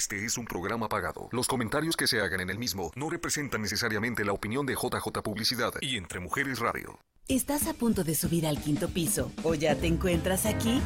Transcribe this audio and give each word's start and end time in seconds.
Este 0.00 0.24
es 0.24 0.38
un 0.38 0.46
programa 0.46 0.88
pagado. 0.88 1.28
Los 1.30 1.46
comentarios 1.46 1.94
que 1.94 2.06
se 2.06 2.22
hagan 2.22 2.40
en 2.40 2.48
el 2.48 2.58
mismo 2.58 2.90
no 2.96 3.10
representan 3.10 3.60
necesariamente 3.60 4.24
la 4.24 4.32
opinión 4.32 4.64
de 4.64 4.72
JJ 4.72 5.20
Publicidad 5.22 5.74
y 5.82 5.98
Entre 5.98 6.20
Mujeres 6.20 6.58
Radio. 6.58 6.98
¿Estás 7.28 7.66
a 7.66 7.74
punto 7.74 8.02
de 8.02 8.14
subir 8.14 8.46
al 8.46 8.58
quinto 8.62 8.88
piso 8.88 9.30
o 9.42 9.54
ya 9.54 9.74
te 9.74 9.88
encuentras 9.88 10.46
aquí? 10.46 10.80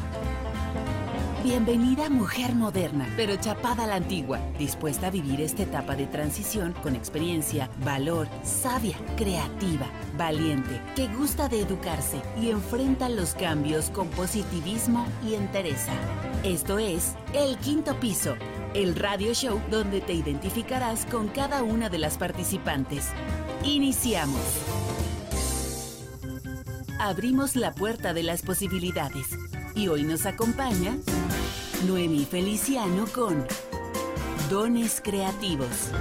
Bienvenida 1.45 2.09
mujer 2.09 2.55
moderna, 2.55 3.07
pero 3.15 3.35
chapada 3.35 3.83
a 3.83 3.87
la 3.87 3.95
antigua, 3.97 4.39
dispuesta 4.57 5.07
a 5.07 5.11
vivir 5.11 5.41
esta 5.41 5.61
etapa 5.61 5.95
de 5.95 6.07
transición 6.07 6.73
con 6.81 6.95
experiencia, 6.95 7.69
valor, 7.83 8.27
sabia, 8.41 8.97
creativa, 9.15 9.85
valiente, 10.17 10.81
que 10.95 11.07
gusta 11.07 11.47
de 11.47 11.61
educarse 11.61 12.19
y 12.41 12.49
enfrenta 12.49 13.09
los 13.09 13.35
cambios 13.35 13.91
con 13.91 14.07
positivismo 14.07 15.05
y 15.23 15.35
entereza. 15.35 15.93
Esto 16.43 16.79
es 16.79 17.13
El 17.31 17.57
Quinto 17.59 17.99
Piso, 17.99 18.35
el 18.73 18.95
radio 18.95 19.35
show 19.35 19.61
donde 19.69 20.01
te 20.01 20.13
identificarás 20.13 21.05
con 21.05 21.27
cada 21.27 21.61
una 21.61 21.89
de 21.89 21.99
las 21.99 22.17
participantes. 22.17 23.09
Iniciamos. 23.63 24.41
Abrimos 26.99 27.55
la 27.55 27.71
puerta 27.71 28.15
de 28.15 28.23
las 28.23 28.41
posibilidades 28.41 29.27
y 29.75 29.89
hoy 29.89 30.03
nos 30.05 30.25
acompaña 30.25 30.97
Noemí 31.87 32.25
Feliciano 32.25 33.05
con 33.13 33.45
Dones 34.49 35.01
Creativos. 35.01 35.91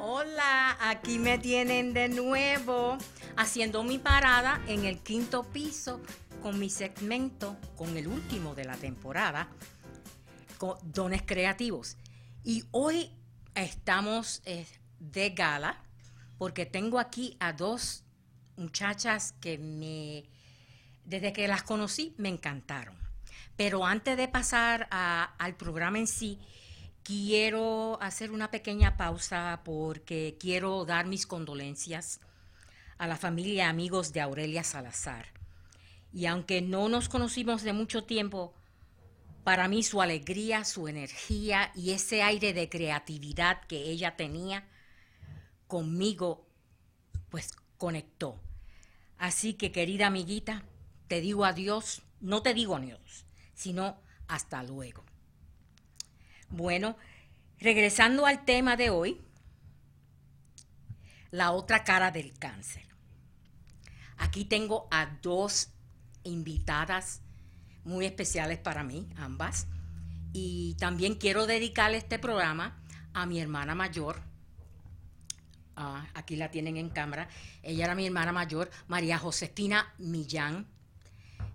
Hola, 0.00 0.76
aquí 0.80 1.20
me 1.20 1.38
tienen 1.38 1.94
de 1.94 2.08
nuevo 2.08 2.98
haciendo 3.36 3.84
mi 3.84 3.98
parada 3.98 4.60
en 4.66 4.84
el 4.84 4.98
quinto 4.98 5.44
piso 5.44 6.00
con 6.42 6.58
mi 6.58 6.70
segmento, 6.70 7.56
con 7.76 7.96
el 7.96 8.08
último 8.08 8.56
de 8.56 8.64
la 8.64 8.76
temporada, 8.76 9.48
con 10.56 10.76
Dones 10.82 11.22
Creativos. 11.24 11.96
Y 12.42 12.64
hoy 12.72 13.12
estamos 13.54 14.42
eh, 14.44 14.66
de 14.98 15.30
gala 15.30 15.84
porque 16.36 16.66
tengo 16.66 16.98
aquí 16.98 17.36
a 17.38 17.52
dos 17.52 18.04
muchachas 18.58 19.34
que 19.40 19.58
me, 19.58 20.24
desde 21.04 21.32
que 21.32 21.48
las 21.48 21.62
conocí, 21.62 22.14
me 22.18 22.28
encantaron. 22.28 22.96
Pero 23.56 23.84
antes 23.84 24.16
de 24.16 24.28
pasar 24.28 24.86
al 24.90 25.56
programa 25.56 25.98
en 25.98 26.06
sí, 26.06 26.38
quiero 27.02 27.98
hacer 28.00 28.30
una 28.30 28.50
pequeña 28.50 28.96
pausa 28.96 29.62
porque 29.64 30.36
quiero 30.38 30.84
dar 30.84 31.06
mis 31.06 31.26
condolencias 31.26 32.20
a 32.98 33.06
la 33.06 33.16
familia 33.16 33.54
y 33.54 33.60
amigos 33.60 34.12
de 34.12 34.20
Aurelia 34.20 34.62
Salazar. 34.62 35.26
Y 36.12 36.26
aunque 36.26 36.60
no 36.60 36.88
nos 36.88 37.08
conocimos 37.08 37.62
de 37.62 37.72
mucho 37.72 38.04
tiempo, 38.04 38.54
para 39.44 39.68
mí 39.68 39.82
su 39.82 40.02
alegría, 40.02 40.64
su 40.64 40.88
energía 40.88 41.72
y 41.74 41.92
ese 41.92 42.22
aire 42.22 42.52
de 42.52 42.68
creatividad 42.68 43.62
que 43.66 43.90
ella 43.90 44.16
tenía 44.16 44.68
conmigo, 45.66 46.46
pues 47.30 47.52
conectó. 47.78 48.38
Así 49.18 49.54
que 49.54 49.72
querida 49.72 50.06
amiguita, 50.06 50.62
te 51.08 51.20
digo 51.20 51.44
adiós, 51.44 52.02
no 52.20 52.42
te 52.42 52.54
digo 52.54 52.76
adiós, 52.76 53.24
sino 53.54 54.00
hasta 54.28 54.62
luego. 54.62 55.04
Bueno, 56.50 56.96
regresando 57.58 58.26
al 58.26 58.44
tema 58.44 58.76
de 58.76 58.90
hoy, 58.90 59.20
la 61.30 61.50
otra 61.50 61.84
cara 61.84 62.10
del 62.10 62.38
cáncer. 62.38 62.86
Aquí 64.16 64.44
tengo 64.44 64.88
a 64.90 65.06
dos 65.22 65.68
invitadas 66.24 67.20
muy 67.84 68.06
especiales 68.06 68.58
para 68.58 68.82
mí, 68.82 69.08
ambas. 69.16 69.66
Y 70.32 70.74
también 70.78 71.14
quiero 71.14 71.46
dedicarle 71.46 71.98
este 71.98 72.18
programa 72.18 72.82
a 73.14 73.26
mi 73.26 73.40
hermana 73.40 73.74
mayor, 73.74 74.22
Ah, 75.80 76.08
aquí 76.14 76.34
la 76.34 76.50
tienen 76.50 76.76
en 76.76 76.88
cámara. 76.88 77.28
Ella 77.62 77.84
era 77.84 77.94
mi 77.94 78.04
hermana 78.04 78.32
mayor, 78.32 78.68
María 78.88 79.16
Josefina 79.16 79.94
Millán, 79.98 80.66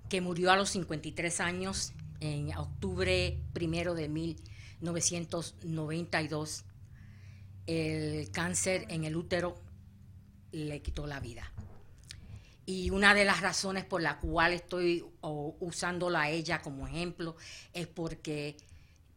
que 0.08 0.22
murió 0.22 0.50
a 0.50 0.56
los 0.56 0.70
53 0.70 1.42
años 1.42 1.92
en 2.22 2.56
octubre 2.56 3.38
primero 3.52 3.96
de 3.96 4.08
1992. 4.08 6.64
El 7.68 8.32
cáncer 8.32 8.86
en 8.88 9.04
el 9.04 9.18
útero 9.18 9.58
le 10.54 10.82
quitó 10.82 11.06
la 11.06 11.20
vida. 11.20 11.52
Y 12.66 12.92
una 12.92 13.14
de 13.14 13.26
las 13.26 13.42
razones 13.42 13.84
por 13.84 14.02
la 14.02 14.20
cual 14.20 14.54
estoy 14.54 15.04
usándola 15.20 16.22
a 16.22 16.30
ella 16.30 16.62
como 16.62 16.88
ejemplo 16.88 17.36
es 17.74 17.88
porque 17.88 18.56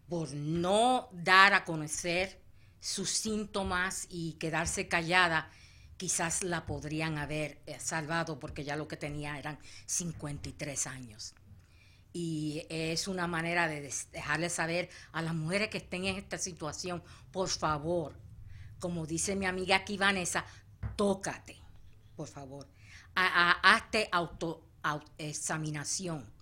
por 0.09 0.33
no 0.33 1.09
dar 1.13 1.55
a 1.55 1.65
conocer 1.65 2.45
sus 2.81 3.11
síntomas 3.11 4.07
y 4.11 4.35
quedarse 4.35 4.89
callada, 4.89 5.51
quizás 5.97 6.43
la 6.43 6.67
podrían 6.67 7.19
haber 7.19 7.61
eh, 7.67 7.79
salvado 7.81 8.39
porque 8.39 8.65
ya 8.65 8.77
lo 8.77 8.89
que 8.89 8.97
tenía 8.97 9.39
eran 9.39 9.59
53 9.87 10.87
años. 10.87 11.35
Y 12.13 12.65
es 12.69 13.09
una 13.09 13.27
manera 13.27 13.69
de 13.69 13.93
dejarle 14.13 14.49
saber 14.49 14.89
a 15.13 15.23
las 15.23 15.35
mujeres 15.35 15.69
que 15.69 15.79
estén 15.79 16.07
en 16.07 16.17
esta 16.17 16.39
situación, 16.39 17.03
por 17.31 17.49
favor, 17.49 18.19
como 18.79 19.07
dice 19.07 19.37
mi 19.37 19.47
amiga 19.47 19.77
aquí 19.77 19.99
Vanessa, 19.99 20.45
tócate, 20.97 21.57
por 22.15 22.29
favor. 22.29 22.69
hazte 23.15 24.09
autoexaminación 24.13 26.36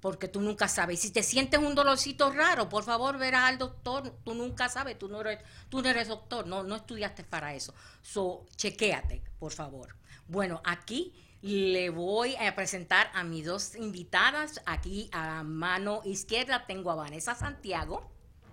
porque 0.00 0.28
tú 0.28 0.40
nunca 0.40 0.68
sabes. 0.68 1.00
Si 1.00 1.10
te 1.10 1.22
sientes 1.22 1.58
un 1.60 1.74
dolorcito 1.74 2.30
raro, 2.32 2.68
por 2.68 2.84
favor, 2.84 3.18
verás 3.18 3.48
al 3.48 3.58
doctor. 3.58 4.14
Tú 4.24 4.34
nunca 4.34 4.68
sabes, 4.68 4.98
tú 4.98 5.08
no 5.08 5.20
eres, 5.20 5.40
tú 5.68 5.82
no 5.82 5.88
eres 5.88 6.08
doctor, 6.08 6.46
no, 6.46 6.62
no 6.62 6.76
estudiaste 6.76 7.24
para 7.24 7.54
eso. 7.54 7.74
So, 8.02 8.46
chequéate, 8.56 9.22
por 9.38 9.52
favor. 9.52 9.96
Bueno, 10.28 10.60
aquí 10.64 11.12
le 11.42 11.90
voy 11.90 12.36
a 12.36 12.54
presentar 12.54 13.10
a 13.14 13.24
mis 13.24 13.46
dos 13.46 13.74
invitadas. 13.76 14.60
Aquí 14.66 15.08
a 15.12 15.42
mano 15.42 16.02
izquierda 16.04 16.66
tengo 16.66 16.90
a 16.90 16.96
Vanessa 16.96 17.34
Santiago. 17.34 18.10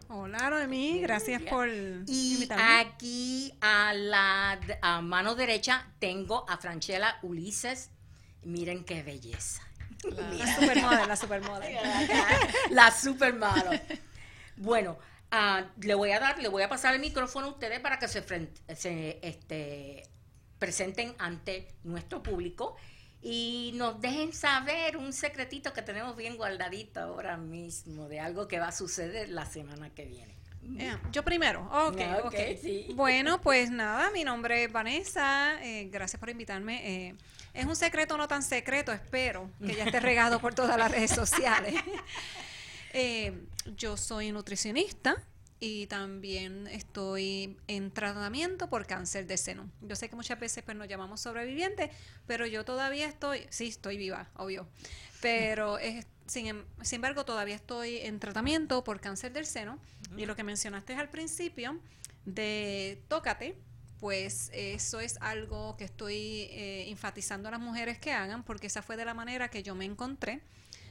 Hola, 0.07 0.51
Noemí, 0.51 0.99
gracias 0.99 1.41
por 1.41 1.67
y 1.67 2.47
aquí 2.51 3.51
a 3.59 3.91
la 3.91 4.59
a 4.83 5.01
mano 5.01 5.33
derecha 5.33 5.91
tengo 5.97 6.47
a 6.47 6.57
Franchela 6.57 7.17
Ulises. 7.23 7.89
Miren 8.43 8.85
qué 8.85 9.01
belleza. 9.01 9.63
La, 10.11 10.55
supermodel, 10.55 11.07
la 11.07 11.15
supermodel. 11.15 11.77
la 12.69 12.91
supermodel. 12.91 13.81
Bueno, 14.57 14.97
ah, 15.31 15.65
le 15.81 15.93
voy 15.95 16.11
a 16.11 16.19
dar, 16.19 16.39
le 16.39 16.47
voy 16.47 16.63
a 16.63 16.69
pasar 16.69 16.93
el 16.93 17.01
micrófono 17.01 17.47
a 17.47 17.49
ustedes 17.49 17.79
para 17.79 17.99
que 17.99 18.07
se, 18.07 18.23
se 18.75 19.19
este, 19.21 20.03
presenten 20.59 21.15
ante 21.17 21.67
nuestro 21.83 22.23
público 22.23 22.75
y 23.21 23.71
nos 23.73 23.99
dejen 24.01 24.33
saber 24.33 24.97
un 24.97 25.11
secretito 25.11 25.73
que 25.73 25.81
tenemos 25.81 26.15
bien 26.15 26.37
guardadito 26.37 26.99
ahora 26.99 27.37
mismo 27.37 28.07
de 28.07 28.19
algo 28.19 28.47
que 28.47 28.59
va 28.59 28.67
a 28.67 28.71
suceder 28.71 29.29
la 29.29 29.47
semana 29.47 29.89
que 29.89 30.05
viene. 30.05 30.35
yo 31.11 31.23
primero. 31.23 31.67
Ok, 31.71 32.01
okay, 32.25 32.93
Bueno, 32.93 33.41
pues 33.41 33.71
nada, 33.71 34.11
mi 34.11 34.23
nombre 34.23 34.65
es 34.65 34.71
Vanessa. 34.71 35.57
Eh, 35.63 35.89
gracias 35.91 36.19
por 36.19 36.29
invitarme. 36.29 37.07
Eh, 37.07 37.15
es 37.55 37.65
un 37.65 37.75
secreto 37.75 38.17
no 38.17 38.27
tan 38.27 38.43
secreto, 38.43 38.91
espero 38.91 39.49
que 39.65 39.75
ya 39.75 39.85
esté 39.85 39.99
regado 39.99 40.39
por 40.39 40.53
todas 40.53 40.77
las 40.77 40.91
redes 40.91 41.11
sociales. 41.11 41.75
Eh, 42.97 43.33
yo 43.75 43.97
soy 43.97 44.31
nutricionista 44.31 45.21
y 45.59 45.87
también 45.87 46.65
estoy 46.67 47.57
en 47.67 47.91
tratamiento 47.91 48.69
por 48.69 48.87
cáncer 48.87 49.27
de 49.27 49.35
seno. 49.35 49.69
Yo 49.81 49.97
sé 49.97 50.07
que 50.07 50.15
muchas 50.15 50.39
veces 50.39 50.63
pues, 50.63 50.77
nos 50.77 50.87
llamamos 50.87 51.19
sobrevivientes, 51.19 51.89
pero 52.25 52.47
yo 52.47 52.63
todavía 52.63 53.05
estoy, 53.07 53.47
sí, 53.49 53.67
estoy 53.67 53.97
viva, 53.97 54.29
obvio, 54.35 54.65
pero 55.19 55.77
es, 55.79 56.07
sin, 56.25 56.47
em, 56.47 56.63
sin 56.83 56.95
embargo 56.97 57.25
todavía 57.25 57.55
estoy 57.55 57.97
en 57.97 58.21
tratamiento 58.21 58.81
por 58.85 59.01
cáncer 59.01 59.33
del 59.33 59.45
seno. 59.45 59.77
Y 60.15 60.25
lo 60.25 60.37
que 60.37 60.43
mencionaste 60.43 60.95
al 60.95 61.09
principio 61.09 61.77
de 62.23 63.03
tócate, 63.09 63.57
pues 64.05 64.51
eso 64.53 64.99
es 64.99 65.17
algo 65.19 65.75
que 65.77 65.85
estoy 65.85 66.47
eh, 66.51 66.85
enfatizando 66.89 67.47
a 67.47 67.51
las 67.51 67.59
mujeres 67.59 67.97
que 67.97 68.11
hagan, 68.11 68.43
porque 68.43 68.67
esa 68.67 68.83
fue 68.83 68.97
de 68.97 69.03
la 69.03 69.15
manera 69.15 69.49
que 69.49 69.63
yo 69.63 69.73
me 69.73 69.83
encontré 69.83 70.41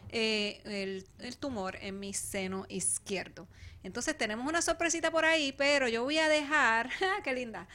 eh, 0.09 1.05
el, 1.21 1.37
tumor 1.37 1.77
en 1.81 2.01
mi 2.01 2.13
seno 2.13 2.67
izquierdo. 2.69 3.47
Entonces 3.85 4.19
tenemos 4.19 4.49
una 4.49 4.61
sorpresita 4.63 5.13
por 5.13 5.25
ahí, 5.25 5.53
pero 5.53 5.87
yo 5.87 6.03
voy 6.03 6.19
a 6.19 6.29
dejar, 6.29 6.91
qué 7.23 7.33
linda, 7.35 7.69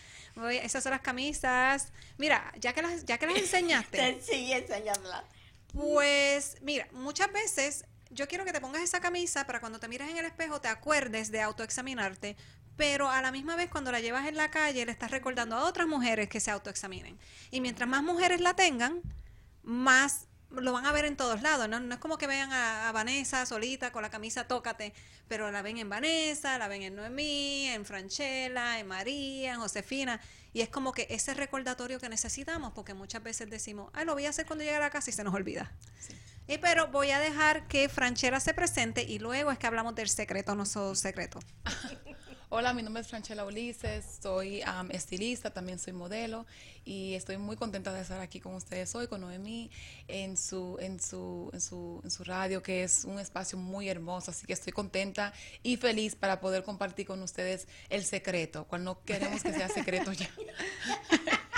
esas 0.62 0.84
son 0.84 0.92
las 0.92 1.00
camisas. 1.00 1.94
Mira, 2.18 2.54
ya 2.60 2.74
que 2.74 2.82
las, 2.82 3.06
ya 3.06 3.18
que 3.18 3.26
las 3.26 3.38
enseñaste. 3.38 4.20
sí, 4.22 4.52
enséñalas. 4.52 5.24
Pues 5.72 6.58
mira, 6.64 6.86
muchas 6.92 7.32
veces 7.32 7.86
yo 8.12 8.28
quiero 8.28 8.44
que 8.44 8.52
te 8.52 8.60
pongas 8.60 8.82
esa 8.82 9.00
camisa 9.00 9.46
para 9.46 9.60
cuando 9.60 9.80
te 9.80 9.88
mires 9.88 10.10
en 10.10 10.18
el 10.18 10.26
espejo 10.26 10.60
te 10.60 10.68
acuerdes 10.68 11.32
de 11.32 11.42
autoexaminarte, 11.42 12.36
pero 12.80 13.10
a 13.10 13.22
la 13.22 13.34
misma 13.34 13.58
vez 13.58 13.70
cuando 13.70 13.92
la 13.92 14.00
llevas 14.00 14.26
en 14.26 14.38
la 14.38 14.50
calle 14.50 14.86
le 14.86 14.94
estás 14.94 15.12
recordando 15.12 15.58
a 15.58 15.66
otras 15.66 15.86
mujeres 15.86 16.30
que 16.30 16.40
se 16.40 16.50
autoexaminen. 16.50 17.20
Y 17.52 17.60
mientras 17.60 17.90
más 17.90 18.02
mujeres 18.02 18.40
la 18.40 18.54
tengan, 18.56 19.02
más 19.64 20.28
lo 20.50 20.72
van 20.72 20.86
a 20.86 20.94
ver 20.94 21.04
en 21.04 21.18
todos 21.18 21.42
lados, 21.42 21.68
¿no? 21.68 21.82
No 21.82 21.94
es 21.94 22.00
como 22.00 22.18
que 22.18 22.26
vean 22.26 22.54
a, 22.54 22.90
Vanessa 22.94 23.46
solita 23.46 23.92
con 23.92 24.02
la 24.02 24.10
camisa 24.10 24.48
Tócate, 24.48 24.94
pero 25.28 25.52
la 25.52 25.62
ven 25.62 25.78
en 25.78 25.90
Vanessa, 25.90 26.58
la 26.58 26.70
ven 26.70 26.84
en 26.84 26.96
Noemí, 26.96 27.68
en 27.68 27.84
Franchella, 27.84 28.80
en 28.80 28.88
María, 28.88 29.56
en 29.56 29.60
Josefina, 29.60 30.22
y 30.54 30.62
es 30.62 30.70
como 30.70 30.94
que 30.94 31.06
ese 31.10 31.34
recordatorio 31.34 32.00
que 32.00 32.08
necesitamos, 32.08 32.72
porque 32.72 32.94
muchas 32.94 33.22
veces 33.22 33.50
decimos, 33.50 33.92
ay, 33.94 34.06
lo 34.06 34.14
voy 34.14 34.26
a 34.26 34.30
hacer 34.30 34.46
cuando 34.46 34.64
llegue 34.64 34.78
a 34.78 34.80
la 34.80 34.90
casa 34.90 35.10
y 35.10 35.14
se 35.14 35.26
nos 35.26 35.34
olvida. 35.34 35.70
Y 36.48 36.60
pero 36.60 36.88
voy 36.88 37.12
a 37.12 37.20
dejar 37.20 37.68
que 37.68 37.90
Franchella 37.90 38.40
se 38.40 38.54
presente 38.54 39.04
y 39.04 39.20
luego 39.20 39.52
es 39.52 39.60
que 39.60 39.68
hablamos 39.68 39.96
del 39.96 40.08
secreto, 40.08 40.56
no 40.56 40.66
solo 40.66 40.96
secreto. 40.96 41.40
Hola, 42.52 42.74
mi 42.74 42.82
nombre 42.82 43.02
es 43.02 43.08
Franchella 43.08 43.46
Ulises, 43.46 44.18
soy 44.24 44.64
estilista, 44.90 45.52
también 45.52 45.78
soy 45.78 45.94
modelo 45.94 46.48
y 46.84 47.14
estoy 47.14 47.38
muy 47.38 47.56
contenta 47.56 47.94
de 47.94 48.02
estar 48.02 48.20
aquí 48.22 48.40
con 48.40 48.56
ustedes 48.56 48.96
hoy, 48.96 49.06
con 49.08 49.22
Noemí, 49.22 49.70
en 50.08 50.36
su, 50.36 50.76
en 50.80 51.00
su, 51.00 51.52
en 51.54 51.62
su, 51.62 52.02
en 52.04 52.10
su 52.10 52.24
radio, 52.24 52.64
que 52.64 52.82
es 52.82 53.06
un 53.06 53.20
espacio 53.20 53.60
muy 53.60 53.88
hermoso, 53.88 54.32
así 54.32 54.48
que 54.48 54.54
estoy 54.54 54.74
contenta 54.74 55.32
y 55.62 55.78
feliz 55.78 56.16
para 56.16 56.40
poder 56.40 56.64
compartir 56.64 57.06
con 57.06 57.22
ustedes 57.22 57.68
el 57.92 58.04
secreto, 58.04 58.66
cual 58.66 58.84
no 58.84 59.04
queremos 59.04 59.44
que 59.44 59.54
sea 59.54 59.70
secreto 59.70 60.12
ya. 60.12 60.28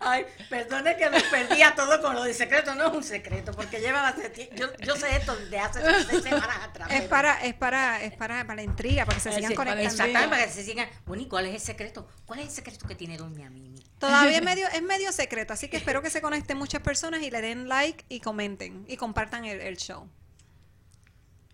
Ay, 0.00 0.26
perdone 0.48 0.96
que 0.96 1.10
me 1.10 1.20
perdía 1.22 1.74
todo 1.74 2.00
con 2.00 2.14
lo 2.14 2.22
de 2.24 2.34
secreto, 2.34 2.74
no 2.74 2.88
es 2.88 2.92
un 2.94 3.04
secreto, 3.04 3.52
porque 3.52 3.80
lleva 3.80 4.14
yo, 4.54 4.68
yo 4.78 4.96
sé 4.96 5.16
esto 5.16 5.36
desde 5.36 5.58
hace 5.58 5.80
seis 6.04 6.22
semanas 6.22 6.58
atrás. 6.62 6.90
Es 6.90 7.02
para, 7.02 7.42
es 7.44 7.54
para, 7.54 8.02
es 8.02 8.12
para, 8.14 8.46
para 8.46 8.56
la 8.56 8.62
intriga, 8.62 9.04
para 9.04 9.16
que 9.16 9.22
se 9.22 9.32
sigan 9.32 9.54
conectando. 9.54 9.88
Exactamente, 9.88 10.28
para 10.28 10.46
que 10.46 10.52
se 10.52 10.64
sigan. 10.64 10.88
Bueno, 11.04 11.22
¿y 11.22 11.28
cuál 11.28 11.46
es 11.46 11.54
el 11.54 11.60
secreto? 11.60 12.08
¿Cuál 12.24 12.40
es 12.40 12.46
el 12.46 12.52
secreto 12.52 12.86
que 12.86 12.94
tiene 12.94 13.16
Doña 13.16 13.50
Mimi? 13.50 13.82
Todavía 13.98 14.38
es 14.38 14.42
medio, 14.42 14.68
es 14.68 14.82
medio 14.82 15.12
secreto, 15.12 15.52
así 15.52 15.68
que 15.68 15.76
espero 15.76 16.02
que 16.02 16.10
se 16.10 16.20
conecten 16.20 16.58
muchas 16.58 16.82
personas 16.82 17.22
y 17.22 17.30
le 17.30 17.40
den 17.40 17.68
like 17.68 18.04
y 18.08 18.20
comenten 18.20 18.84
y 18.88 18.96
compartan 18.96 19.44
el, 19.44 19.60
el 19.60 19.76
show. 19.76 20.08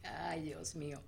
Ay, 0.04 0.42
Dios 0.42 0.74
mío. 0.74 1.02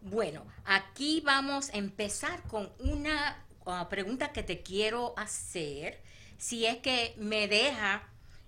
Bueno, 0.00 0.46
aquí 0.64 1.22
vamos 1.24 1.70
a 1.70 1.76
empezar 1.76 2.42
con 2.44 2.72
una 2.78 3.44
uh, 3.66 3.88
pregunta 3.88 4.32
que 4.32 4.42
te 4.42 4.62
quiero 4.62 5.12
hacer 5.18 6.02
si 6.38 6.64
es 6.66 6.78
que 6.78 7.14
me 7.18 7.48
deja 7.48 8.02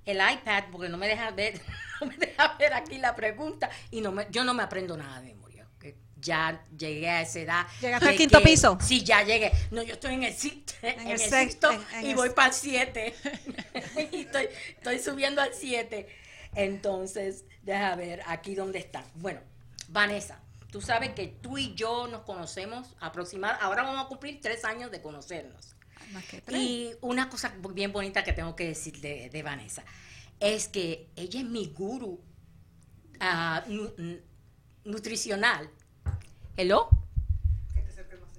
el 0.07 0.17
iPad, 0.17 0.65
porque 0.73 0.89
no 0.89 0.97
me 0.97 1.09
deja 1.09 1.31
ver, 1.33 1.61
no 2.01 2.07
me 2.07 2.17
deja 2.17 2.57
ver 2.59 2.73
aquí 2.73 2.99
la 2.99 3.15
pregunta 3.15 3.69
y 3.91 4.01
no 4.01 4.13
me, 4.13 4.27
yo 4.31 4.45
no 4.45 4.55
me 4.55 4.63
aprendo 4.63 4.97
nada 4.97 5.21
de 5.21 5.29
memoria. 5.29 5.41
Ya 6.23 6.63
llegué 6.77 7.09
a 7.09 7.23
esa 7.23 7.39
edad. 7.39 7.67
¿Llegaste 7.81 8.09
al 8.11 8.17
quinto 8.17 8.43
piso? 8.43 8.77
Sí, 8.83 9.03
ya 9.03 9.23
llegué. 9.23 9.53
No, 9.71 9.83
yo 9.83 9.95
estoy 9.95 10.13
en 10.13 10.25
el, 10.25 10.35
en, 10.83 11.09
el, 11.09 11.19
sexto 11.19 11.71
y 12.03 12.13
voy 12.13 12.29
para 12.29 12.49
el 12.49 12.55
siete. 12.55 13.15
y 14.13 14.21
estoy, 14.21 14.49
estoy 14.77 14.99
subiendo 14.99 15.41
al 15.41 15.55
siete. 15.55 16.15
Entonces, 16.55 17.47
deja 17.63 17.95
ver 17.97 18.23
aquí 18.27 18.55
dónde 18.55 18.81
está. 18.81 19.03
Bueno, 19.15 19.41
Vanessa, 19.89 20.39
tú 20.71 20.83
sabes 20.83 21.11
que 21.11 21.27
tú 21.27 21.57
y 21.57 21.75
yo 21.75 22.07
nos 22.07 22.23
conocemos 22.23 22.95
aproximadamente, 23.01 23.65
ahora 23.65 23.85
vamos 23.85 24.05
a 24.05 24.09
cumplir 24.09 24.43
tres 24.43 24.67
años 24.67 24.91
de 24.91 25.01
conocernos. 25.01 25.75
Y 26.53 26.91
una 27.01 27.29
cosa 27.29 27.55
bien 27.75 27.93
bonita 27.93 28.25
que 28.25 28.33
tengo 28.33 28.57
que 28.57 28.67
decir 28.67 29.01
de, 29.01 29.43
Vanessa 29.43 29.85
es 30.39 30.69
que 30.69 31.09
ella 31.17 31.41
es 31.41 31.47
mi 31.47 31.67
guru 31.67 32.21
ah, 33.21 33.65
nutricional. 34.85 35.71
¿Hello? 36.57 36.89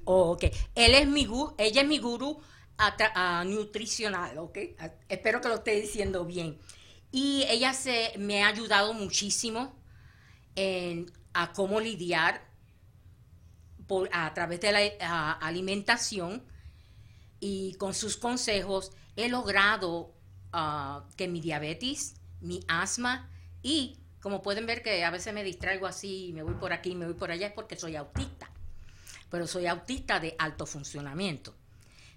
Oh, 0.03 0.31
ok. 0.31 0.45
Él 0.75 0.95
es 0.95 1.07
mi 1.07 1.25
guru, 1.25 1.55
ella 1.57 1.81
es 1.81 1.87
mi 1.87 1.99
guru 1.99 2.31
uh, 2.31 3.43
nutricional, 3.45 4.37
¿ok? 4.39 4.57
espero 5.07 5.41
que 5.41 5.47
lo 5.47 5.55
esté 5.55 5.79
diciendo 5.79 6.25
bien. 6.25 6.59
Y 7.11 7.45
ella 7.49 7.73
se, 7.73 8.13
me 8.17 8.43
ha 8.43 8.47
ayudado 8.47 8.93
muchísimo 8.93 9.75
en, 10.55 11.11
a 11.33 11.53
cómo 11.53 11.79
lidiar 11.79 12.41
por, 13.85 14.09
a 14.11 14.33
través 14.33 14.61
de 14.61 14.71
la 14.99 15.31
alimentación 15.33 16.43
y 17.41 17.73
con 17.73 17.93
sus 17.93 18.15
consejos 18.15 18.93
he 19.17 19.27
logrado 19.27 20.13
ah, 20.53 21.03
que 21.17 21.27
mi 21.27 21.41
diabetes, 21.41 22.13
mi 22.39 22.63
asma 22.69 23.29
y 23.61 23.97
como 24.21 24.41
pueden 24.41 24.67
ver 24.67 24.83
que 24.83 25.03
a 25.03 25.09
veces 25.09 25.33
me 25.33 25.43
distraigo 25.43 25.87
así, 25.87 26.31
me 26.33 26.43
voy 26.43 26.53
por 26.53 26.71
aquí, 26.71 26.95
me 26.95 27.05
voy 27.05 27.15
por 27.15 27.31
allá, 27.31 27.47
es 27.47 27.53
porque 27.53 27.75
soy 27.75 27.95
autista. 27.95 28.49
Pero 29.29 29.47
soy 29.47 29.65
autista 29.65 30.19
de 30.19 30.35
alto 30.37 30.65
funcionamiento. 30.65 31.55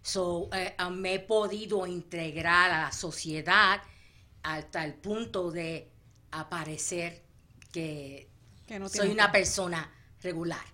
So, 0.02 0.50
eh, 0.52 0.74
ah, 0.76 0.90
me 0.90 1.14
he 1.14 1.20
podido 1.20 1.86
integrar 1.86 2.70
a 2.70 2.82
la 2.82 2.92
sociedad 2.92 3.80
hasta 4.42 4.84
el 4.84 4.94
punto 4.94 5.50
de 5.50 5.90
aparecer 6.30 7.22
que, 7.72 8.28
soy 8.92 9.08
una 9.08 9.32
persona 9.32 9.90
regular. 10.20 10.73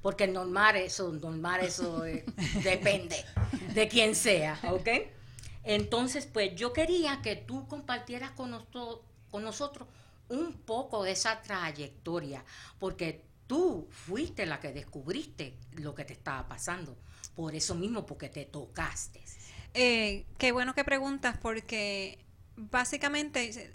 Porque 0.00 0.26
normal 0.26 0.76
eso, 0.76 1.12
normal 1.12 1.60
eso 1.60 2.04
eh, 2.04 2.24
depende 2.64 3.24
de 3.74 3.88
quién 3.88 4.14
sea, 4.14 4.58
¿ok? 4.70 4.88
Entonces, 5.64 6.26
pues 6.26 6.54
yo 6.54 6.72
quería 6.72 7.20
que 7.22 7.36
tú 7.36 7.68
compartieras 7.68 8.32
con, 8.32 8.66
con 9.30 9.44
nosotros 9.44 9.88
un 10.28 10.54
poco 10.54 11.04
de 11.04 11.12
esa 11.12 11.40
trayectoria, 11.42 12.44
porque 12.78 13.24
tú 13.46 13.86
fuiste 13.90 14.46
la 14.46 14.60
que 14.60 14.72
descubriste 14.72 15.56
lo 15.72 15.94
que 15.94 16.04
te 16.04 16.14
estaba 16.14 16.48
pasando. 16.48 16.96
Por 17.34 17.54
eso 17.54 17.74
mismo, 17.74 18.04
porque 18.06 18.28
te 18.28 18.44
tocaste. 18.44 19.22
Eh, 19.74 20.26
qué 20.38 20.52
bueno 20.52 20.74
que 20.74 20.84
preguntas, 20.84 21.38
porque 21.38 22.18
básicamente 22.56 23.70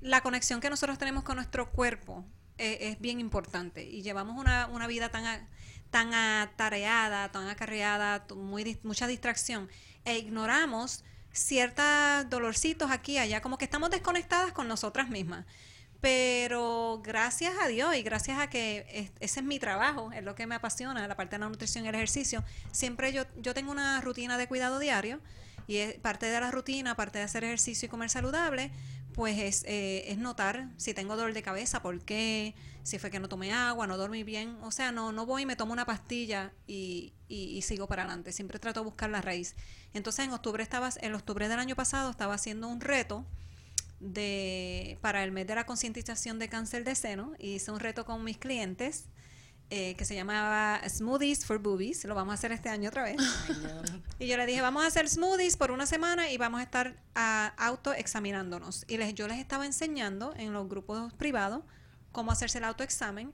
la 0.00 0.22
conexión 0.22 0.60
que 0.60 0.70
nosotros 0.70 0.98
tenemos 0.98 1.24
con 1.24 1.36
nuestro 1.36 1.70
cuerpo 1.70 2.24
es, 2.58 3.00
bien 3.00 3.20
importante 3.20 3.84
y 3.84 4.02
llevamos 4.02 4.38
una, 4.38 4.66
una 4.66 4.86
vida 4.86 5.08
tan, 5.08 5.48
tan 5.90 6.14
atareada, 6.14 7.30
tan 7.30 7.48
acarreada, 7.48 8.26
muy, 8.34 8.78
mucha 8.82 9.06
distracción 9.06 9.68
e 10.04 10.18
ignoramos 10.18 11.04
ciertos 11.32 11.84
dolorcitos 12.30 12.90
aquí 12.90 13.12
y 13.12 13.18
allá, 13.18 13.40
como 13.40 13.58
que 13.58 13.64
estamos 13.64 13.90
desconectadas 13.90 14.52
con 14.52 14.68
nosotras 14.68 15.08
mismas. 15.08 15.44
Pero 16.00 17.00
gracias 17.02 17.54
a 17.62 17.66
Dios 17.66 17.96
y 17.96 18.02
gracias 18.02 18.38
a 18.38 18.50
que 18.50 19.10
ese 19.20 19.40
es 19.40 19.46
mi 19.46 19.58
trabajo, 19.58 20.12
es 20.12 20.22
lo 20.22 20.34
que 20.34 20.46
me 20.46 20.54
apasiona, 20.54 21.08
la 21.08 21.16
parte 21.16 21.36
de 21.36 21.40
la 21.40 21.48
nutrición 21.48 21.84
y 21.86 21.88
el 21.88 21.94
ejercicio, 21.94 22.44
siempre 22.72 23.12
yo, 23.12 23.24
yo 23.38 23.54
tengo 23.54 23.72
una 23.72 24.00
rutina 24.02 24.36
de 24.36 24.46
cuidado 24.46 24.78
diario 24.78 25.20
y 25.66 25.78
es 25.78 25.94
parte 25.94 26.26
de 26.26 26.40
la 26.40 26.50
rutina, 26.50 26.94
parte 26.94 27.18
de 27.18 27.24
hacer 27.24 27.42
ejercicio 27.42 27.86
y 27.86 27.88
comer 27.88 28.10
saludable, 28.10 28.70
pues 29.14 29.38
es, 29.38 29.64
eh, 29.64 30.10
es, 30.10 30.18
notar 30.18 30.68
si 30.76 30.92
tengo 30.92 31.16
dolor 31.16 31.32
de 31.32 31.42
cabeza, 31.42 31.80
por 31.80 32.00
qué, 32.04 32.54
si 32.82 32.98
fue 32.98 33.10
que 33.10 33.20
no 33.20 33.28
tomé 33.28 33.52
agua, 33.52 33.86
no 33.86 33.96
dormí 33.96 34.24
bien. 34.24 34.58
O 34.62 34.70
sea, 34.70 34.92
no, 34.92 35.12
no 35.12 35.24
voy 35.24 35.42
y 35.42 35.46
me 35.46 35.56
tomo 35.56 35.72
una 35.72 35.86
pastilla 35.86 36.52
y, 36.66 37.14
y, 37.28 37.62
sigo 37.62 37.86
para 37.86 38.02
adelante. 38.02 38.32
Siempre 38.32 38.58
trato 38.58 38.80
de 38.80 38.84
buscar 38.84 39.08
la 39.10 39.22
raíz. 39.22 39.54
Entonces 39.94 40.24
en 40.26 40.32
octubre 40.32 40.62
estaba, 40.62 40.90
en 41.00 41.14
octubre 41.14 41.48
del 41.48 41.58
año 41.58 41.76
pasado 41.76 42.10
estaba 42.10 42.34
haciendo 42.34 42.68
un 42.68 42.80
reto 42.80 43.24
de 44.00 44.98
para 45.00 45.24
el 45.24 45.32
mes 45.32 45.46
de 45.46 45.54
la 45.54 45.64
concientización 45.64 46.38
de 46.38 46.48
cáncer 46.48 46.84
de 46.84 46.94
seno. 46.94 47.32
Hice 47.38 47.70
un 47.70 47.80
reto 47.80 48.04
con 48.04 48.24
mis 48.24 48.36
clientes 48.36 49.06
eh, 49.70 49.94
que 49.96 50.04
se 50.04 50.14
llamaba 50.14 50.80
Smoothies 50.88 51.46
for 51.46 51.58
Boobies. 51.58 52.04
Lo 52.04 52.14
vamos 52.14 52.32
a 52.32 52.34
hacer 52.34 52.52
este 52.52 52.68
año 52.68 52.90
otra 52.90 53.02
vez. 53.02 53.16
y 54.18 54.26
yo 54.26 54.36
le 54.36 54.46
dije, 54.46 54.60
vamos 54.60 54.84
a 54.84 54.86
hacer 54.86 55.08
smoothies 55.08 55.56
por 55.56 55.70
una 55.70 55.86
semana 55.86 56.30
y 56.30 56.36
vamos 56.36 56.60
a 56.60 56.62
estar 56.62 57.02
ah, 57.14 57.54
autoexaminándonos. 57.56 58.84
Y 58.88 58.98
les, 58.98 59.14
yo 59.14 59.26
les 59.26 59.38
estaba 59.38 59.66
enseñando 59.66 60.34
en 60.36 60.52
los 60.52 60.68
grupos 60.68 61.12
privados 61.14 61.64
cómo 62.12 62.30
hacerse 62.30 62.58
el 62.58 62.64
autoexamen. 62.64 63.32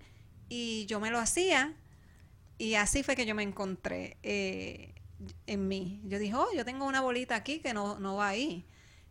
Y 0.48 0.86
yo 0.86 1.00
me 1.00 1.10
lo 1.10 1.18
hacía. 1.18 1.74
Y 2.58 2.74
así 2.74 3.02
fue 3.02 3.16
que 3.16 3.26
yo 3.26 3.34
me 3.34 3.42
encontré 3.42 4.16
eh, 4.22 4.94
en 5.46 5.66
mí. 5.66 6.00
Yo 6.04 6.18
dije, 6.18 6.34
oh, 6.34 6.48
yo 6.54 6.64
tengo 6.64 6.86
una 6.86 7.00
bolita 7.00 7.34
aquí 7.34 7.58
que 7.58 7.74
no, 7.74 7.98
no 7.98 8.16
va 8.16 8.28
ahí. 8.28 8.66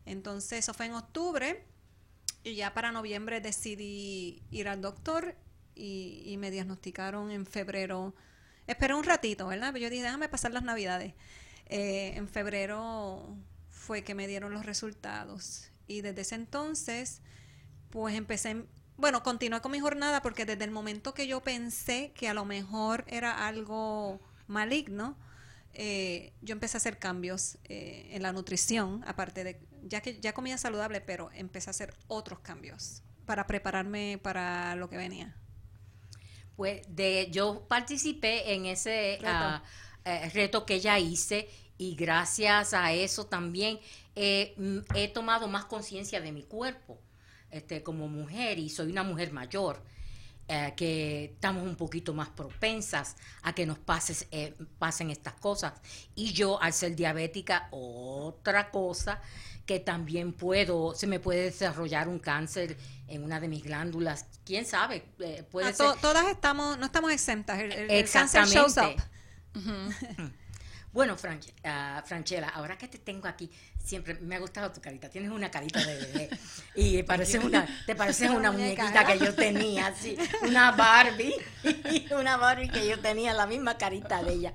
Entonces, 0.06 0.60
eso 0.60 0.74
fue 0.74 0.86
en 0.86 0.94
octubre. 0.94 1.66
Y 2.44 2.56
ya 2.56 2.74
para 2.74 2.92
noviembre 2.92 3.42
decidí 3.42 4.42
ir 4.52 4.70
al 4.70 4.82
doctor 4.82 5.36
y, 5.80 6.36
me 6.38 6.52
diagnosticaron 6.52 7.32
en 7.32 7.46
febrero. 7.46 8.14
Esperé 8.68 8.94
un 8.94 9.04
ratito, 9.04 9.48
¿verdad? 9.48 9.72
Pero 9.74 9.84
yo 9.84 9.90
dije, 9.90 10.04
déjame 10.04 10.30
pasar 10.30 10.52
las 10.52 10.64
navidades. 10.64 11.14
Eh, 11.68 12.14
en 12.16 12.28
febrero 12.28 13.36
fue 13.70 14.04
que 14.04 14.16
me 14.16 14.28
dieron 14.28 14.54
los 14.54 14.66
resultados. 14.66 15.72
Y 15.88 16.02
desde 16.02 16.22
ese 16.22 16.36
entonces, 16.36 17.22
pues 17.90 18.16
empecé, 18.16 18.66
bueno, 18.98 19.24
continué 19.24 19.62
con 19.62 19.72
mi 19.72 19.80
jornada 19.80 20.22
porque 20.22 20.46
desde 20.46 20.66
el 20.66 20.72
momento 20.72 21.14
que 21.14 21.28
yo 21.28 21.42
pensé 21.42 22.12
que 22.14 22.28
a 22.28 22.34
lo 22.34 22.46
mejor 22.46 23.06
era 23.08 23.48
algo 23.48 24.20
maligno, 24.48 25.18
eh, 25.74 26.34
yo 26.42 26.54
empecé 26.54 26.78
a 26.78 26.80
hacer 26.80 27.00
cambios 27.00 27.58
eh, 27.64 28.10
en 28.12 28.22
la 28.22 28.34
nutrición, 28.34 29.04
aparte 29.08 29.44
de, 29.44 29.62
ya 29.84 30.02
que 30.02 30.20
ya 30.20 30.34
comía 30.34 30.58
saludable, 30.58 31.02
pero 31.02 31.30
empecé 31.34 31.70
a 31.70 31.72
hacer 31.72 31.96
otros 32.08 32.40
cambios 32.40 33.04
para 33.26 33.48
prepararme 33.48 34.20
para 34.22 34.76
lo 34.76 34.90
que 34.90 34.98
venía. 34.98 35.36
Pues 36.60 36.82
de, 36.90 37.30
yo 37.32 37.64
participé 37.70 38.54
en 38.54 38.66
ese 38.66 39.18
reto, 39.22 39.64
eh, 40.04 40.30
reto 40.34 40.66
que 40.66 40.74
ella 40.74 41.00
hice 41.00 41.48
y 41.78 41.96
gracias 41.96 42.74
a 42.74 42.92
eso 42.92 43.28
también 43.28 43.80
he 44.14 45.12
tomado 45.14 45.48
más 45.48 45.64
conciencia 45.64 46.20
de 46.20 46.34
mi 46.34 46.44
cuerpo. 46.44 47.00
este, 47.50 47.82
como 47.82 48.10
mujer 48.10 48.60
y 48.60 48.70
soy 48.70 48.92
una 48.92 49.04
mujer 49.04 49.32
mayor, 49.32 49.82
eh, 50.50 50.74
que 50.76 51.26
estamos 51.36 51.64
un 51.64 51.76
poquito 51.76 52.14
más 52.14 52.28
propensas 52.30 53.16
a 53.44 53.54
que 53.54 53.66
nos 53.66 53.78
pases, 53.80 54.28
eh, 54.32 54.56
pasen 54.80 55.12
estas 55.12 55.36
cosas. 55.36 55.74
Y 56.16 56.34
yo, 56.34 56.62
al 56.62 56.74
ser 56.74 56.96
diabética, 56.96 57.68
otra 57.72 58.72
cosa 58.72 59.22
que 59.66 59.80
también 59.80 60.34
puedo, 60.34 60.96
se 60.96 61.06
me 61.06 61.20
puede 61.20 61.44
desarrollar 61.44 62.08
un 62.10 62.18
cáncer 62.18 62.76
en 63.08 63.24
una 63.24 63.40
de 63.40 63.48
mis 63.48 63.64
glándulas, 63.64 64.26
quién 64.44 64.66
sabe, 64.66 65.06
eh, 65.20 65.44
puede 65.52 65.68
Ah, 65.70 65.74
ser. 65.74 65.86
to- 65.86 65.96
todas 66.02 66.26
estamos, 66.28 66.78
no 66.80 66.88
estamos 66.88 67.12
exentas. 67.12 67.60
El, 67.60 67.72
el- 67.72 67.92
el 67.92 68.10
cáncer 68.10 68.46
shows 68.46 68.76
up. 68.78 68.96
Exactamente. 69.54 70.34
Bueno, 70.92 71.16
Franch- 71.18 71.54
ah, 71.66 72.02
Franchella, 72.04 72.50
ahora 72.50 72.76
que 72.76 72.88
te 72.88 72.98
tengo 72.98 73.28
aquí, 73.28 73.52
siempre 73.84 74.16
me 74.16 74.36
ha 74.36 74.40
gustado 74.40 74.72
tu 74.72 74.82
carita. 74.82 75.10
Tienes 75.10 75.32
una 75.32 75.50
carita 75.50 75.84
de 75.84 75.96
bebé. 75.96 76.30
Y 76.76 77.04
pareces 77.04 77.44
una, 77.44 77.68
te 77.86 77.96
pareces 77.96 78.30
una 78.30 78.52
muñequita 78.52 79.06
que 79.06 79.20
yo 79.20 79.34
tenía, 79.34 79.88
así. 79.88 80.18
Una 80.42 80.72
Barbie. 80.72 81.34
Una 82.20 82.38
Barbie 82.38 82.70
que 82.70 82.88
yo 82.88 83.00
tenía, 83.00 83.34
la 83.34 83.48
misma 83.48 83.78
carita 83.78 84.24
de 84.24 84.34
ella. 84.34 84.54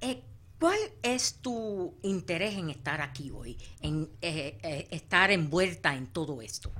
Eh, 0.00 0.22
¿Cuál 0.58 0.78
es 1.02 1.34
tu 1.34 1.96
interés 2.02 2.54
en 2.56 2.70
estar 2.70 3.00
aquí 3.00 3.30
hoy? 3.30 3.56
En 3.80 4.10
eh, 4.22 4.58
eh, 4.62 4.88
estar 4.90 5.30
envuelta 5.30 5.94
en 5.94 6.08
todo 6.08 6.42
esto. 6.42 6.72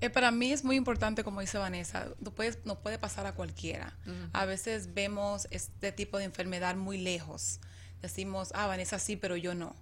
Eh, 0.00 0.08
para 0.08 0.30
mí 0.30 0.52
es 0.52 0.64
muy 0.64 0.76
importante, 0.76 1.22
como 1.22 1.40
dice 1.40 1.58
Vanessa, 1.58 2.08
no 2.20 2.30
puede, 2.30 2.58
no 2.64 2.80
puede 2.80 2.98
pasar 2.98 3.26
a 3.26 3.34
cualquiera. 3.34 3.96
A 4.32 4.46
veces 4.46 4.94
vemos 4.94 5.48
este 5.50 5.92
tipo 5.92 6.18
de 6.18 6.24
enfermedad 6.24 6.76
muy 6.76 6.98
lejos. 6.98 7.60
Decimos, 8.00 8.52
ah, 8.54 8.66
Vanessa 8.66 8.98
sí, 8.98 9.16
pero 9.16 9.36
yo 9.36 9.54
no. 9.54 9.76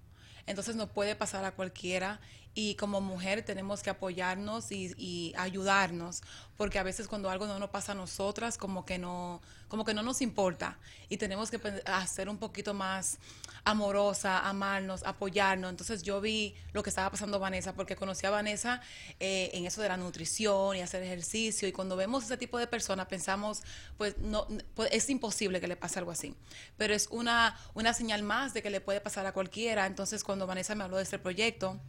Entonces 0.45 0.75
no 0.75 0.87
puede 0.87 1.15
pasar 1.15 1.45
a 1.45 1.51
cualquiera 1.51 2.19
y 2.55 2.75
como 2.75 3.01
mujer 3.01 3.43
tenemos 3.43 3.81
que 3.81 3.89
apoyarnos 3.89 4.71
y, 4.71 5.33
ayudarnos, 5.37 6.21
porque 6.57 6.77
a 6.77 6.83
veces 6.83 7.07
cuando 7.07 7.29
algo 7.29 7.47
no 7.47 7.57
nos 7.57 7.69
pasa 7.69 7.93
a 7.93 7.95
nosotras, 7.95 8.57
como 8.57 8.85
que 8.85 8.99
no, 8.99 9.41
como 9.67 9.83
que 9.83 9.93
no 9.93 10.03
nos 10.03 10.21
importa 10.21 10.77
y 11.09 11.17
tenemos 11.17 11.49
que 11.49 11.59
hacer 11.85 12.29
un 12.29 12.37
poquito 12.37 12.73
más 12.73 13.17
amorosa, 13.63 14.47
amarnos, 14.47 15.03
apoyarnos. 15.03 15.71
Entonces 15.71 16.03
yo 16.03 16.21
vi 16.21 16.53
lo 16.73 16.83
que 16.83 16.89
estaba 16.89 17.09
pasando 17.09 17.39
Vanessa, 17.39 17.73
porque 17.73 17.95
conocí 17.95 18.25
a 18.25 18.29
Vanessa 18.29 18.81
eh, 19.19 19.49
en 19.53 19.65
eso 19.65 19.81
de 19.81 19.89
la 19.89 19.97
nutrición 19.97 20.77
y 20.77 20.81
hacer 20.81 21.01
ejercicio, 21.01 21.67
y 21.67 21.71
cuando 21.71 21.95
vemos 21.95 22.25
ese 22.25 22.37
tipo 22.37 22.59
de 22.59 22.67
personas 22.67 23.07
pensamos, 23.07 23.63
pues 23.97 24.17
no, 24.19 24.47
pues, 24.75 24.89
es 24.91 25.09
imposible 25.09 25.59
que 25.59 25.67
le 25.67 25.75
pase 25.75 25.99
algo 25.99 26.11
así, 26.11 26.35
pero 26.77 26.93
es 26.93 27.07
una, 27.09 27.57
una 27.73 27.93
señal 27.93 28.21
más 28.21 28.53
de 28.53 28.61
que 28.61 28.69
le 28.69 28.81
puede 28.81 29.01
pasar 29.01 29.25
a 29.25 29.31
cualquiera. 29.31 29.87
Entonces 29.87 30.23
cuando 30.23 30.45
Vanessa 30.45 30.75
me 30.75 30.83
habló 30.83 30.97
de 30.97 31.03
este 31.03 31.17
proyecto, 31.17 31.79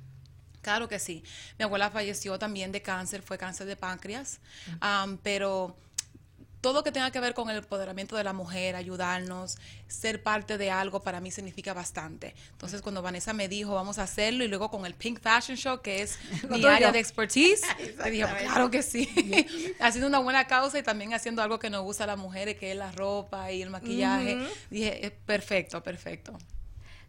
Claro 0.64 0.88
que 0.88 0.98
sí. 0.98 1.22
Mi 1.58 1.64
abuela 1.64 1.90
falleció 1.90 2.38
también 2.38 2.72
de 2.72 2.82
cáncer, 2.82 3.22
fue 3.22 3.38
cáncer 3.38 3.66
de 3.66 3.76
páncreas, 3.76 4.40
am, 4.80 5.18
pero 5.18 5.76
todo 6.62 6.82
que 6.82 6.90
tenga 6.90 7.10
que 7.10 7.20
ver 7.20 7.34
con 7.34 7.50
el 7.50 7.58
empoderamiento 7.58 8.16
de 8.16 8.24
la 8.24 8.32
mujer, 8.32 8.74
ayudarnos, 8.74 9.58
ser 9.86 10.22
parte 10.22 10.56
de 10.56 10.70
algo, 10.70 11.02
para 11.02 11.20
mí 11.20 11.30
significa 11.30 11.74
bastante. 11.74 12.34
Entonces, 12.52 12.80
cuando 12.80 13.02
Vanessa 13.02 13.34
me 13.34 13.48
dijo, 13.48 13.74
vamos 13.74 13.98
a 13.98 14.04
hacerlo, 14.04 14.42
y 14.44 14.48
luego 14.48 14.70
con 14.70 14.86
el 14.86 14.94
Pink 14.94 15.20
Fashion 15.20 15.58
Show, 15.58 15.82
que 15.82 16.00
es 16.00 16.18
mi 16.48 16.56
tuyo. 16.56 16.70
área 16.70 16.90
de 16.90 17.00
expertise, 17.00 17.60
le 18.02 18.10
dije, 18.10 18.24
claro 18.40 18.70
que 18.70 18.82
sí. 18.82 19.06
haciendo 19.78 20.08
una 20.08 20.20
buena 20.20 20.46
causa 20.46 20.78
y 20.78 20.82
también 20.82 21.12
haciendo 21.12 21.42
algo 21.42 21.58
que 21.58 21.68
nos 21.68 21.82
gusta 21.82 22.04
a 22.04 22.06
las 22.06 22.18
mujeres, 22.18 22.56
que 22.56 22.70
es 22.70 22.78
la 22.78 22.90
ropa 22.92 23.52
y 23.52 23.60
el 23.60 23.68
maquillaje. 23.68 24.38
Dije, 24.70 25.04
"Eh, 25.06 25.10
perfecto, 25.10 25.82
perfecto. 25.82 26.32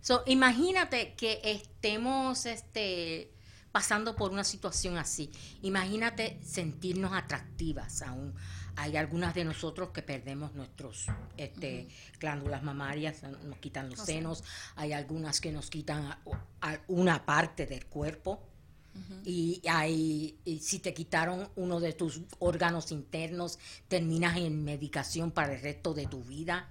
So, 0.02 0.22
imagínate 0.28 1.14
que 1.14 1.40
estemos 1.46 2.46
este, 2.46 3.32
pasando 3.76 4.16
por 4.16 4.32
una 4.32 4.46
situación 4.46 4.98
así. 4.98 5.30
Imagínate 5.62 6.40
sentirnos 6.42 7.12
atractivas 7.12 8.02
aún. 8.04 8.34
Hay 8.78 8.96
algunas 8.96 9.36
de 9.36 9.44
nosotros 9.44 9.90
que 9.90 10.02
perdemos 10.02 10.54
nuestros 10.54 11.08
este, 11.36 11.90
glándulas 12.18 12.64
mamarias, 12.64 13.22
nos 13.24 13.58
quitan 13.60 13.90
los 13.90 14.00
senos. 14.00 14.46
Hay 14.78 14.94
algunas 14.94 15.42
que 15.42 15.52
nos 15.52 15.70
quitan 15.70 16.06
a- 16.06 16.20
a 16.62 16.80
una 16.88 17.26
parte 17.26 17.66
del 17.66 17.86
cuerpo. 17.88 18.42
Y, 19.26 19.62
hay, 19.68 20.40
y 20.46 20.60
si 20.60 20.80
te 20.80 20.94
quitaron 20.94 21.50
uno 21.58 21.82
de 21.82 21.92
tus 21.92 22.22
órganos 22.40 22.94
internos, 22.94 23.60
terminas 23.90 24.38
en 24.38 24.64
medicación 24.64 25.32
para 25.32 25.54
el 25.54 25.62
resto 25.62 25.94
de 25.94 26.06
tu 26.08 26.24
vida. 26.24 26.70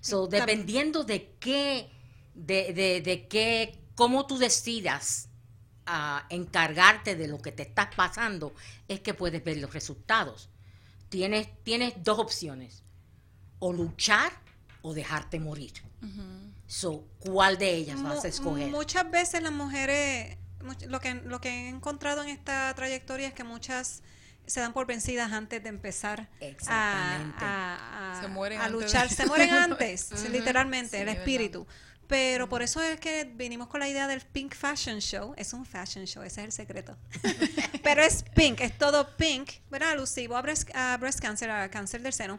So, 0.00 0.28
dependiendo 0.28 1.02
de 1.02 1.32
qué, 1.40 1.90
de, 2.36 2.72
de, 2.72 3.00
de 3.00 3.26
qué, 3.26 3.80
cómo 3.96 4.26
tú 4.28 4.38
decidas 4.38 5.25
a 5.86 6.26
encargarte 6.30 7.14
de 7.16 7.28
lo 7.28 7.40
que 7.40 7.52
te 7.52 7.62
está 7.62 7.90
pasando, 7.90 8.54
es 8.88 9.00
que 9.00 9.14
puedes 9.14 9.42
ver 9.44 9.58
los 9.58 9.72
resultados. 9.72 10.50
Tienes, 11.08 11.48
tienes 11.62 11.94
dos 12.02 12.18
opciones, 12.18 12.82
o 13.58 13.72
luchar 13.72 14.32
o 14.82 14.92
dejarte 14.94 15.40
morir. 15.40 15.72
So, 16.66 17.04
¿Cuál 17.20 17.58
de 17.58 17.74
ellas 17.74 18.02
vas 18.02 18.24
a 18.24 18.28
escoger? 18.28 18.68
Muchas 18.70 19.08
veces 19.10 19.42
las 19.42 19.52
mujeres, 19.52 20.36
lo 20.88 21.00
que, 21.00 21.14
lo 21.14 21.40
que 21.40 21.48
he 21.48 21.68
encontrado 21.68 22.22
en 22.22 22.28
esta 22.28 22.72
trayectoria 22.74 23.28
es 23.28 23.34
que 23.34 23.44
muchas 23.44 24.02
se 24.46 24.60
dan 24.60 24.72
por 24.72 24.86
vencidas 24.86 25.32
antes 25.32 25.60
de 25.62 25.68
empezar 25.68 26.20
a, 26.40 26.44
Exactamente. 26.44 27.44
a- 27.44 28.18
a- 28.18 28.22
Se 28.22 28.28
mueren 28.28 28.60
a 28.60 28.64
antes 28.66 28.78
de- 28.78 28.86
luchar. 28.86 29.08
Se 29.10 29.26
mueren 29.26 29.50
antes, 29.54 30.10
literalmente, 30.30 30.90
Sí, 30.90 30.96
el 30.98 31.06
verdad. 31.06 31.24
Pero 32.08 32.48
por 32.48 32.62
eso 32.62 32.80
es 32.80 33.00
que 33.00 33.24
vinimos 33.24 33.68
con 33.68 33.80
la 33.80 33.88
idea 33.88 34.06
del 34.06 34.20
Pink 34.20 34.54
Fashion 34.54 35.00
Show. 35.00 35.34
Es 35.36 35.52
un 35.52 35.66
fashion 35.66 36.06
show, 36.06 36.22
ese 36.22 36.40
es 36.40 36.46
el 36.46 36.52
secreto. 36.52 36.96
Pero 37.82 38.02
es 38.02 38.24
pink, 38.34 38.60
es 38.60 38.76
todo 38.78 39.16
pink, 39.16 39.50
¿verdad? 39.70 39.90
Alusivo 39.90 40.36
a 40.36 40.42
breast, 40.42 40.70
a 40.74 40.96
breast 40.98 41.20
cancer, 41.20 41.50
a 41.50 41.68
cáncer 41.70 42.02
del 42.02 42.12
seno. 42.12 42.38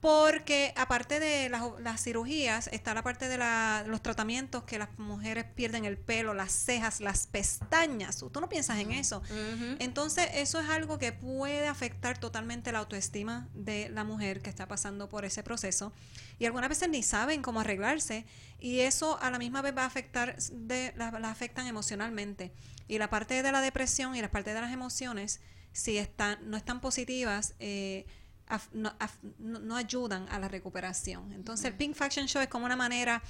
Porque 0.00 0.72
aparte 0.76 1.18
de 1.18 1.48
las, 1.48 1.62
las 1.80 2.00
cirugías, 2.02 2.68
está 2.68 2.94
la 2.94 3.02
parte 3.02 3.28
de 3.28 3.36
la- 3.36 3.82
los 3.86 4.00
tratamientos 4.00 4.62
que 4.62 4.78
las 4.78 4.96
mujeres 4.96 5.44
pierden 5.44 5.84
el 5.84 5.98
pelo, 5.98 6.34
las 6.34 6.52
cejas, 6.52 7.00
las 7.00 7.26
pestañas. 7.26 8.18
Tú 8.18 8.40
no 8.40 8.48
piensas 8.48 8.78
en 8.78 8.92
eso. 8.92 9.22
Entonces, 9.80 10.28
eso 10.34 10.60
es 10.60 10.68
algo 10.68 10.98
que 10.98 11.10
puede 11.12 11.66
afectar 11.66 12.16
totalmente 12.18 12.70
la 12.70 12.78
autoestima 12.78 13.48
de 13.54 13.88
la 13.88 14.04
mujer 14.04 14.40
que 14.40 14.50
está 14.50 14.68
pasando 14.68 15.08
por 15.08 15.24
ese 15.24 15.42
proceso. 15.42 15.92
Y 16.38 16.46
algunas 16.46 16.68
veces 16.68 16.88
ni 16.88 17.02
saben 17.02 17.42
cómo 17.42 17.58
arreglarse. 17.60 18.24
Y 18.60 18.80
eso 18.80 19.18
a 19.20 19.32
la 19.32 19.38
misma 19.40 19.62
vez 19.62 19.76
va 19.76 19.82
a 19.82 19.86
afectar, 19.86 20.36
de, 20.52 20.92
la, 20.96 21.10
la 21.18 21.30
afectan 21.30 21.66
emocionalmente. 21.66 22.52
Y 22.86 22.98
la 22.98 23.10
parte 23.10 23.42
de 23.42 23.50
la 23.50 23.60
depresión 23.60 24.14
y 24.14 24.22
la 24.22 24.30
parte 24.30 24.54
de 24.54 24.60
las 24.60 24.72
emociones, 24.72 25.40
si 25.72 25.98
están, 25.98 26.38
no 26.48 26.56
están 26.56 26.80
positivas, 26.80 27.54
eh, 27.58 28.06
af- 28.48 28.68
no, 28.72 28.90
af- 28.98 29.18
no- 29.38 29.60
no 29.60 29.76
ayudan 29.76 30.26
a 30.30 30.38
la 30.38 30.48
recuperación. 30.48 31.32
Entonces, 31.32 31.66
el 31.66 31.74
Pink 31.74 31.94
Fashion 31.94 32.26
Show 32.26 32.42
es 32.42 32.48
como 32.48 32.64
una 32.66 32.76
manera 32.76 33.22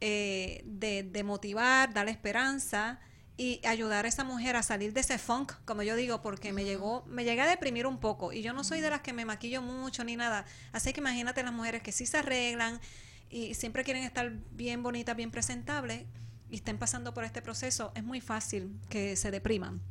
eh, 0.00 0.62
de, 0.66 1.02
de 1.04 1.24
motivar, 1.24 1.92
darle 1.94 2.10
esperanza 2.12 2.98
y 3.38 3.60
ayudar 3.66 4.06
a 4.06 4.08
esa 4.08 4.24
mujer 4.24 4.56
a 4.56 4.62
salir 4.62 4.92
de 4.94 5.00
ese 5.00 5.18
funk, 5.18 5.52
como 5.66 5.82
yo 5.82 5.94
digo, 5.96 6.22
porque 6.22 6.52
me 6.52 6.64
llegó, 6.64 7.04
me 7.06 7.24
llegué 7.24 7.42
a 7.42 7.46
deprimir 7.46 7.86
un 7.86 7.98
poco 7.98 8.32
y 8.32 8.40
yo 8.42 8.52
no 8.54 8.64
soy 8.64 8.80
de 8.80 8.88
las 8.90 9.02
que 9.02 9.12
me 9.12 9.24
maquillo 9.26 9.60
mucho 9.60 10.04
ni 10.04 10.16
nada. 10.16 10.46
Así 10.72 10.92
que 10.94 11.00
imagínate 11.00 11.42
las 11.42 11.52
mujeres 11.52 11.82
que 11.82 11.92
sí 11.92 12.06
se 12.06 12.16
arreglan 12.18 12.80
y 13.28 13.54
siempre 13.54 13.84
quieren 13.84 14.04
estar 14.04 14.32
bien 14.52 14.82
bonitas, 14.82 15.16
bien 15.16 15.30
presentables 15.30 16.04
y 16.50 16.56
estén 16.56 16.78
pasando 16.78 17.12
por 17.12 17.24
este 17.24 17.42
proceso, 17.42 17.92
es 17.94 18.04
muy 18.04 18.20
fácil 18.22 18.70
que 18.88 19.16
se 19.16 19.30
depriman. 19.30 19.82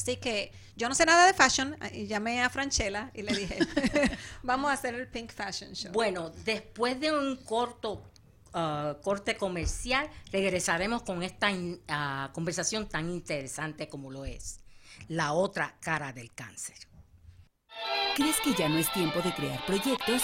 Así 0.00 0.16
que 0.16 0.50
yo 0.76 0.88
no 0.88 0.94
sé 0.94 1.04
nada 1.04 1.26
de 1.26 1.34
fashion 1.34 1.76
y 1.92 2.06
llamé 2.06 2.42
a 2.42 2.48
Franchella 2.48 3.10
y 3.14 3.22
le 3.22 3.36
dije, 3.36 3.58
vamos 4.42 4.70
a 4.70 4.74
hacer 4.74 4.94
el 4.94 5.08
Pink 5.08 5.30
Fashion 5.32 5.74
Show. 5.74 5.92
Bueno, 5.92 6.30
después 6.44 6.98
de 7.00 7.12
un 7.12 7.36
corto 7.36 8.02
ah, 8.54 8.96
corte 9.02 9.36
comercial, 9.36 10.08
regresaremos 10.32 11.02
con 11.02 11.22
esta 11.22 11.50
in- 11.50 11.80
ah, 11.88 12.30
conversación 12.32 12.88
tan 12.88 13.10
interesante 13.10 13.88
como 13.88 14.10
lo 14.10 14.24
es 14.24 14.60
la 15.08 15.32
otra 15.32 15.76
cara 15.80 16.12
del 16.12 16.32
cáncer. 16.32 16.76
¿Crees 18.16 18.40
que 18.40 18.54
ya 18.54 18.68
no 18.68 18.78
es 18.78 18.92
tiempo 18.92 19.20
de 19.20 19.32
crear 19.34 19.64
proyectos? 19.66 20.22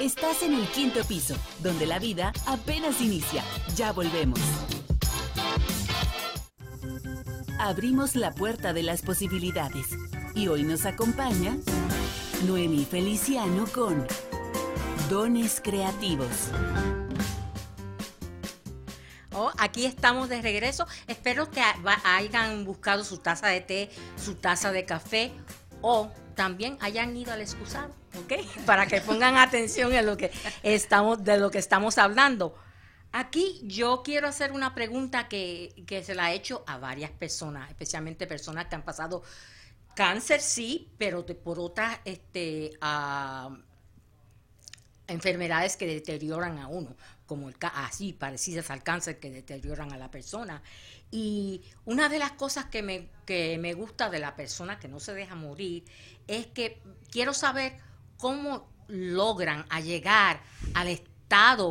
Estás 0.00 0.42
en 0.42 0.54
el 0.54 0.66
quinto 0.68 1.02
piso, 1.04 1.36
donde 1.60 1.86
la 1.86 1.98
vida 1.98 2.32
apenas 2.46 3.00
inicia. 3.00 3.42
Ya 3.76 3.92
volvemos. 3.92 4.40
Abrimos 7.58 8.14
la 8.14 8.30
puerta 8.30 8.72
de 8.72 8.84
las 8.84 9.02
posibilidades 9.02 9.88
y 10.32 10.46
hoy 10.46 10.62
nos 10.62 10.86
acompaña 10.86 11.56
Noemí 12.46 12.84
Feliciano 12.84 13.66
con 13.74 14.06
Dones 15.10 15.60
Creativos. 15.60 16.50
Oh, 19.32 19.50
aquí 19.58 19.86
estamos 19.86 20.28
de 20.28 20.40
regreso. 20.40 20.86
Espero 21.08 21.50
que 21.50 21.60
hayan 22.04 22.64
buscado 22.64 23.02
su 23.02 23.18
taza 23.18 23.48
de 23.48 23.60
té, 23.60 23.90
su 24.16 24.36
taza 24.36 24.70
de 24.70 24.84
café 24.84 25.32
o 25.82 26.12
también 26.36 26.78
hayan 26.80 27.16
ido 27.16 27.32
al 27.32 27.40
excusado, 27.40 27.92
¿ok? 28.22 28.34
Para 28.66 28.86
que 28.86 29.00
pongan 29.00 29.36
atención 29.36 29.92
en 29.92 30.06
lo 30.06 30.16
que 30.16 30.30
estamos, 30.62 31.24
de 31.24 31.38
lo 31.38 31.50
que 31.50 31.58
estamos 31.58 31.98
hablando. 31.98 32.54
Aquí 33.12 33.60
yo 33.64 34.02
quiero 34.02 34.28
hacer 34.28 34.52
una 34.52 34.74
pregunta 34.74 35.28
que, 35.28 35.84
que 35.86 36.04
se 36.04 36.14
la 36.14 36.32
he 36.32 36.34
hecho 36.34 36.62
a 36.66 36.78
varias 36.78 37.10
personas, 37.10 37.70
especialmente 37.70 38.26
personas 38.26 38.66
que 38.66 38.74
han 38.74 38.84
pasado 38.84 39.22
cáncer, 39.98 40.40
sí, 40.40 40.88
pero 40.96 41.26
por 41.26 41.58
otras 41.58 41.98
este, 42.04 42.78
enfermedades 45.08 45.76
que 45.76 45.86
deterioran 45.86 46.58
a 46.58 46.68
uno, 46.68 46.94
como 47.26 47.48
el 47.48 47.56
así 47.60 48.12
parecidas 48.12 48.70
al 48.70 48.84
cáncer 48.84 49.18
que 49.18 49.28
deterioran 49.28 49.92
a 49.92 49.98
la 49.98 50.08
persona. 50.08 50.62
Y 51.10 51.62
una 51.84 52.08
de 52.08 52.20
las 52.20 52.30
cosas 52.32 52.66
que 52.66 52.82
me, 52.82 53.08
que 53.26 53.58
me 53.58 53.74
gusta 53.74 54.08
de 54.08 54.20
la 54.20 54.36
persona 54.36 54.78
que 54.78 54.86
no 54.86 55.00
se 55.00 55.14
deja 55.14 55.34
morir 55.34 55.84
es 56.28 56.46
que 56.46 56.80
quiero 57.10 57.34
saber 57.34 57.78
cómo 58.18 58.68
logran 58.86 59.66
llegar 59.80 60.40
al 60.74 60.88
estado 60.88 61.17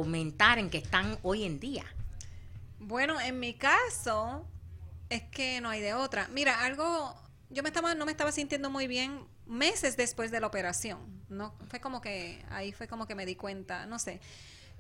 mental 0.06 0.60
en 0.60 0.70
que 0.70 0.78
están 0.78 1.18
hoy 1.24 1.44
en 1.44 1.60
día. 1.60 1.86
Bueno, 2.80 3.20
en 3.20 3.40
mi 3.40 3.54
caso 3.54 4.46
es 5.10 5.24
que 5.24 5.62
no 5.62 5.70
hay 5.70 5.82
de 5.82 5.94
otra. 5.94 6.28
Mira, 6.30 6.64
algo, 6.64 7.16
yo 7.50 7.64
me 7.64 7.70
estaba, 7.70 7.96
no 7.96 8.06
me 8.06 8.12
estaba 8.12 8.32
sintiendo 8.32 8.70
muy 8.70 8.88
bien 8.88 9.26
meses 9.46 9.98
después 9.98 10.32
de 10.32 10.40
la 10.40 10.48
operación. 10.48 11.00
No, 11.30 11.54
fue 11.70 11.80
como 11.80 12.02
que 12.02 12.44
ahí 12.50 12.72
fue 12.72 12.88
como 12.88 13.08
que 13.08 13.16
me 13.16 13.26
di 13.26 13.36
cuenta, 13.36 13.86
no 13.86 14.00
sé. 14.00 14.20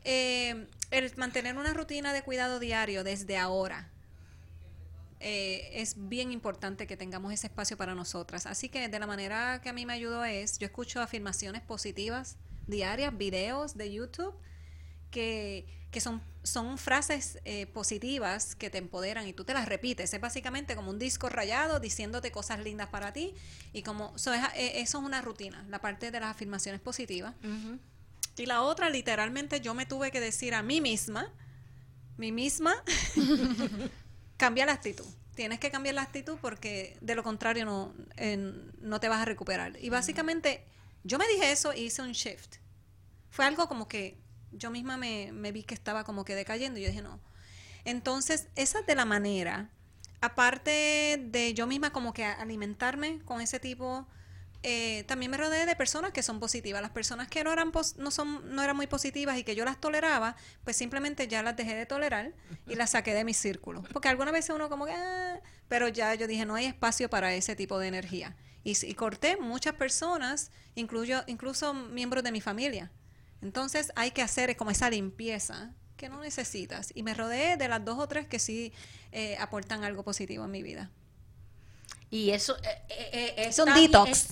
Eh, 0.04 0.68
el 0.92 1.16
mantener 1.18 1.58
una 1.58 1.74
rutina 1.74 2.14
de 2.14 2.22
cuidado 2.22 2.60
diario 2.60 3.04
desde 3.04 3.38
ahora 3.38 3.90
eh, 5.20 5.70
es 5.74 5.96
bien 6.08 6.32
importante 6.32 6.86
que 6.86 6.96
tengamos 6.96 7.34
ese 7.34 7.48
espacio 7.48 7.78
para 7.78 7.96
nosotras. 7.96 8.46
Así 8.46 8.70
que 8.70 8.88
de 8.88 9.00
la 9.00 9.08
manera 9.08 9.60
que 9.62 9.70
a 9.70 9.74
mí 9.74 9.86
me 9.86 9.94
ayudó 9.94 10.24
es, 10.24 10.60
yo 10.60 10.68
escucho 10.68 11.02
afirmaciones 11.02 11.62
positivas 11.62 12.38
diarias, 12.68 13.18
videos 13.18 13.76
de 13.76 13.92
YouTube, 13.92 14.36
que, 15.12 15.66
que 15.92 16.02
son, 16.02 16.22
son 16.44 16.78
frases 16.78 17.40
eh, 17.46 17.66
positivas 17.68 18.56
que 18.56 18.70
te 18.70 18.78
empoderan 18.78 19.28
y 19.28 19.34
tú 19.34 19.44
te 19.44 19.54
las 19.54 19.68
repites. 19.68 20.14
Es 20.14 20.22
básicamente 20.22 20.76
como 20.76 20.92
un 20.92 21.00
disco 21.00 21.30
rayado 21.30 21.80
diciéndote 21.80 22.32
cosas 22.32 22.60
lindas 22.60 22.90
para 22.90 23.14
ti 23.14 23.34
y 23.74 23.84
como 23.84 24.14
eso 24.16 24.34
es, 24.34 24.42
eh, 24.56 24.82
eso 24.82 25.00
es 25.00 25.04
una 25.04 25.22
rutina, 25.22 25.66
la 25.70 25.80
parte 25.80 26.12
de 26.12 26.20
las 26.20 26.32
afirmaciones 26.32 26.82
positivas. 26.82 27.34
Y 28.38 28.46
la 28.46 28.62
otra, 28.62 28.90
literalmente, 28.90 29.62
yo 29.62 29.74
me 29.74 29.86
tuve 29.86 30.12
que 30.12 30.20
decir 30.20 30.54
a 30.54 30.62
mí 30.62 30.82
misma, 30.82 31.32
mí 32.18 32.32
misma, 32.32 32.76
cambia 34.38 34.66
la 34.66 34.74
actitud. 34.74 35.06
Tienes 35.36 35.60
que 35.60 35.72
cambiar 35.72 35.96
la 35.96 36.02
actitud 36.04 36.38
porque 36.42 36.98
de 37.02 37.16
lo 37.16 37.24
contrario 37.24 37.66
no, 37.66 37.94
no 38.82 39.00
te 39.00 39.10
vas 39.10 39.22
a 39.22 39.26
recuperar. 39.26 39.78
Y 39.82 39.90
básicamente 39.90 40.64
yo 41.04 41.18
me 41.18 41.28
dije 41.28 41.52
eso 41.52 41.74
y 41.74 41.86
hice 41.86 42.02
un 42.02 42.12
shift. 42.12 42.58
Fue 43.30 43.46
algo 43.46 43.68
como 43.68 43.88
que 43.88 44.18
yo 44.52 44.72
misma 44.72 44.98
me, 44.98 45.32
vi 45.52 45.64
que 45.64 45.74
estaba 45.74 46.04
como 46.04 46.26
que 46.26 46.36
decayendo 46.36 46.80
y 46.80 46.84
yo 46.84 46.90
dije 46.90 47.02
no. 47.02 47.20
Entonces, 47.86 48.48
esa 48.56 48.80
es 48.80 48.86
de 48.86 48.96
la 48.96 49.06
manera, 49.06 49.70
aparte 50.22 51.22
de 51.32 51.54
yo 51.54 51.68
misma 51.68 51.92
como 51.92 52.14
que 52.14 52.26
alimentarme 52.26 53.20
con 53.26 53.42
ese 53.42 53.60
tipo 53.60 54.08
eh, 54.64 55.04
también 55.08 55.32
me 55.32 55.38
rodeé 55.38 55.66
de 55.66 55.76
personas 55.76 56.12
que 56.12 56.24
son 56.24 56.40
positivas. 56.40 56.82
Las 56.82 56.92
personas 56.92 57.28
que 57.28 57.44
no 57.44 57.54
eran, 57.54 57.72
no, 57.98 58.12
son, 58.12 58.56
no 58.56 58.62
eran 58.62 58.76
muy 58.76 58.88
positivas 58.88 59.38
y 59.38 59.44
que 59.44 59.56
yo 59.56 59.64
las 59.66 59.80
toleraba, 59.80 60.36
pues 60.64 60.76
simplemente 60.76 61.28
ya 61.28 61.44
las 61.44 61.56
dejé 61.56 61.76
de 61.76 61.86
tolerar 61.86 62.34
y 62.66 62.76
las 62.76 62.92
saqué 62.92 63.14
de 63.14 63.24
mi 63.24 63.34
círculo. 63.34 63.84
Porque 63.94 64.10
alguna 64.10 64.32
vez 64.32 64.50
uno 64.50 64.70
como 64.70 64.86
que, 64.86 64.94
ah", 64.94 65.40
pero 65.68 65.88
ya 65.88 66.16
yo 66.16 66.28
dije, 66.28 66.46
no 66.46 66.56
hay 66.56 66.66
espacio 66.66 67.10
para 67.10 67.34
ese 67.34 67.56
tipo 67.56 67.80
de 67.80 67.88
energía. 67.88 68.36
Y, 68.64 68.94
corté 68.96 69.38
muchas 69.38 69.76
personas, 69.76 70.52
incluyo, 70.76 71.24
incluso 71.28 71.74
miembros 71.74 72.22
de 72.24 72.34
mi 72.34 72.42
familia. 72.42 72.92
Entonces 73.42 73.92
hay 73.96 74.12
que 74.12 74.22
hacer 74.22 74.56
como 74.56 74.72
esa 74.72 74.90
limpieza 74.90 75.72
que 75.96 76.10
no 76.10 76.22
necesitas. 76.22 76.92
Y 76.96 77.04
me 77.04 77.14
rodeé 77.14 77.58
de 77.58 77.68
las 77.68 77.84
dos 77.84 78.00
o 78.00 78.08
tres 78.08 78.28
que 78.28 78.40
sí 78.40 78.74
eh, 79.12 79.38
aportan 79.40 79.84
algo 79.84 80.04
positivo 80.04 80.46
en 80.46 80.52
mi 80.52 80.64
vida. 80.64 80.90
Y 82.10 82.30
eso 82.32 82.56
eh, 82.58 82.82
eh, 82.90 83.10
eh 83.12 83.34
es 83.50 83.60
un 83.60 83.74
detox. 83.74 84.28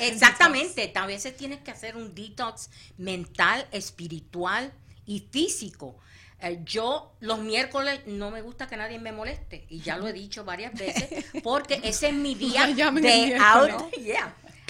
exactamente, 0.00 0.88
también 0.88 1.18
veces 1.18 1.36
tienes 1.36 1.60
que 1.60 1.70
hacer 1.70 1.96
un 1.96 2.14
detox 2.14 2.70
mental, 2.96 3.66
espiritual 3.72 4.72
y 5.06 5.20
físico. 5.30 5.96
Eh, 6.42 6.60
yo 6.64 7.12
los 7.20 7.38
miércoles 7.38 8.00
no 8.06 8.30
me 8.30 8.40
gusta 8.40 8.66
que 8.66 8.76
nadie 8.76 8.98
me 8.98 9.12
moleste 9.12 9.66
y 9.68 9.80
ya 9.80 9.98
lo 9.98 10.08
he 10.08 10.12
dicho 10.12 10.44
varias 10.44 10.72
veces 10.72 11.26
porque 11.42 11.80
ese 11.82 12.08
es 12.08 12.14
mi 12.14 12.34
día 12.34 12.66
de 12.66 13.36
out, 13.36 13.92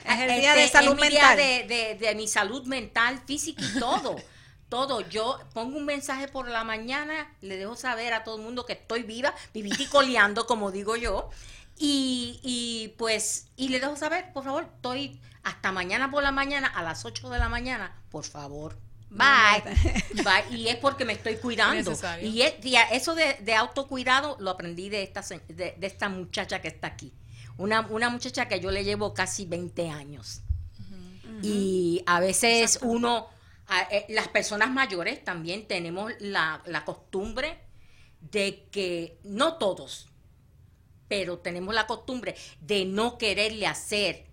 Es 0.05 0.19
el 0.19 0.41
día 0.41 0.55
de 0.55 0.65
este, 0.65 0.79
salud 0.79 0.99
mental. 0.99 1.37
de, 1.37 1.97
de, 1.99 2.15
mi 2.15 2.29
salud 2.29 2.67
mental, 2.67 3.21
física 3.27 3.63
y 3.63 3.79
todo. 3.79 4.17
todo. 4.69 5.01
Yo 5.09 5.39
pongo 5.53 5.77
un 5.77 5.85
mensaje 5.85 6.29
por 6.29 6.49
la 6.49 6.65
mañana, 6.65 7.35
le 7.41 7.57
dejo 7.57 7.77
saber 7.77 8.15
a 8.15 8.25
todo 8.25 8.37
el 8.37 8.43
mundo 8.43 8.65
que 8.65 8.75
estoy 8.75 9.03
viva, 9.03 9.35
viviticoleando, 9.53 10.47
como 10.47 10.71
digo 10.71 10.97
yo. 10.97 11.29
Y, 11.77 12.41
y 12.43 12.95
pues, 12.99 13.49
y 13.57 13.69
le 13.69 13.81
dejo 13.81 13.97
saber, 13.97 14.33
por 14.33 14.45
favor, 14.45 14.69
estoy 14.75 15.21
hasta 15.43 15.73
mañana 15.73 16.11
por 16.11 16.23
la 16.23 16.33
mañana, 16.33 16.69
a 16.69 16.83
las 16.83 17.05
8 17.05 17.31
de 17.31 17.39
la 17.39 17.49
mañana, 17.49 17.95
por 18.11 18.25
favor. 18.25 18.77
Bye. 19.11 19.63
Bye. 20.23 20.57
Y 20.57 20.69
es 20.69 20.77
porque 20.77 21.05
me 21.05 21.15
estoy 21.15 21.37
cuidando. 21.37 21.93
Y, 22.23 22.43
eso 22.43 23.15
de, 23.15 23.55
autocuidado 23.55 24.37
lo 24.41 24.51
aprendí 24.51 24.89
de 24.89 25.03
esta, 25.03 25.23
de, 25.49 25.77
esta 25.81 26.09
muchacha 26.09 26.61
que 26.61 26.69
está 26.69 26.87
aquí. 26.87 27.13
Una, 27.61 27.83
una 27.83 28.09
muchacha 28.09 28.49
que 28.49 28.59
yo 28.59 28.71
le 28.71 28.85
llevo 28.85 29.13
casi 29.13 29.45
20 29.45 29.91
años. 29.91 30.41
Y 31.43 32.03
a 32.07 32.21
veces 32.21 32.79
uno, 32.83 33.29
eh, 33.91 34.07
las 34.09 34.29
personas 34.29 34.71
mayores 34.71 35.25
también 35.25 35.67
tenemos 35.67 36.13
la, 36.21 36.63
la 36.67 36.85
costumbre 36.85 37.59
de 38.21 38.67
que, 38.71 39.19
no 39.25 39.59
todos, 39.59 40.09
pero 41.09 41.39
tenemos 41.39 41.75
la 41.75 41.87
costumbre 41.87 42.35
de 42.61 42.85
no 42.85 43.19
quererle 43.19 43.67
hacer 43.67 44.27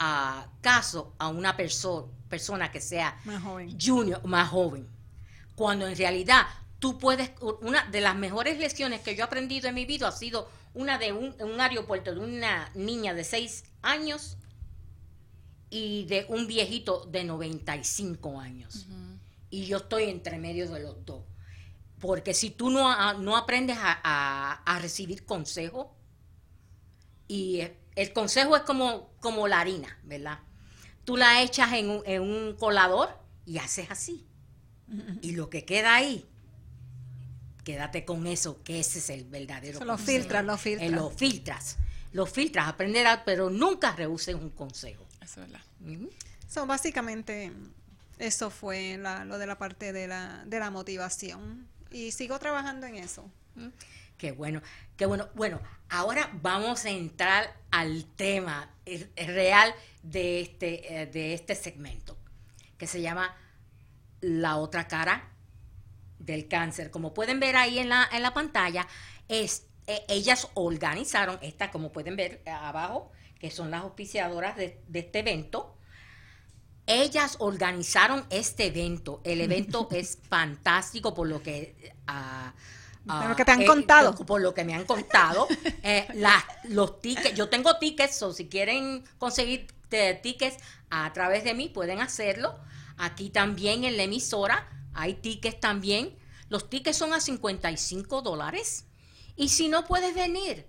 uh, 0.00 0.46
caso 0.60 1.14
a 1.18 1.28
una 1.28 1.56
persona 1.56 2.70
que 2.70 2.80
sea 2.80 3.18
más 3.24 3.42
joven. 3.42 3.78
junior, 3.80 4.24
más 4.24 4.48
joven. 4.48 4.88
Cuando 5.54 5.86
en 5.86 5.96
realidad 5.96 6.46
tú 6.78 6.98
puedes, 6.98 7.30
una 7.60 7.84
de 7.86 8.00
las 8.00 8.16
mejores 8.16 8.58
lecciones 8.58 9.00
que 9.00 9.14
yo 9.14 9.22
he 9.22 9.24
aprendido 9.24 9.68
en 9.68 9.74
mi 9.74 9.84
vida 9.84 10.08
ha 10.08 10.12
sido 10.12 10.48
una 10.74 10.98
de 10.98 11.12
un, 11.12 11.34
un 11.40 11.60
aeropuerto 11.60 12.14
de 12.14 12.20
una 12.20 12.70
niña 12.74 13.14
de 13.14 13.24
6 13.24 13.64
años 13.82 14.36
y 15.68 16.04
de 16.06 16.26
un 16.28 16.46
viejito 16.46 17.06
de 17.06 17.24
95 17.24 18.40
años. 18.40 18.86
Y 19.50 19.66
yo 19.66 19.78
estoy 19.78 20.04
entre 20.04 20.38
medio 20.38 20.70
de 20.70 20.80
los 20.80 21.04
dos. 21.04 21.24
Porque 21.98 22.34
si 22.34 22.50
tú 22.50 22.70
no, 22.70 23.14
no 23.18 23.36
aprendes 23.36 23.76
a, 23.80 24.62
a 24.64 24.78
recibir 24.78 25.24
consejo, 25.24 25.94
y 27.30 27.62
el 27.94 28.12
consejo 28.12 28.56
es 28.56 28.62
como, 28.62 29.12
como 29.20 29.46
la 29.46 29.60
harina, 29.60 29.96
¿verdad? 30.02 30.40
Tú 31.04 31.16
la 31.16 31.42
echas 31.42 31.72
en 31.74 31.88
un, 31.88 32.02
en 32.04 32.22
un 32.22 32.56
colador 32.56 33.16
y 33.46 33.58
haces 33.58 33.88
así. 33.88 34.26
Y 35.22 35.32
lo 35.32 35.48
que 35.48 35.64
queda 35.64 35.94
ahí, 35.94 36.28
quédate 37.64 38.04
con 38.04 38.26
eso, 38.26 38.62
que 38.62 38.80
ese 38.80 38.98
es 38.98 39.10
el 39.10 39.24
verdadero. 39.24 39.84
Lo 39.84 39.98
filtras, 39.98 40.44
lo 40.44 40.56
filtras. 40.56 40.90
lo 40.90 41.10
filtras. 41.10 41.76
Lo 42.12 42.26
filtras, 42.26 42.68
aprenderás, 42.68 43.20
pero 43.24 43.50
nunca 43.50 43.94
rehuses 43.94 44.34
un 44.34 44.50
consejo. 44.50 45.06
Eso 45.20 45.42
es 45.42 45.50
verdad. 45.50 45.64
So, 46.48 46.66
básicamente, 46.66 47.52
eso 48.18 48.50
fue 48.50 48.98
lo 48.98 49.38
de 49.38 49.46
la 49.46 49.58
parte 49.58 49.92
de 49.92 50.08
la, 50.08 50.42
de 50.46 50.58
la 50.58 50.70
motivación. 50.70 51.68
Y 51.90 52.12
sigo 52.12 52.38
trabajando 52.38 52.86
en 52.86 52.96
eso. 52.96 53.30
Qué 54.18 54.32
bueno, 54.32 54.60
qué 54.96 55.06
bueno. 55.06 55.28
Bueno, 55.34 55.60
ahora 55.88 56.30
vamos 56.42 56.84
a 56.84 56.90
entrar 56.90 57.56
al 57.70 58.04
tema 58.16 58.70
real 59.16 59.74
de 60.02 60.40
este, 60.40 61.02
eh, 61.02 61.06
de 61.06 61.34
este 61.34 61.54
segmento, 61.54 62.16
que 62.76 62.86
se 62.86 63.00
llama 63.00 63.34
La 64.20 64.56
otra 64.56 64.88
cara 64.88 65.30
del 66.20 66.46
cáncer. 66.46 66.90
Como 66.90 67.12
pueden 67.12 67.40
ver 67.40 67.56
ahí 67.56 67.78
en 67.78 67.88
la, 67.88 68.08
en 68.12 68.22
la 68.22 68.32
pantalla, 68.32 68.86
es, 69.28 69.66
e, 69.86 70.04
ellas 70.08 70.48
organizaron, 70.54 71.38
esta 71.42 71.70
como 71.70 71.90
pueden 71.90 72.16
ver 72.16 72.42
abajo, 72.46 73.10
que 73.38 73.50
son 73.50 73.70
las 73.70 73.82
auspiciadoras 73.82 74.56
de, 74.56 74.80
este 74.92 75.20
evento, 75.20 75.76
ellas 76.86 77.36
organizaron 77.40 78.26
este 78.30 78.66
evento. 78.66 79.20
El 79.24 79.40
evento 79.40 79.88
es 79.90 80.18
fantástico 80.28 81.14
por 81.14 81.28
lo 81.28 81.42
que... 81.42 81.94
Uh, 82.08 82.50
por 83.06 83.30
lo 83.30 83.36
que 83.36 83.44
te 83.46 83.52
han 83.52 83.62
eh, 83.62 83.66
contado. 83.66 84.14
Por 84.14 84.42
lo 84.42 84.52
que 84.52 84.62
me 84.62 84.74
han 84.74 84.84
contado. 84.84 85.48
Eh, 85.82 86.06
los 86.64 87.00
tickets, 87.00 87.34
yo 87.34 87.48
tengo 87.48 87.78
tickets, 87.78 88.22
o 88.22 88.32
si 88.34 88.46
quieren 88.46 89.02
conseguir 89.16 89.68
tickets 90.22 90.58
a 90.90 91.10
través 91.14 91.42
de 91.42 91.54
mí, 91.54 91.70
pueden 91.70 92.00
hacerlo. 92.00 92.60
Aquí 92.98 93.30
también 93.30 93.84
en 93.84 93.96
la 93.96 94.02
emisora 94.02 94.68
hay 94.92 95.14
tickets 95.14 95.60
también. 95.60 96.16
Los 96.48 96.68
tickets 96.68 96.96
son 96.96 97.12
a 97.12 97.20
55 97.20 98.22
dólares. 98.22 98.86
Y 99.36 99.48
si 99.48 99.68
no 99.68 99.86
puedes 99.86 100.14
venir, 100.14 100.66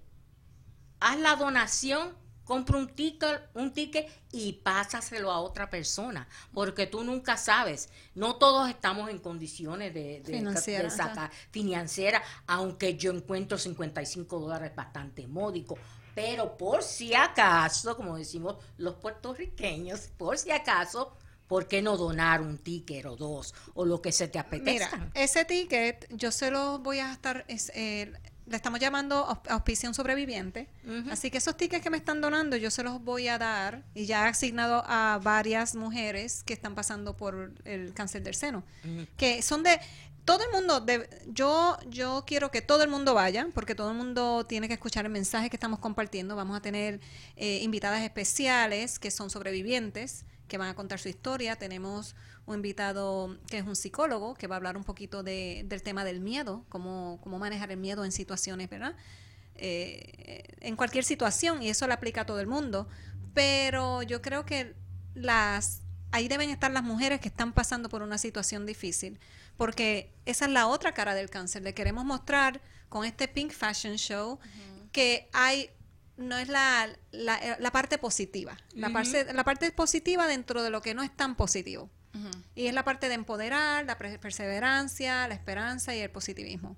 haz 1.00 1.20
la 1.20 1.36
donación 1.36 2.22
compra 2.52 2.78
un 2.78 2.90
ticket, 2.90 3.50
un 3.54 3.72
ticket 3.72 4.10
y 4.34 4.52
pásaselo 4.52 5.32
a 5.32 5.40
otra 5.40 5.70
persona, 5.70 6.28
porque 6.54 6.86
tú 6.86 7.02
nunca 7.02 7.38
sabes. 7.38 7.90
No 8.14 8.36
todos 8.36 8.70
estamos 8.70 9.10
en 9.10 9.20
condiciones 9.20 9.94
de, 9.94 10.22
de, 10.22 10.90
sacar 10.90 11.32
financiera, 11.52 12.22
aunque 12.48 12.98
yo 12.98 13.14
encuentro 13.14 13.58
55 13.58 14.38
dólares 14.38 14.76
bastante 14.76 15.28
módico. 15.28 15.78
Pero 16.14 16.58
por 16.58 16.84
si 16.84 17.14
acaso, 17.14 17.96
como 17.96 18.18
decimos 18.18 18.58
los 18.76 18.96
puertorriqueños, 18.96 20.10
por 20.18 20.38
si 20.38 20.52
acaso, 20.52 21.16
¿por 21.52 21.68
qué 21.68 21.82
no 21.82 21.98
donar 21.98 22.40
un 22.40 22.58
ticket 22.58 23.06
o 23.06 23.18
dos 23.18 23.54
o 23.74 23.84
lo 23.84 24.02
que 24.02 24.14
se 24.14 24.30
te 24.30 24.40
apetezca? 24.40 24.96
Mira, 24.96 25.12
ese 25.14 25.44
ticket 25.44 26.08
yo 26.16 26.32
se 26.32 26.50
lo 26.50 26.80
voy 26.80 27.00
a 27.00 27.12
estar, 27.12 27.44
eh, 27.50 28.14
le 28.46 28.56
estamos 28.56 28.80
llamando 28.80 29.28
auspicio 29.50 29.94
sobreviviente. 29.94 30.70
Así 31.10 31.30
que 31.30 31.40
esos 31.40 31.58
tickets 31.58 31.84
que 31.84 31.90
me 31.90 31.98
están 31.98 32.22
donando, 32.22 32.56
yo 32.56 32.72
se 32.72 32.84
los 32.84 33.04
voy 33.04 33.28
a 33.28 33.38
dar 33.38 33.84
y 33.94 34.06
ya 34.06 34.28
he 34.28 34.30
asignado 34.30 34.82
a 34.88 35.20
varias 35.22 35.76
mujeres 35.76 36.42
que 36.46 36.54
están 36.54 36.74
pasando 36.74 37.18
por 37.18 37.54
el 37.66 37.94
cáncer 37.94 38.24
del 38.24 38.36
seno, 38.36 38.64
que 39.18 39.42
son 39.42 39.62
de 39.62 39.78
todo 40.24 40.46
el 40.46 40.52
mundo, 40.52 40.80
de, 40.80 41.10
yo, 41.28 41.78
yo 41.90 42.24
quiero 42.26 42.50
que 42.50 42.62
todo 42.62 42.82
el 42.84 42.90
mundo 42.90 43.14
vaya, 43.14 43.50
porque 43.54 43.76
todo 43.76 43.92
el 43.92 43.98
mundo 43.98 44.46
tiene 44.46 44.70
que 44.70 44.76
escuchar 44.76 45.04
el 45.04 45.12
mensaje 45.12 45.50
que 45.50 45.58
estamos 45.58 45.80
compartiendo. 45.80 46.38
Vamos 46.38 46.56
a 46.56 46.62
tener 46.62 47.02
eh, 47.36 47.60
invitadas 47.62 48.04
especiales 48.04 49.00
que 49.00 49.12
son 49.12 49.30
sobrevivientes, 49.30 50.24
que 50.52 50.58
van 50.58 50.68
a 50.68 50.76
contar 50.76 51.00
su 51.00 51.08
historia. 51.08 51.56
Tenemos 51.56 52.14
un 52.46 52.56
invitado 52.56 53.38
que 53.48 53.60
es 53.60 53.66
un 53.66 53.78
psicólogo, 53.78 54.34
que 54.34 54.48
va 54.48 54.56
a 54.56 54.58
hablar 54.58 54.76
un 54.76 54.84
poquito 54.84 55.24
de, 55.24 55.64
del 55.66 55.82
tema 55.82 56.04
del 56.04 56.20
miedo, 56.20 56.66
cómo, 56.68 57.20
cómo 57.24 57.40
manejar 57.40 57.72
el 57.72 57.78
miedo 57.78 58.04
en 58.04 58.12
situaciones, 58.12 58.70
¿verdad? 58.70 58.98
Eh, 59.56 60.44
en 60.60 60.76
cualquier 60.76 61.06
situación, 61.06 61.64
y 61.64 61.70
eso 61.70 61.88
le 61.88 61.94
aplica 61.94 62.22
a 62.22 62.26
todo 62.26 62.42
el 62.42 62.48
mundo. 62.48 62.90
Pero 63.34 64.04
yo 64.04 64.22
creo 64.22 64.46
que 64.46 64.76
las 65.14 65.84
ahí 66.12 66.28
deben 66.28 66.50
estar 66.50 66.70
las 66.70 66.84
mujeres 66.84 67.22
que 67.22 67.30
están 67.30 67.54
pasando 67.54 67.88
por 67.88 68.02
una 68.02 68.18
situación 68.18 68.66
difícil, 68.66 69.22
porque 69.56 70.12
esa 70.26 70.48
es 70.48 70.52
la 70.52 70.68
otra 70.68 70.94
cara 70.94 71.16
del 71.16 71.30
cáncer. 71.30 71.62
Le 71.62 71.74
queremos 71.74 72.04
mostrar 72.04 72.60
con 72.90 73.06
este 73.06 73.30
Pink 73.30 73.54
Fashion 73.54 73.96
Show 73.96 74.38
que 74.92 75.30
hay 75.32 75.70
no 76.18 76.38
es 76.38 76.50
la, 76.50 76.90
la, 77.12 77.72
parte 77.72 77.98
positiva, 77.98 78.58
la, 78.74 78.90
parte, 78.90 79.34
la 79.34 79.44
parte 79.44 79.72
positiva 79.72 80.28
dentro 80.28 80.64
de 80.64 80.70
lo 80.70 80.82
que 80.82 80.94
no 80.94 81.04
es 81.04 81.16
tan 81.16 81.36
positivo. 81.36 81.90
Y 82.56 82.68
es 82.68 82.74
la 82.74 82.84
parte 82.84 83.08
de 83.08 83.16
empoderar, 83.16 83.86
la 83.86 83.98
perseverancia, 83.98 85.28
la 85.28 85.34
esperanza 85.34 85.96
y 85.96 86.00
el 86.00 86.10
positivismo. 86.10 86.76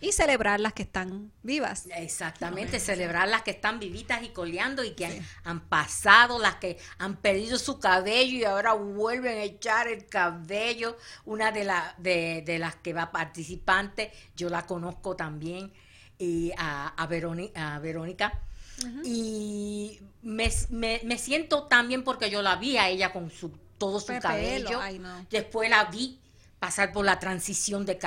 Y 0.00 0.12
celebrar 0.12 0.60
las 0.60 0.74
que 0.74 0.82
están 0.82 1.32
vivas. 1.42 1.86
Exactamente, 1.94 2.80
celebrar 2.80 3.28
las 3.28 3.42
que 3.42 3.52
están 3.52 3.78
vivitas 3.78 4.22
y 4.22 4.28
coleando 4.28 4.84
y 4.84 4.90
que 4.90 5.22
han, 5.44 5.68
pasado, 5.68 6.38
las 6.38 6.56
que 6.56 6.76
han 6.98 7.16
perdido 7.16 7.56
su 7.58 7.78
cabello 7.78 8.36
y 8.36 8.44
ahora 8.44 8.74
vuelven 8.74 9.38
a 9.38 9.44
echar 9.44 9.88
el 9.88 10.06
cabello. 10.06 10.98
Una 11.24 11.50
de, 11.50 11.64
la, 11.64 11.94
de, 11.96 12.42
de 12.44 12.58
las 12.58 12.74
que 12.76 12.92
va 12.92 13.10
participante, 13.10 14.12
yo 14.34 14.50
la 14.50 14.66
conozco 14.66 15.16
también, 15.16 15.72
y 16.18 16.52
a, 16.56 16.88
a, 16.88 17.06
Verónica. 17.06 18.40
Y 19.04 19.98
me, 20.22 20.50
me, 20.70 21.18
siento 21.18 21.64
también 21.64 22.04
porque 22.04 22.30
yo 22.30 22.42
la 22.42 22.56
vi 22.56 22.76
a 22.76 22.88
ella 22.88 23.12
con 23.12 23.30
su 23.30 23.50
todo 23.78 24.00
su 24.00 24.18
cabello. 24.20 24.80
Después 25.30 25.70
la 25.70 25.84
vi 25.84 26.18
pasar 26.58 26.92
por 26.92 27.04
la 27.04 27.18
transición 27.18 27.86
de 27.86 27.98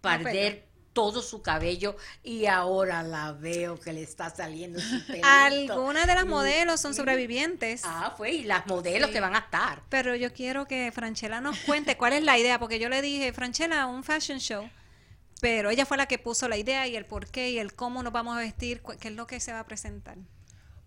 perder 0.00 0.68
todo 0.92 1.22
su 1.22 1.42
cabello 1.42 1.96
y 2.24 2.46
ahora 2.46 3.04
la 3.04 3.32
veo 3.32 3.78
que 3.78 3.92
le 3.92 4.02
está 4.02 4.30
saliendo 4.30 4.80
su 4.80 5.00
Algunas 5.22 6.08
de 6.08 6.14
las 6.14 6.26
modelos 6.26 6.80
son 6.80 6.92
sobrevivientes. 6.92 7.82
Ah, 7.84 8.14
fue, 8.16 8.32
y 8.32 8.44
las 8.44 8.66
modelos 8.66 9.10
que 9.10 9.20
van 9.20 9.36
a 9.36 9.38
estar. 9.38 9.82
Pero 9.90 10.16
yo 10.16 10.32
quiero 10.32 10.66
que 10.66 10.90
Franchela 10.92 11.40
nos 11.40 11.56
cuente 11.60 11.96
cuál 11.96 12.14
es 12.14 12.24
la 12.24 12.36
idea, 12.36 12.58
porque 12.58 12.80
yo 12.80 12.88
le 12.88 13.00
dije, 13.00 13.32
Franchela, 13.32 13.86
un 13.86 14.02
fashion 14.02 14.40
show 14.40 14.68
pero 15.40 15.70
ella 15.70 15.86
fue 15.86 15.96
la 15.96 16.06
que 16.06 16.18
puso 16.18 16.48
la 16.48 16.56
idea 16.56 16.86
y 16.86 16.96
el 16.96 17.06
por 17.06 17.26
qué 17.26 17.50
y 17.50 17.58
el 17.58 17.74
cómo 17.74 18.02
nos 18.02 18.12
vamos 18.12 18.36
a 18.36 18.40
vestir, 18.40 18.82
qué 19.00 19.08
es 19.08 19.14
lo 19.14 19.26
que 19.26 19.40
se 19.40 19.52
va 19.52 19.60
a 19.60 19.66
presentar. 19.66 20.18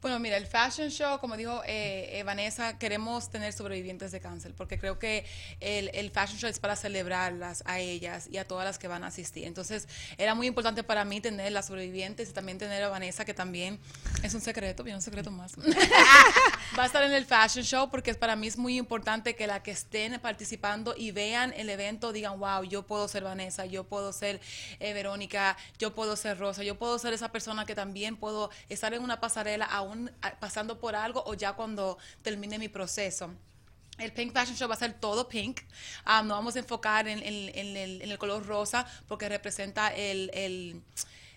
Bueno, 0.01 0.17
mira, 0.17 0.37
el 0.37 0.47
fashion 0.47 0.89
show, 0.89 1.19
como 1.19 1.37
dijo 1.37 1.61
eh, 1.63 2.17
eh, 2.17 2.23
Vanessa, 2.23 2.79
queremos 2.79 3.29
tener 3.29 3.53
sobrevivientes 3.53 4.11
de 4.11 4.19
cáncer, 4.19 4.51
porque 4.57 4.79
creo 4.79 4.97
que 4.97 5.25
el, 5.59 5.91
el, 5.93 6.09
fashion 6.09 6.39
show 6.39 6.49
es 6.49 6.57
para 6.57 6.75
celebrarlas 6.75 7.61
a 7.67 7.77
ellas 7.77 8.27
y 8.31 8.37
a 8.37 8.47
todas 8.47 8.65
las 8.65 8.79
que 8.79 8.87
van 8.87 9.03
a 9.03 9.07
asistir. 9.07 9.45
Entonces, 9.45 9.87
era 10.17 10.33
muy 10.33 10.47
importante 10.47 10.83
para 10.83 11.05
mí 11.05 11.21
tener 11.21 11.51
las 11.51 11.67
sobrevivientes 11.67 12.29
y 12.29 12.33
también 12.33 12.57
tener 12.57 12.81
a 12.81 12.89
Vanessa, 12.89 13.25
que 13.25 13.35
también 13.35 13.79
es 14.23 14.33
un 14.33 14.41
secreto, 14.41 14.83
viene 14.83 14.97
un 14.97 15.03
secreto 15.03 15.29
más. 15.29 15.53
Va 16.79 16.83
a 16.83 16.85
estar 16.87 17.03
en 17.03 17.13
el 17.13 17.25
fashion 17.25 17.63
show 17.63 17.91
porque 17.91 18.15
para 18.15 18.35
mí 18.35 18.47
es 18.47 18.57
muy 18.57 18.77
importante 18.77 19.35
que 19.35 19.45
la 19.45 19.61
que 19.61 19.69
estén 19.69 20.19
participando 20.19 20.95
y 20.97 21.11
vean 21.11 21.53
el 21.55 21.69
evento 21.69 22.11
digan, 22.11 22.39
wow, 22.39 22.63
yo 22.63 22.87
puedo 22.87 23.07
ser 23.07 23.23
Vanessa, 23.23 23.67
yo 23.67 23.83
puedo 23.83 24.13
ser 24.13 24.41
eh, 24.79 24.93
Verónica, 24.93 25.57
yo 25.77 25.93
puedo 25.93 26.15
ser 26.15 26.39
Rosa, 26.39 26.63
yo 26.63 26.75
puedo 26.75 26.97
ser 26.97 27.13
esa 27.13 27.31
persona 27.31 27.67
que 27.67 27.75
también 27.75 28.15
puedo 28.15 28.49
estar 28.67 28.95
en 28.95 29.03
una 29.03 29.19
pasarela 29.19 29.65
a 29.65 29.90
pasando 30.39 30.79
por 30.79 30.95
algo 30.95 31.23
o 31.25 31.33
ya 31.33 31.53
cuando 31.53 31.97
termine 32.21 32.59
mi 32.59 32.67
proceso. 32.67 33.31
El 33.97 34.11
Pink 34.13 34.33
Fashion 34.33 34.55
Show 34.55 34.67
va 34.67 34.75
a 34.75 34.77
ser 34.77 34.93
todo 34.93 35.27
pink. 35.27 35.61
Um, 36.07 36.27
no 36.27 36.35
vamos 36.35 36.55
a 36.55 36.59
enfocar 36.59 37.07
en, 37.07 37.21
el, 37.21 38.17
color 38.17 38.45
rosa 38.45 38.85
porque 39.07 39.29
representa 39.29 39.89
el 39.89 40.81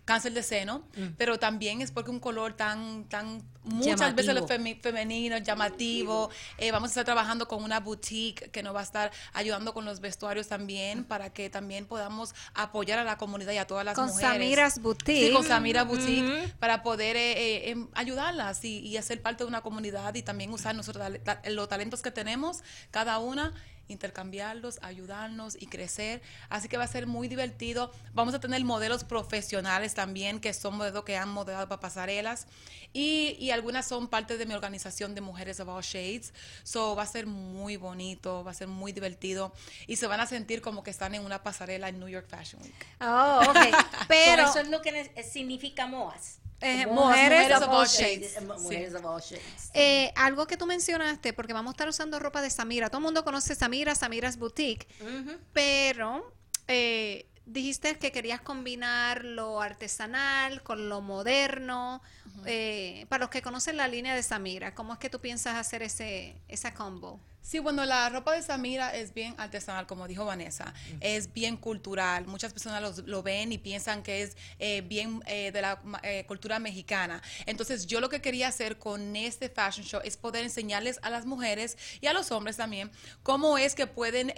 cáncer 0.05 0.33
de 0.33 0.43
seno, 0.43 0.87
mm. 0.97 1.15
pero 1.17 1.39
también 1.39 1.81
es 1.81 1.91
porque 1.91 2.11
un 2.11 2.21
color 2.21 2.55
tan, 2.55 3.05
tan 3.05 3.43
muchas 3.65 4.15
veces 4.15 4.35
femenino, 4.83 5.39
llamativo. 5.39 6.31
Eh, 6.59 6.71
vamos 6.71 6.89
a 6.89 6.91
estar 6.91 7.05
trabajando 7.05 7.49
con 7.49 7.63
una 7.63 7.81
boutique 7.81 8.51
que 8.51 8.63
nos 8.63 8.75
va 8.75 8.81
a 8.81 8.83
estar 8.83 9.11
ayudando 9.33 9.73
con 9.73 9.85
los 9.85 10.01
vestuarios 10.01 10.49
también 10.49 11.05
para 11.05 11.31
que 11.31 11.51
también 11.51 11.87
podamos 11.87 12.35
apoyar 12.55 12.99
a 12.99 13.05
la 13.05 13.17
comunidad 13.17 13.53
y 13.53 13.59
a 13.59 13.67
todas 13.67 13.85
las 13.85 13.97
mujeres. 13.97 14.21
Con 14.21 14.33
Samiras 14.33 14.79
Boutique. 14.81 15.29
Sí, 15.29 15.33
con 15.33 15.45
Samira 15.45 15.85
Boutique 15.85 16.55
para 16.59 16.83
poder 16.83 17.17
eh, 17.17 17.33
eh, 17.33 17.71
em, 17.71 17.89
ayudarlas 17.95 18.65
y, 18.65 18.81
y, 18.81 18.97
hacer 18.97 19.23
parte 19.23 19.45
de 19.45 19.49
una 19.49 19.63
comunidad 19.63 20.15
y 20.15 20.23
también 20.23 20.53
usar 20.53 20.75
nosotros 20.75 21.05
los 21.51 21.69
talentos 21.69 22.03
que 22.03 22.11
tenemos 22.11 22.63
cada 22.91 23.19
una 23.19 23.53
intercambiarlos, 23.89 24.79
ayudarnos 24.83 25.57
y 25.61 25.67
crecer. 25.67 26.23
Así 26.49 26.69
que 26.69 26.77
va 26.77 26.85
a 26.85 26.89
ser 26.89 27.07
muy 27.07 27.29
divertido. 27.29 27.93
Vamos 28.13 28.35
a 28.35 28.41
tener 28.41 28.63
modelos 28.65 29.05
profesionales 29.05 29.95
también, 29.95 30.41
que 30.41 30.53
son 30.55 30.77
modelos 30.77 31.05
que 31.05 31.17
han 31.17 31.29
modelado 31.29 31.69
para 31.69 31.81
pasarelas. 31.81 32.47
Y, 32.93 33.37
y 33.41 33.51
algunas 33.51 33.87
son 33.87 34.09
parte 34.09 34.39
de 34.39 34.47
mi 34.47 34.55
organización 34.55 35.15
de 35.15 35.21
Mujeres 35.21 35.61
of 35.61 35.69
All 35.69 35.83
Shades. 35.83 36.33
So 36.63 36.95
va 36.95 37.03
a 37.03 37.07
ser 37.07 37.27
muy 37.27 37.77
bonito, 37.77 38.45
va 38.45 38.53
a 38.53 38.55
ser 38.55 38.69
muy 38.69 38.93
divertido. 38.93 39.53
Y 39.87 39.97
se 39.97 40.07
van 40.07 40.21
a 40.21 40.27
sentir 40.27 40.61
como 40.61 40.83
que 40.83 40.91
están 40.91 41.15
en 41.15 41.25
una 41.25 41.43
pasarela 41.43 41.89
en 41.89 41.99
New 41.99 42.09
York 42.09 42.27
Fashion 42.29 42.63
Week. 42.63 42.87
Oh, 43.01 43.41
ok. 43.49 43.57
Pero 44.09 44.45
eso 44.45 44.61
es 44.61 44.69
lo 44.69 44.81
que 44.81 45.13
significa 45.25 45.87
MOAS. 45.87 46.44
Eh, 46.65 46.87
mujeres, 46.87 47.61
of 47.61 47.69
all 47.69 47.87
shades. 47.87 48.37
Eh, 49.75 50.13
algo 50.17 50.47
que 50.47 50.57
tú 50.57 50.67
mencionaste, 50.67 51.33
porque 51.33 51.53
vamos 51.53 51.71
a 51.71 51.75
estar 51.75 51.89
usando 51.89 52.19
ropa 52.19 52.41
de 52.41 52.51
Samira. 52.51 52.89
Todo 52.89 52.99
el 52.99 53.05
mundo 53.05 53.23
conoce 53.25 53.55
Samira, 53.55 53.95
Samira's 53.95 54.39
Boutique, 54.39 54.87
pero 55.53 56.33
eh, 56.67 57.27
dijiste 57.45 57.99
que 57.99 58.13
querías 58.13 58.41
combinar 58.41 59.25
lo 59.25 59.61
artesanal 59.61 60.63
con 60.63 60.89
lo 60.89 61.01
moderno. 61.01 62.03
para 63.09 63.21
los 63.21 63.31
que 63.31 63.43
conocen 63.43 63.77
la 63.77 63.89
línea 63.89 64.15
de 64.15 64.23
Samira, 64.23 64.75
¿cómo 64.75 64.95
es 64.95 64.99
que 64.99 65.11
tú 65.11 65.21
piensas 65.21 65.57
hacer 65.57 65.83
ese 65.83 66.41
esa 66.49 66.73
combo? 66.73 67.21
Sí, 67.45 67.59
bueno, 67.59 67.85
la 67.85 68.09
ropa 68.09 68.33
de 68.33 68.41
Samira 68.41 68.97
es 68.97 69.13
bien 69.13 69.35
artesanal, 69.37 69.87
como 69.87 70.09
dijo 70.09 70.25
Vanessa, 70.25 70.73
es 71.01 71.31
bien 71.31 71.59
cultural. 71.59 72.27
Muchas 72.27 72.55
personas 72.55 73.03
lo, 73.05 73.23
ven 73.23 73.53
y 73.53 73.59
piensan 73.59 74.03
que 74.03 74.23
es 74.23 74.35
eh, 74.59 74.81
bien 74.81 75.23
eh, 75.27 75.53
de 75.53 75.61
la 75.61 75.79
eh, 76.05 76.25
cultura 76.27 76.59
mexicana. 76.59 77.21
Entonces, 77.45 77.87
yo 77.87 78.01
lo 78.01 78.09
que 78.09 78.23
quería 78.23 78.49
hacer 78.49 78.79
con 78.79 79.15
este 79.15 79.51
fashion 79.51 79.87
show 79.87 80.01
es 80.03 80.17
poder 80.17 80.43
enseñarles 80.43 80.99
a 81.03 81.11
las 81.11 81.27
mujeres 81.27 81.77
y 82.01 82.07
a 82.07 82.15
los 82.15 82.33
hombres 82.33 82.57
también 82.57 82.91
cómo 83.23 83.59
es 83.59 83.75
que 83.75 83.87
pueden 83.87 84.33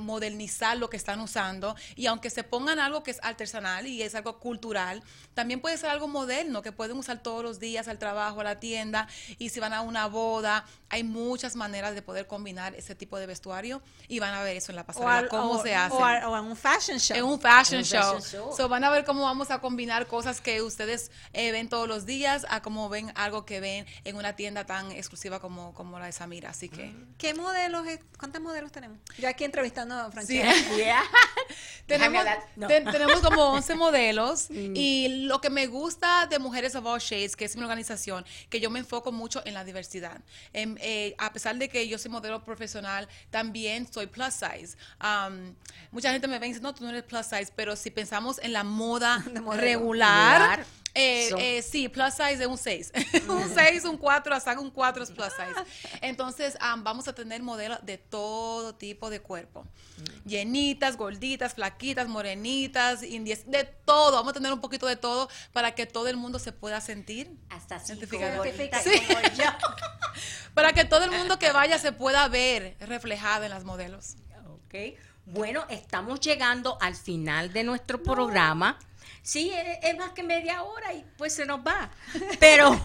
modernizar 0.00 0.76
lo 0.76 0.90
que 0.90 0.96
están 0.96 1.20
usando 1.20 1.76
y 1.94 2.06
aunque 2.06 2.30
se 2.30 2.42
pongan 2.42 2.80
algo 2.80 3.04
que 3.04 3.12
es 3.12 3.20
artesanal 3.22 3.86
y 3.86 4.02
es 4.02 4.16
algo 4.16 4.40
cultural, 4.40 5.04
también 5.34 5.60
puede 5.60 5.78
ser 5.78 5.90
algo 5.90 6.08
moderno 6.08 6.62
que 6.62 6.72
pueden 6.72 6.96
usar 6.96 7.22
todos 7.22 7.44
los 7.44 7.60
días 7.60 7.86
al 7.86 8.00
trabajo, 8.00 8.40
a 8.40 8.44
la 8.44 8.58
tienda 8.58 9.06
y 9.38 9.50
si 9.50 9.60
van 9.60 9.72
a 9.72 9.82
una 9.82 10.08
boda, 10.08 10.64
hay 10.88 11.04
muchas 11.04 11.54
maneras 11.54 11.94
de 11.94 12.02
poder 12.02 12.23
combinar 12.26 12.74
ese 12.74 12.94
tipo 12.94 13.18
de 13.18 13.26
vestuario 13.26 13.82
y 14.08 14.18
van 14.18 14.34
a 14.34 14.42
ver 14.42 14.56
eso 14.56 14.72
en 14.72 14.76
la 14.76 14.84
pasarela, 14.84 15.28
cómo 15.28 15.62
se 15.62 15.74
hace. 15.74 15.94
O, 15.94 16.36
en 16.36 16.44
un 16.44 16.56
fashion 16.56 16.98
show. 16.98 17.16
En 17.16 17.24
un 17.24 17.40
fashion, 17.40 17.82
show. 17.82 18.20
So 18.56 18.68
van 18.68 18.84
a 18.84 18.90
ver 18.90 19.04
cómo 19.04 19.22
vamos 19.22 19.50
a 19.50 19.60
combinar 19.60 20.06
cosas 20.06 20.40
que 20.40 20.62
ustedes 20.62 21.10
eh, 21.32 21.52
ven 21.52 21.68
todos 21.68 21.88
los 21.88 22.06
días 22.06 22.46
a 22.48 22.62
cómo 22.62 22.88
ven 22.88 23.12
algo 23.14 23.44
que 23.44 23.60
ven 23.60 23.86
en 24.04 24.16
una 24.16 24.36
tienda 24.36 24.64
tan 24.64 24.90
exclusiva 24.92 25.40
como, 25.40 25.74
como 25.74 25.98
la 25.98 26.06
de 26.06 26.12
Samira. 26.12 26.50
Así 26.50 26.68
que. 26.68 26.94
¿Qué 27.18 27.34
modelos, 27.34 27.86
cuántos 28.18 28.40
modelos 28.40 28.72
tenemos? 28.72 28.98
Yo 29.18 29.28
aquí 29.28 29.44
entrevistando 29.44 29.94
a 29.94 30.10
Francesca. 30.10 30.52
tenemos, 31.86 32.24
tenemos 32.56 33.20
como 33.20 33.42
11 33.52 33.74
modelos 33.76 34.50
mm. 34.50 34.72
y 34.74 35.08
lo 35.26 35.40
que 35.40 35.50
me 35.50 35.66
gusta 35.66 36.26
de 36.26 36.38
Mujeres 36.38 36.74
of 36.74 36.84
All 36.86 37.00
Shades, 37.00 37.36
que 37.36 37.44
es 37.44 37.56
mi 37.56 37.62
organización, 37.62 38.24
que 38.48 38.60
yo 38.60 38.70
me 38.70 38.78
enfoco 38.78 39.12
mucho 39.12 39.42
en 39.44 39.54
la 39.54 39.64
diversidad. 39.64 40.20
Eh, 40.52 41.14
a 41.18 41.32
pesar 41.32 41.56
de 41.56 41.68
que 41.68 41.86
yo 41.88 41.98
soy 41.98 42.10
modelo 42.14 42.42
profesional, 42.42 43.08
también 43.30 43.90
soy 43.92 44.06
plus 44.06 44.34
size. 44.34 44.76
Um, 45.02 45.54
mucha 45.90 46.10
gente 46.12 46.26
me 46.28 46.38
ve 46.38 46.46
y 46.46 46.50
dice, 46.50 46.60
no, 46.60 46.74
tú 46.74 46.84
no 46.84 46.90
eres 46.90 47.02
plus 47.02 47.26
size, 47.26 47.52
pero 47.54 47.76
si 47.76 47.90
pensamos 47.90 48.38
en 48.42 48.52
la 48.52 48.64
moda 48.64 49.22
regular 49.56 50.64
eh, 50.94 51.30
eh, 51.38 51.62
sí, 51.62 51.88
plus 51.88 52.14
size 52.14 52.34
es 52.34 52.46
un 52.46 52.56
6. 52.56 52.92
un 53.28 53.52
6, 53.52 53.84
un 53.84 53.96
4, 53.96 54.34
hasta 54.34 54.58
un 54.58 54.70
4 54.70 55.02
es 55.02 55.10
plus 55.10 55.26
size. 55.26 55.98
Entonces, 56.00 56.56
vamos 56.78 57.08
a 57.08 57.14
tener 57.14 57.42
modelos 57.42 57.78
de 57.82 57.98
todo 57.98 58.74
tipo 58.74 59.10
de 59.10 59.20
cuerpo. 59.20 59.64
Mm. 59.64 60.28
Llenitas, 60.28 60.96
gorditas, 60.96 61.54
flaquitas, 61.54 62.06
morenitas, 62.06 63.02
indies, 63.02 63.50
de 63.50 63.64
todo. 63.64 64.12
Vamos 64.12 64.30
a 64.30 64.34
tener 64.34 64.52
un 64.52 64.60
poquito 64.60 64.86
de 64.86 64.96
todo 64.96 65.28
para 65.52 65.74
que 65.74 65.86
todo 65.86 66.06
el 66.08 66.16
mundo 66.16 66.38
se 66.38 66.52
pueda 66.52 66.80
sentir. 66.80 67.30
Hasta 67.50 67.76
así 67.76 67.94
sí. 67.94 69.02
para 70.54 70.72
que 70.72 70.84
todo 70.84 71.04
el 71.04 71.10
mundo 71.10 71.38
que 71.38 71.50
vaya 71.50 71.78
se 71.78 71.90
pueda 71.92 72.28
ver 72.28 72.76
reflejado 72.80 73.44
en 73.44 73.50
las 73.50 73.64
modelos. 73.64 74.14
Ok. 74.46 74.96
Bueno, 75.26 75.64
estamos 75.70 76.20
llegando 76.20 76.76
al 76.80 76.94
final 76.94 77.52
de 77.52 77.64
nuestro 77.64 78.02
programa. 78.02 78.78
Sí, 79.22 79.50
es, 79.82 79.96
más 79.96 80.12
que 80.12 80.22
media 80.22 80.62
hora 80.62 80.92
y 80.92 81.02
pues 81.16 81.34
se 81.34 81.46
nos 81.46 81.60
va. 81.60 81.90
Pero 82.40 82.78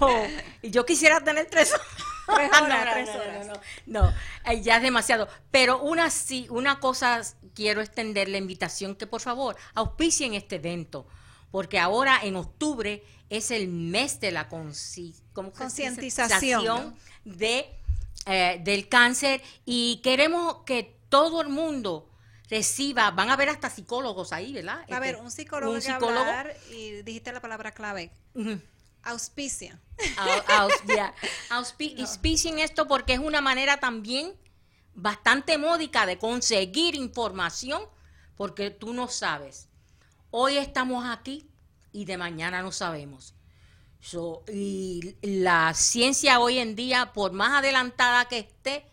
yo 0.64 0.86
quisiera 0.86 1.22
tener 1.22 1.48
tres 1.48 1.74
horas. 1.74 1.88
Tres 2.28 2.52
horas, 2.62 3.48
no, 3.48 3.54
no, 3.86 4.14
no, 4.46 4.54
ya 4.54 4.78
es 4.78 4.82
demasiado. 4.82 5.28
Pero 5.52 5.82
una 5.82 6.10
sí, 6.10 6.48
una 6.50 6.80
cosa 6.80 7.22
quiero 7.54 7.82
extender 7.82 8.30
la 8.30 8.38
invitación 8.38 8.96
que 8.96 9.06
por 9.08 9.20
favor 9.22 9.56
auspicien 9.74 10.34
este 10.34 10.56
evento, 10.56 11.08
porque 11.52 11.80
ahora 11.80 12.20
en 12.24 12.36
octubre 12.36 13.04
es 13.30 13.52
el 13.52 13.68
mes 13.68 14.20
de 14.20 14.32
la 14.32 14.48
concientización 14.48 16.96
de, 17.26 17.70
eh, 18.26 18.60
del 18.64 18.90
cáncer 18.90 19.44
y 19.66 20.02
queremos 20.04 20.64
que 20.66 20.98
todo 21.10 21.42
el 21.42 21.50
mundo 21.50 22.10
reciba, 22.50 23.12
van 23.12 23.30
a 23.30 23.36
ver 23.36 23.50
hasta 23.50 23.70
psicólogos 23.70 24.34
ahí, 24.34 24.54
¿verdad? 24.54 24.84
a 24.92 25.00
ver, 25.00 25.16
este, 25.16 25.24
un 25.24 25.32
psicólogo, 25.32 25.74
un 25.74 25.82
psicólogo. 25.82 26.20
Hablar 26.20 26.56
y 26.72 27.02
dijiste 27.04 27.32
la 27.32 27.42
palabra 27.42 27.72
clave. 27.72 28.12
Auspicia. 29.04 29.80
Auspicien 31.50 32.60
esto 32.60 32.88
porque 32.88 33.14
es 33.14 33.20
una 33.20 33.42
manera 33.42 33.80
también 33.80 34.34
bastante 34.94 35.58
módica 35.58 36.06
de 36.06 36.18
conseguir 36.18 36.96
información 36.96 37.82
porque 38.36 38.72
tú 38.72 38.94
no 38.94 39.08
sabes. 39.08 39.70
Hoy 40.32 40.58
estamos 40.58 41.06
aquí 41.06 41.50
y 41.92 42.06
de 42.06 42.18
mañana 42.18 42.62
no 42.62 42.72
sabemos. 42.72 43.36
y 44.52 45.16
la 45.22 45.74
ciencia 45.74 46.40
hoy 46.40 46.58
en 46.58 46.76
día, 46.76 47.14
por 47.14 47.32
más 47.32 47.60
adelantada 47.60 48.26
que 48.26 48.40
esté, 48.40 48.86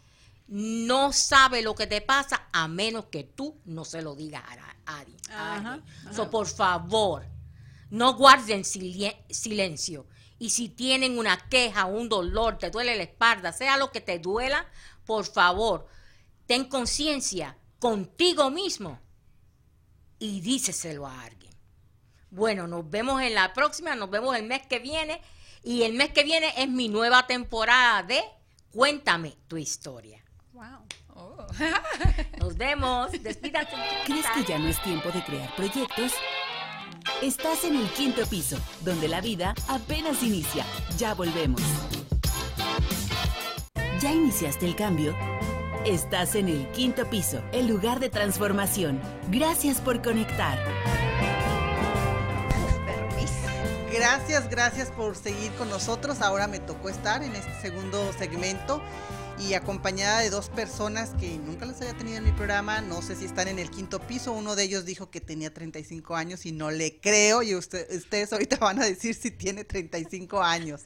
no 0.49 1.13
sabe 1.13 1.63
lo 1.63 1.75
que 1.75 1.87
te 1.87 2.01
pasa 2.01 2.49
a 2.53 2.69
menos 2.69 3.07
que 3.07 3.25
tú 3.25 3.61
no 3.65 3.85
se 3.85 4.03
lo 4.03 4.15
digas 4.15 4.43
a, 4.87 4.99
alguien. 4.99 5.19
So, 6.13 6.31
por 6.31 6.47
favor, 6.47 7.27
no 7.91 8.15
guarden 8.15 8.65
silencio. 8.65 10.07
Y 10.39 10.51
si 10.51 10.69
tienen 10.69 11.19
una 11.19 11.49
queja, 11.49 11.87
un 11.87 12.09
dolor, 12.09 12.59
te 12.59 12.71
duele 12.71 12.97
la 12.97 13.03
espalda, 13.03 13.53
sea 13.53 13.77
lo 13.77 13.91
que 13.91 14.01
te 14.01 14.19
duela, 14.19 14.67
por 15.05 15.25
favor, 15.25 15.89
ten 16.47 16.69
conciencia 16.69 17.57
contigo 17.79 18.51
mismo 18.51 19.01
y 20.19 20.41
díceselo 20.41 21.07
a 21.07 21.23
alguien. 21.25 21.53
Bueno, 22.31 22.67
nos 22.67 22.89
vemos 22.89 23.23
en 23.23 23.35
la 23.35 23.53
próxima, 23.53 23.95
nos 23.95 24.11
vemos 24.11 24.37
el 24.37 24.45
mes 24.45 24.67
que 24.67 24.79
viene. 24.79 25.21
Y 25.63 25.83
el 25.83 25.95
mes 25.95 26.11
que 26.11 26.23
viene 26.23 26.53
es 26.57 26.69
mi 26.69 26.89
nueva 26.89 27.27
temporada 27.27 28.03
de 28.03 28.23
Cuéntame 28.71 29.39
tu 29.49 29.57
historia. 29.57 30.23
Oh. 31.15 31.47
Nos 32.39 32.57
vemos. 32.57 33.11
Despídate. 33.23 33.77
¿Crees 34.05 34.27
que 34.35 34.45
ya 34.45 34.59
no 34.59 34.69
es 34.69 34.83
tiempo 34.83 35.11
de 35.11 35.23
crear 35.25 35.55
proyectos? 35.55 36.13
Estás 37.23 37.65
en 37.65 37.77
el 37.77 37.89
quinto 37.91 38.27
piso, 38.27 38.59
donde 38.81 39.09
la 39.09 39.21
vida 39.21 39.55
apenas 39.69 40.23
inicia. 40.23 40.65
Ya 40.99 41.15
volvemos. 41.15 41.61
¿Ya 44.01 44.13
iniciaste 44.13 44.67
el 44.67 44.77
cambio? 44.77 45.15
Estás 45.85 46.35
en 46.35 46.49
el 46.49 46.69
quinto 46.73 47.09
piso, 47.09 47.43
el 47.53 47.69
lugar 47.69 48.01
de 48.01 48.09
transformación. 48.09 49.01
Gracias 49.31 49.81
por 49.81 50.03
conectar. 50.03 50.59
Gracias, 53.93 54.51
gracias 54.51 54.91
por 54.91 55.17
seguir 55.17 55.53
con 55.53 55.71
nosotros. 55.71 56.21
Ahora 56.21 56.49
me 56.49 56.59
tocó 56.59 56.91
estar 56.91 57.23
en 57.23 57.35
este 57.35 57.53
segundo 57.61 58.13
segmento 58.13 58.83
y 59.39 59.55
acompañada 59.55 60.21
de 60.21 60.31
dos 60.31 60.49
personas 60.49 61.11
que 61.21 61.37
nunca 61.39 61.67
las 61.67 61.81
había 61.81 61.95
tenido 61.95 62.19
en 62.19 62.25
mi 62.25 62.33
programa. 62.33 62.81
No 62.81 63.03
sé 63.03 63.17
si 63.17 63.27
están 63.27 63.49
en 63.49 63.59
el 63.59 63.71
quinto 63.71 64.01
piso. 64.01 64.33
Uno 64.33 64.57
de 64.57 64.65
ellos 64.65 64.85
dijo 64.85 65.11
que 65.11 65.21
tenía 65.21 65.53
35 65.53 66.17
años 66.17 66.47
y 66.47 66.53
no 66.53 66.71
le 66.71 66.99
creo. 67.01 67.43
Y 67.43 67.55
ustedes 67.55 68.33
ahorita 68.33 68.57
van 68.57 68.81
a 68.81 68.87
decir 68.87 69.15
si 69.15 69.31
tiene 69.31 69.65
35 69.65 70.43
años. 70.43 70.83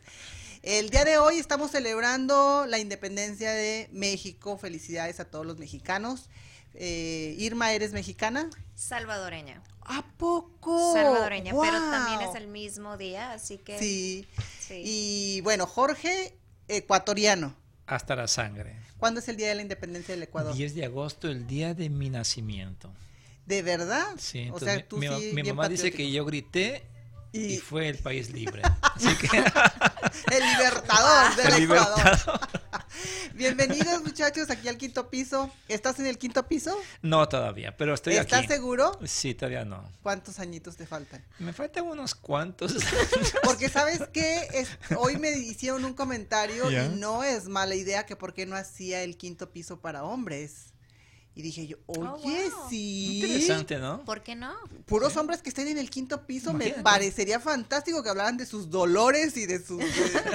El 0.63 0.91
día 0.91 1.05
de 1.05 1.19
hoy 1.19 1.39
estamos 1.39 1.71
celebrando 1.71 2.67
la 2.67 2.79
independencia 2.79 3.53
de 3.53 3.89
México. 3.93 4.59
Felicidades 4.59 5.21
a 5.21 5.27
todos 5.27 5.47
los 5.47 5.59
mexicanos. 5.59 6.29
Eh, 6.75 7.37
Irma, 7.39 7.73
¿eres 7.73 7.93
mexicana? 7.93 8.51
Salvadoreña. 8.75 9.63
¿A 9.83 10.05
poco? 10.17 10.93
Salvadoreña, 10.93 11.53
pero 11.61 11.79
también 11.91 12.29
es 12.29 12.35
el 12.35 12.49
mismo 12.49 12.97
día, 12.97 13.33
así 13.33 13.59
que... 13.59 13.79
sí. 13.79 14.29
Y 14.69 15.41
bueno, 15.43 15.67
Jorge, 15.67 16.37
ecuatoriano 16.69 17.60
hasta 17.91 18.15
la 18.15 18.29
sangre. 18.29 18.77
¿Cuándo 18.99 19.19
es 19.21 19.29
el 19.29 19.37
Día 19.37 19.49
de 19.49 19.57
la 19.57 19.63
Independencia 19.63 20.15
del 20.15 20.23
Ecuador? 20.23 20.55
10 20.55 20.75
de 20.77 20.85
agosto, 20.85 21.29
el 21.29 21.47
día 21.47 21.75
de 21.75 21.91
mi 21.91 22.09
nacimiento. 22.09 22.93
¿De 23.47 23.63
verdad? 23.63 24.07
Sí, 24.17 24.49
o 24.53 24.61
sea, 24.61 24.87
tú 24.87 24.99
mi, 24.99 25.09
sí, 25.09 25.33
mi 25.35 25.43
mamá 25.43 25.69
dice 25.69 25.91
que 25.91 26.11
yo 26.11 26.25
grité 26.25 26.85
y, 27.33 27.59
fue 27.59 27.89
el 27.89 27.99
país 27.99 28.31
libre. 28.31 28.63
Así 28.83 29.17
que... 29.17 29.39
el 30.37 30.45
libertador 30.53 31.37
del 31.43 31.55
el 31.55 31.63
Ecuador. 31.65 32.41
Bienvenidos 33.35 34.03
muchachos 34.03 34.51
aquí 34.51 34.69
al 34.69 34.77
quinto 34.77 35.09
piso. 35.09 35.51
¿Estás 35.69 35.99
en 36.01 36.07
el 36.07 36.19
quinto 36.19 36.47
piso? 36.47 36.77
No 37.03 37.29
todavía, 37.29 37.77
pero 37.77 37.95
estoy 37.95 38.17
aquí. 38.17 38.35
¿Estás 38.35 38.47
seguro? 38.47 38.99
Sí, 39.05 39.35
todavía 39.35 39.65
no. 39.65 39.83
¿Cuántos 40.03 40.41
añitos 40.41 40.77
te 40.77 40.87
faltan? 40.87 41.25
Me 41.39 41.53
faltan 41.53 41.87
unos 41.87 42.15
cuantos. 42.15 42.75
Porque 43.45 43.69
sabes 43.69 44.03
que 44.13 44.67
hoy 44.99 45.17
me 45.17 45.31
hicieron 45.31 45.85
un 45.85 45.95
comentario 45.95 46.71
y 46.71 46.97
no 46.97 47.23
es 47.25 47.49
mala 47.49 47.75
idea 47.75 48.05
que 48.05 48.17
por 48.17 48.35
qué 48.35 48.45
no 48.45 48.57
hacía 48.57 49.03
el 49.03 49.17
quinto 49.17 49.51
piso 49.51 49.81
para 49.81 50.05
hombres. 50.05 50.70
Y 51.33 51.43
dije 51.43 51.67
yo, 51.67 51.77
oh, 51.87 52.19
oye, 52.25 52.51
sí. 52.69 53.21
Interesante, 53.23 53.79
¿no? 53.79 54.05
¿Por 54.05 54.23
qué 54.23 54.35
no? 54.35 54.53
Puros 54.85 55.17
hombres 55.17 55.43
que 55.43 55.49
estén 55.49 55.69
en 55.69 55.79
el 55.79 55.89
quinto 55.89 56.27
piso, 56.27 56.53
me 56.53 56.71
parecería 56.71 57.39
fantástico 57.39 58.03
que 58.03 58.09
hablaran 58.09 58.37
de 58.37 58.47
sus 58.47 58.69
dolores 58.69 59.37
y 59.37 59.47
de 59.47 59.65
sus... 59.65 59.83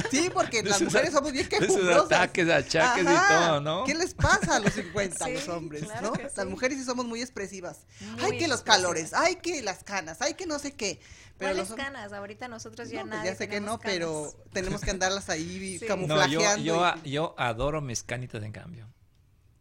sí, 0.10 0.30
porque 0.34 0.64
las 0.64 0.82
mujeres 0.82 1.12
somos 1.12 1.34
bien 1.34 1.48
quejumbrosas. 1.50 1.86
De 1.86 1.94
sus 1.94 2.06
ataques, 2.06 2.50
achaques 2.50 3.04
y 3.04 3.34
todo, 3.34 3.62
¿no? 3.62 3.84
¿Qué 3.84 3.94
les 3.94 4.14
pasa 4.14 4.56
a 4.56 4.60
los 4.60 4.74
50 4.74 5.26
a 5.26 5.30
los 5.30 5.48
hombres, 5.50 5.84
no? 6.02 6.14
Las 6.36 6.46
mujeres 6.48 6.78
sí 6.80 6.86
somos 6.86 7.06
muy 7.06 7.22
expresivas. 7.22 7.80
ay, 8.24 8.38
que 8.38 8.48
los 8.48 8.62
calores, 8.62 9.14
ay, 9.14 9.36
que 9.36 9.62
las 9.62 9.84
canas, 9.84 10.22
ay, 10.22 10.36
que 10.36 10.46
no 10.46 10.60
sé 10.60 10.74
qué. 10.74 11.02
Pero 11.38 11.52
¿Cuáles 11.52 11.74
canas? 11.74 12.14
Ahorita 12.14 12.48
nosotros 12.48 12.90
ya 12.90 13.04
no, 13.04 13.12
pues 13.12 13.26
Ya 13.26 13.36
sé 13.36 13.50
que 13.50 13.60
no, 13.60 13.80
pero 13.80 14.34
tenemos 14.54 14.80
que 14.80 14.92
andarlas 14.92 15.30
ahí 15.30 15.80
camuflajeando. 15.86 16.64
yo, 16.64 16.96
yo 17.04 17.36
adoro 17.38 17.82
mis 17.82 18.04
canitas 18.04 18.42
en 18.42 18.54
cambio. 18.54 18.88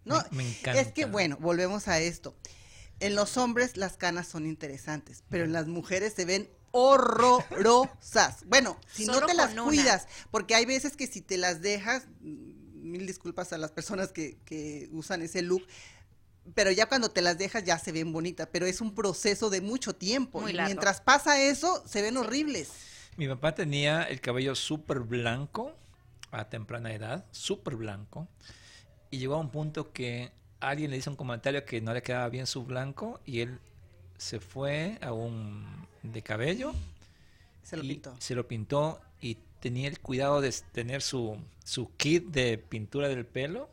No, 0.05 0.23
me, 0.31 0.49
encanta. 0.49 0.81
Es 0.81 0.93
que, 0.93 1.07
bueno, 1.07 1.37
volvemos 1.41 1.89
a 1.89 1.99
esto. 2.01 2.37
En 3.01 3.15
los 3.15 3.37
hombres 3.37 3.77
las 3.77 3.97
canas 3.97 4.29
son 4.29 4.47
interesantes, 4.47 5.25
pero 5.29 5.45
en 5.45 5.53
las 5.53 5.67
mujeres 5.67 6.15
se 6.15 6.25
ven 6.25 6.49
horrorosas. 6.71 8.45
Bueno, 8.47 8.79
si 8.93 9.07
no 9.07 9.25
te 9.25 9.35
las 9.35 9.55
cuidas, 9.55 10.07
porque 10.31 10.55
hay 10.55 10.67
veces 10.67 10.97
que 10.97 11.07
si 11.07 11.21
te 11.21 11.39
las 11.39 11.61
dejas, 11.61 12.07
mil 12.21 13.07
disculpas 13.07 13.53
a 13.53 13.59
las 13.59 13.71
personas 13.71 14.13
que, 14.13 14.37
que 14.45 14.89
usan 14.93 15.23
ese 15.23 15.43
look, 15.43 15.67
pero 16.55 16.71
ya 16.71 16.87
cuando 16.87 17.11
te 17.11 17.23
las 17.23 17.39
dejas 17.39 17.65
ya 17.65 17.79
se 17.79 17.93
ven 17.93 18.13
bonitas, 18.13 18.49
pero 18.53 18.67
es 18.67 18.81
un 18.81 18.95
proceso 18.95 19.49
de 19.49 19.61
mucho 19.61 19.95
tiempo. 19.95 20.47
y 20.49 20.53
mientras 20.53 21.01
pasa 21.01 21.41
eso, 21.41 21.83
se 21.87 22.03
ven 22.03 22.17
horribles. 22.17 22.71
Mi 23.17 23.29
papá 23.29 23.55
tenía 23.55 24.03
el 24.03 24.21
cabello 24.21 24.55
súper 24.55 25.01
blanco 25.01 25.75
a 26.33 26.49
temprana 26.51 26.93
edad, 26.93 27.25
súper 27.31 27.77
blanco, 27.77 28.29
y 29.15 29.19
llegó 29.19 29.35
a 29.35 29.39
un 29.39 29.51
punto 29.51 29.93
que 29.93 30.33
alguien 30.59 30.91
le 30.91 30.97
hizo 30.97 31.09
un 31.09 31.17
comentario 31.17 31.65
que 31.65 31.81
no 31.81 31.95
le 31.95 32.03
quedaba 32.03 32.29
bien 32.29 32.49
su 32.49 32.65
blanco 32.65 33.21
y 33.25 33.41
él 33.41 33.61
se 34.19 34.41
fue 34.41 34.99
a 35.03 35.13
un 35.13 35.87
de 36.03 36.21
cabello. 36.23 36.73
Se 37.63 37.77
lo 37.77 37.83
pintó. 37.83 38.17
Se 38.19 38.35
lo 38.35 38.49
pintó 38.49 39.01
y 39.21 39.37
tenía 39.61 39.87
el 39.87 40.01
cuidado 40.01 40.41
de 40.41 40.53
tener 40.73 41.01
su, 41.01 41.39
su 41.65 41.95
kit 41.97 42.27
de 42.27 42.59
pintura 42.59 43.07
del 43.07 43.25
pelo 43.25 43.69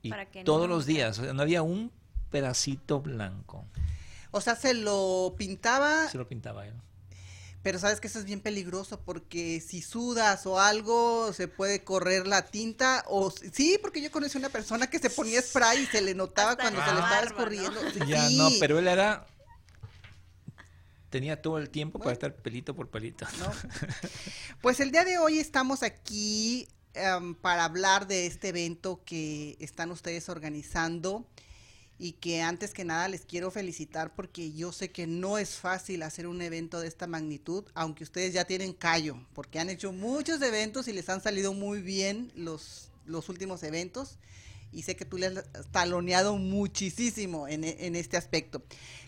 y 0.00 0.10
todos 0.44 0.68
los 0.70 0.86
días, 0.86 1.18
no 1.18 1.42
había 1.42 1.60
un 1.60 1.92
pedacito 2.30 3.02
blanco. 3.02 3.66
O 4.30 4.40
sea, 4.40 4.56
se 4.56 4.72
lo 4.72 5.34
pintaba. 5.36 6.08
Se 6.08 6.16
lo 6.16 6.26
pintaba 6.26 6.66
él. 6.66 6.74
Pero 7.66 7.80
sabes 7.80 7.98
que 7.98 8.06
eso 8.06 8.20
es 8.20 8.24
bien 8.24 8.40
peligroso 8.40 9.00
porque 9.00 9.60
si 9.60 9.82
sudas 9.82 10.46
o 10.46 10.60
algo 10.60 11.32
se 11.32 11.48
puede 11.48 11.82
correr 11.82 12.28
la 12.28 12.42
tinta 12.42 13.04
o 13.08 13.32
sí, 13.32 13.76
porque 13.82 14.00
yo 14.00 14.12
conocí 14.12 14.38
una 14.38 14.50
persona 14.50 14.88
que 14.88 15.00
se 15.00 15.10
ponía 15.10 15.42
spray 15.42 15.82
y 15.82 15.86
se 15.86 16.00
le 16.00 16.14
notaba 16.14 16.54
cuando 16.54 16.78
se 16.84 16.92
le 16.94 17.00
estaba 17.00 17.22
escurriendo. 17.22 17.80
Ya 18.06 18.30
no, 18.30 18.50
pero 18.60 18.78
él 18.78 18.86
era 18.86 19.26
tenía 21.10 21.42
todo 21.42 21.58
el 21.58 21.68
tiempo 21.68 21.98
para 21.98 22.12
estar 22.12 22.36
pelito 22.36 22.76
por 22.76 22.88
pelito. 22.88 23.26
Pues 24.62 24.78
el 24.78 24.92
día 24.92 25.04
de 25.04 25.18
hoy 25.18 25.40
estamos 25.40 25.82
aquí 25.82 26.68
em, 26.94 27.34
para 27.34 27.64
hablar 27.64 28.06
de 28.06 28.26
este 28.26 28.50
evento 28.50 29.02
que 29.04 29.56
están 29.58 29.90
ustedes 29.90 30.28
organizando 30.28 31.26
y 31.98 32.12
que 32.12 32.42
antes 32.42 32.74
que 32.74 32.84
nada 32.84 33.08
les 33.08 33.24
quiero 33.24 33.50
felicitar 33.50 34.14
porque 34.14 34.52
yo 34.52 34.72
sé 34.72 34.90
que 34.90 35.06
no 35.06 35.38
es 35.38 35.54
fácil 35.56 36.02
hacer 36.02 36.26
un 36.26 36.42
evento 36.42 36.80
de 36.80 36.88
esta 36.88 37.06
magnitud, 37.06 37.64
aunque 37.74 38.04
ustedes 38.04 38.34
ya 38.34 38.44
tienen 38.44 38.72
callo, 38.72 39.16
porque 39.34 39.58
han 39.58 39.70
hecho 39.70 39.92
muchos 39.92 40.42
eventos 40.42 40.88
y 40.88 40.92
les 40.92 41.08
han 41.08 41.22
salido 41.22 41.54
muy 41.54 41.80
bien 41.80 42.30
los, 42.34 42.90
los 43.06 43.28
últimos 43.28 43.62
eventos 43.62 44.18
y 44.72 44.82
sé 44.82 44.96
que 44.96 45.06
tú 45.06 45.16
le 45.16 45.26
has 45.26 45.44
taloneado 45.70 46.36
muchísimo 46.36 47.48
en, 47.48 47.64
en 47.64 47.96
este 47.96 48.16
aspecto. 48.16 48.62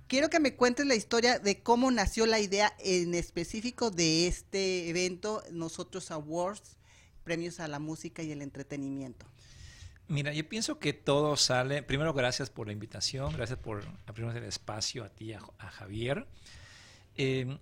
Quiero 0.06 0.30
que 0.30 0.40
me 0.40 0.54
cuentes 0.54 0.86
la 0.86 0.94
historia 0.94 1.38
de 1.38 1.60
cómo 1.62 1.90
nació 1.90 2.24
la 2.24 2.40
idea 2.40 2.74
en 2.78 3.14
específico 3.14 3.90
de 3.90 4.26
este 4.26 4.88
evento, 4.88 5.42
Nosotros 5.50 6.10
Awards, 6.10 6.78
premios 7.24 7.60
a 7.60 7.68
la 7.68 7.78
música 7.78 8.22
y 8.22 8.32
el 8.32 8.40
entretenimiento. 8.40 9.26
Mira, 10.08 10.32
yo 10.32 10.48
pienso 10.48 10.78
que 10.78 10.94
todo 10.94 11.36
sale, 11.36 11.82
primero 11.82 12.14
gracias 12.14 12.48
por 12.48 12.66
la 12.66 12.72
invitación, 12.72 13.34
gracias 13.34 13.58
por 13.58 13.84
abrirnos 14.06 14.34
el 14.34 14.44
espacio 14.44 15.04
a 15.04 15.10
ti, 15.10 15.34
a, 15.34 15.40
Javier. 15.70 16.26
Eh, 17.16 17.58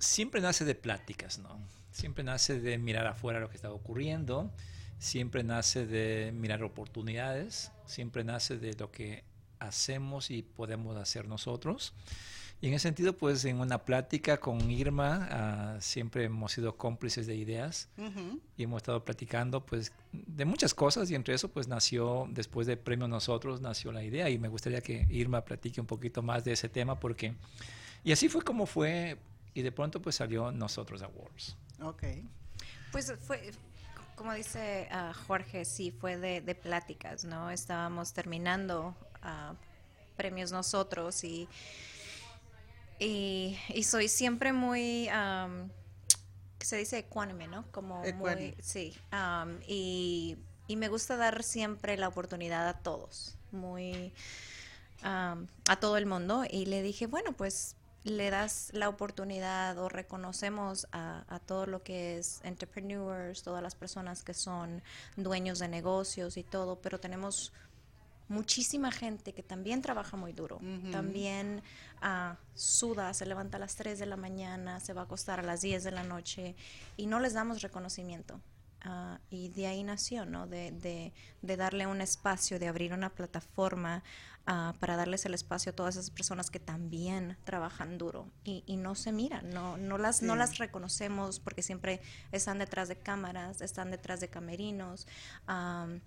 siempre 0.00 0.40
nace 0.40 0.64
de 0.64 0.74
pláticas, 0.74 1.38
¿no? 1.38 1.60
Siempre 1.92 2.24
nace 2.24 2.58
de 2.58 2.76
mirar 2.76 3.06
afuera 3.06 3.38
lo 3.38 3.48
que 3.48 3.54
está 3.54 3.70
ocurriendo, 3.70 4.52
siempre 4.98 5.44
nace 5.44 5.86
de 5.86 6.32
mirar 6.32 6.64
oportunidades, 6.64 7.70
siempre 7.86 8.24
nace 8.24 8.58
de 8.58 8.74
lo 8.74 8.90
que 8.90 9.22
hacemos 9.60 10.32
y 10.32 10.42
podemos 10.42 10.96
hacer 10.96 11.28
nosotros. 11.28 11.94
Y 12.62 12.68
en 12.68 12.74
ese 12.74 12.82
sentido, 12.82 13.16
pues 13.16 13.44
en 13.46 13.58
una 13.58 13.78
plática 13.78 14.38
con 14.38 14.70
Irma, 14.70 15.28
ah, 15.30 15.76
siempre 15.80 16.24
hemos 16.24 16.52
sido 16.52 16.76
cómplices 16.76 17.26
de 17.26 17.34
ideas 17.34 17.88
y 18.56 18.64
hemos 18.64 18.82
estado 18.82 19.02
platicando 19.02 19.64
pues 19.64 19.92
de 20.12 20.44
muchas 20.44 20.74
cosas 20.74 21.10
y 21.10 21.14
entre 21.14 21.32
eso 21.32 21.48
pues 21.48 21.68
nació, 21.68 22.26
después 22.30 22.66
del 22.66 22.78
premio 22.78 23.08
Nosotros, 23.08 23.62
nació 23.62 23.92
la 23.92 24.04
idea 24.04 24.28
y 24.28 24.38
me 24.38 24.48
gustaría 24.48 24.82
que 24.82 25.06
Irma 25.08 25.42
platique 25.42 25.80
un 25.80 25.86
poquito 25.86 26.22
más 26.22 26.44
de 26.44 26.52
ese 26.52 26.68
tema 26.68 27.00
porque... 27.00 27.34
Y 28.04 28.12
así 28.12 28.28
fue 28.28 28.42
como 28.42 28.66
fue 28.66 29.16
y 29.54 29.62
de 29.62 29.72
pronto 29.72 30.02
pues 30.02 30.16
salió 30.16 30.52
Nosotros 30.52 31.00
Awards. 31.00 31.56
Ok. 31.80 32.02
Pues 32.92 33.12
fue, 33.20 33.52
como 34.16 34.34
dice 34.34 34.86
ah, 34.90 35.14
Jorge, 35.26 35.64
sí, 35.64 35.92
fue 35.92 36.18
de, 36.18 36.42
de, 36.42 36.54
pláticas, 36.54 37.24
¿no? 37.24 37.50
Estábamos 37.50 38.12
terminando 38.12 38.94
uh, 39.22 39.54
premios 40.16 40.52
nosotros 40.52 41.24
y 41.24 41.48
y, 43.00 43.82
soy 43.82 44.08
siempre 44.08 44.52
muy, 44.52 45.08
um, 45.08 45.70
se 46.60 46.76
dice 46.76 46.98
ecuánime, 46.98 47.48
¿no? 47.48 47.64
Como 47.72 48.02
muy, 48.14 48.54
sí. 48.60 48.94
y, 49.66 50.36
y, 50.68 50.76
me 50.76 50.88
gusta 50.88 51.16
dar 51.16 51.42
siempre 51.42 51.96
la 51.96 52.08
oportunidad 52.08 52.68
a 52.68 52.74
todos, 52.74 53.36
muy, 53.52 54.12
a 55.02 55.36
todo 55.80 55.96
el 55.96 56.06
mundo. 56.06 56.44
Y 56.48 56.66
le 56.66 56.82
dije, 56.82 57.06
bueno, 57.06 57.32
pues 57.32 57.76
le 58.04 58.30
das 58.30 58.70
la 58.72 58.88
oportunidad 58.88 59.76
o 59.78 59.88
reconocemos 59.88 60.86
a, 60.92 61.24
a, 61.28 61.38
todo 61.38 61.66
lo 61.66 61.82
que 61.82 62.18
es 62.18 62.40
entrepreneurs, 62.44 63.42
todas 63.42 63.62
las 63.62 63.74
personas 63.74 64.22
que 64.22 64.34
son 64.34 64.82
dueños 65.16 65.58
de 65.58 65.68
negocios 65.68 66.36
y 66.36 66.42
todo, 66.42 66.76
pero 66.80 66.98
tenemos 66.98 67.52
muchísima 68.30 68.92
gente 68.92 69.34
que 69.34 69.42
también 69.42 69.82
trabaja 69.82 70.16
muy 70.16 70.32
duro, 70.32 70.60
también 70.92 71.62
uh, 72.00 72.36
suda, 72.54 73.12
se 73.12 73.26
levanta 73.26 73.56
a 73.56 73.60
las 73.60 73.74
3 73.74 73.98
de 73.98 74.06
la 74.06 74.16
mañana, 74.16 74.78
se 74.78 74.92
va 74.92 75.02
a 75.02 75.04
acostar 75.04 75.40
a 75.40 75.42
las 75.42 75.62
10 75.62 75.82
de 75.82 75.90
la 75.90 76.04
noche 76.04 76.54
y 76.96 77.06
no 77.06 77.18
les 77.18 77.34
damos 77.34 77.60
reconocimiento. 77.60 78.40
Uh, 78.86 79.18
y 79.28 79.50
de 79.50 79.66
ahí 79.66 79.82
nació, 79.82 80.24
¿no? 80.24 80.46
De, 80.46 80.70
de, 80.70 81.12
de, 81.42 81.56
darle 81.58 81.86
un 81.86 82.00
espacio, 82.00 82.58
de 82.58 82.66
abrir 82.66 82.94
una 82.94 83.10
plataforma 83.10 84.02
uh, 84.46 84.72
para 84.78 84.96
darles 84.96 85.26
el 85.26 85.34
espacio 85.34 85.72
a 85.72 85.74
todas 85.74 85.96
esas 85.96 86.10
personas 86.10 86.50
que 86.50 86.60
también 86.60 87.36
trabajan 87.44 87.98
duro 87.98 88.30
y, 88.42 88.62
y 88.64 88.76
no 88.76 88.94
se 88.94 89.12
miran, 89.12 89.50
no, 89.50 89.76
no, 89.76 89.98
las, 89.98 90.22
no 90.22 90.34
las 90.34 90.56
reconocemos 90.56 91.40
porque 91.40 91.62
siempre 91.62 92.00
están 92.32 92.58
detrás 92.58 92.88
de 92.88 92.96
cámaras, 92.96 93.60
están 93.60 93.90
detrás 93.90 94.20
de 94.20 94.28
camerinos. 94.28 95.06
Um, 95.46 96.00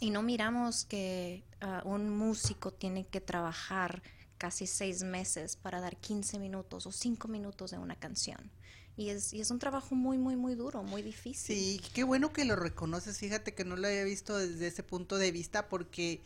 y 0.00 0.10
no 0.10 0.22
miramos 0.22 0.84
que 0.86 1.44
ah, 1.60 1.82
un 1.84 2.10
músico 2.10 2.72
tiene 2.72 3.06
que 3.06 3.20
trabajar 3.20 4.02
casi 4.38 4.66
seis 4.66 5.02
meses 5.02 5.56
para 5.56 5.80
dar 5.80 5.98
15 5.98 6.38
minutos 6.38 6.86
o 6.86 6.92
5 6.92 7.28
minutos 7.28 7.70
de 7.70 7.78
una 7.78 7.94
canción. 7.96 8.50
Y 8.96 9.10
es, 9.10 9.32
y 9.32 9.40
es 9.40 9.50
un 9.50 9.58
trabajo 9.58 9.94
muy, 9.94 10.18
muy, 10.18 10.36
muy 10.36 10.54
duro, 10.54 10.82
muy 10.82 11.02
difícil. 11.02 11.56
Sí, 11.56 11.80
qué 11.94 12.04
bueno 12.04 12.32
que 12.32 12.44
lo 12.44 12.56
reconoces. 12.56 13.18
Fíjate 13.18 13.54
que 13.54 13.64
no 13.64 13.76
lo 13.76 13.86
había 13.86 14.04
visto 14.04 14.36
desde 14.36 14.66
ese 14.66 14.82
punto 14.82 15.18
de 15.18 15.30
vista 15.30 15.68
porque 15.68 16.22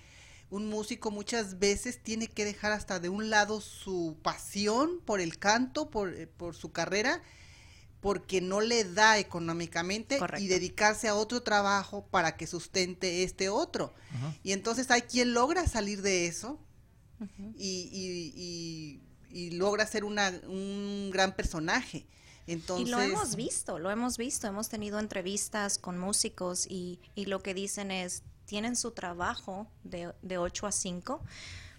un 0.51 0.69
músico 0.69 1.11
muchas 1.11 1.59
veces 1.59 2.01
tiene 2.03 2.29
que 2.29 2.45
dejar 2.45 2.73
hasta 2.73 3.01
de 3.01 3.09
un 3.09 3.31
lado 3.31 3.61
su 3.61 4.17
pasión 4.23 5.01
por 5.05 5.21
el 5.21 5.39
canto, 5.39 5.91
por, 5.91 6.15
eh, 6.15 6.29
por 6.29 6.55
su 6.55 6.71
carrera 6.71 7.23
porque 8.05 8.43
no 8.43 8.61
le 8.61 8.85
da 8.85 9.17
económicamente 9.17 10.19
y 10.39 10.47
dedicarse 10.47 11.09
a 11.09 11.15
otro 11.15 11.43
trabajo 11.43 12.05
para 12.11 12.37
que 12.37 12.47
sustente 12.47 13.23
este 13.23 13.49
otro. 13.49 13.95
Y 14.43 14.53
entonces 14.53 14.91
hay 14.91 15.01
quien 15.01 15.33
logra 15.33 15.67
salir 15.67 16.03
de 16.03 16.27
eso 16.27 16.61
y, 17.57 19.01
logra 19.53 19.87
ser 19.87 20.05
una, 20.05 20.39
un 20.47 21.13
gran 21.15 21.35
personache. 21.35 22.07
Entonces, 22.47 22.89
y 22.89 22.91
lo 22.91 23.01
hemos 23.01 23.37
visto, 23.37 23.79
lo 23.79 23.91
hemos 23.91 24.19
visto, 24.19 24.47
hemos 24.47 24.69
tenido 24.69 24.99
entrevistas 24.99 25.79
con 25.79 25.99
músicos 25.99 26.67
y, 26.69 27.01
lo 27.17 27.43
que 27.43 27.55
dicen 27.55 27.91
es, 27.91 28.23
tienen 28.45 28.77
su 28.77 28.91
trabajo 28.91 29.67
de, 29.83 30.13
de 30.21 30.37
8 30.37 30.67
a 30.67 30.73
5, 30.73 31.23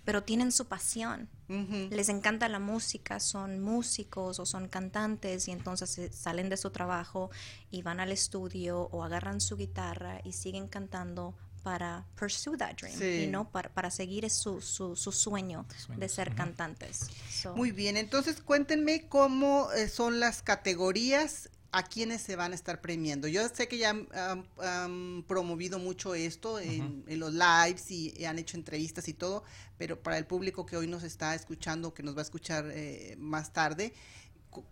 pero 0.05 0.23
tienen 0.23 0.51
su 0.51 0.65
pasión. 0.65 1.27
Les 1.47 2.09
encanta 2.09 2.49
la 2.49 2.59
música, 2.59 3.19
son 3.19 3.59
músicos 3.59 4.39
o 4.39 4.45
son 4.45 4.67
cantantes 4.67 5.47
y 5.47 5.51
entonces 5.51 6.15
salen 6.15 6.49
de 6.49 6.57
su 6.57 6.71
trabajo 6.71 7.29
y 7.69 7.81
van 7.83 7.99
al 7.99 8.11
estudio 8.11 8.89
o 8.91 9.03
agarran 9.03 9.41
su 9.41 9.57
guitarra 9.57 10.21
y 10.23 10.33
siguen 10.33 10.67
cantando 10.67 11.35
para 11.61 12.05
pursue 12.15 12.55
that 12.57 12.75
dream, 12.75 13.23
y 13.23 13.25
no 13.25 13.49
para, 13.49 13.69
para 13.69 13.89
seguir 13.89 14.29
su, 14.29 14.61
su, 14.61 14.95
su 14.95 15.11
sueño, 15.11 15.65
de 15.97 16.07
ser 16.07 16.35
cantantes. 16.35 17.09
Muy 17.55 17.71
bien, 17.71 17.97
entonces 17.97 18.39
cuéntenme 18.39 19.07
cómo 19.07 19.71
eh, 19.71 19.89
son 19.89 20.19
las 20.19 20.43
categorías 20.43 21.49
a 21.75 21.83
quienes 21.83 22.21
se 22.21 22.37
van 22.37 22.53
a 22.53 22.55
estar 22.55 22.79
premiando. 22.79 23.27
Yo 23.27 23.45
sé 23.49 23.67
que 23.67 23.77
ya 23.77 23.89
han, 23.89 25.25
promovido 25.27 25.77
mucho 25.77 26.15
esto 26.15 26.57
en, 26.57 27.03
los 27.07 27.33
lives 27.33 27.91
y, 27.91 28.23
han 28.23 28.39
hecho 28.39 28.55
entrevistas 28.55 29.09
y 29.09 29.13
todo, 29.13 29.43
pero 29.77 29.99
para 30.01 30.17
el 30.17 30.25
público 30.25 30.65
que 30.65 30.77
hoy 30.77 30.87
nos 30.87 31.03
está 31.03 31.35
escuchando, 31.35 31.93
que 31.93 32.01
nos 32.01 32.15
va 32.15 32.19
a 32.19 32.21
escuchar 32.21 32.71
eh, 32.71 33.17
más 33.19 33.51
tarde, 33.51 33.93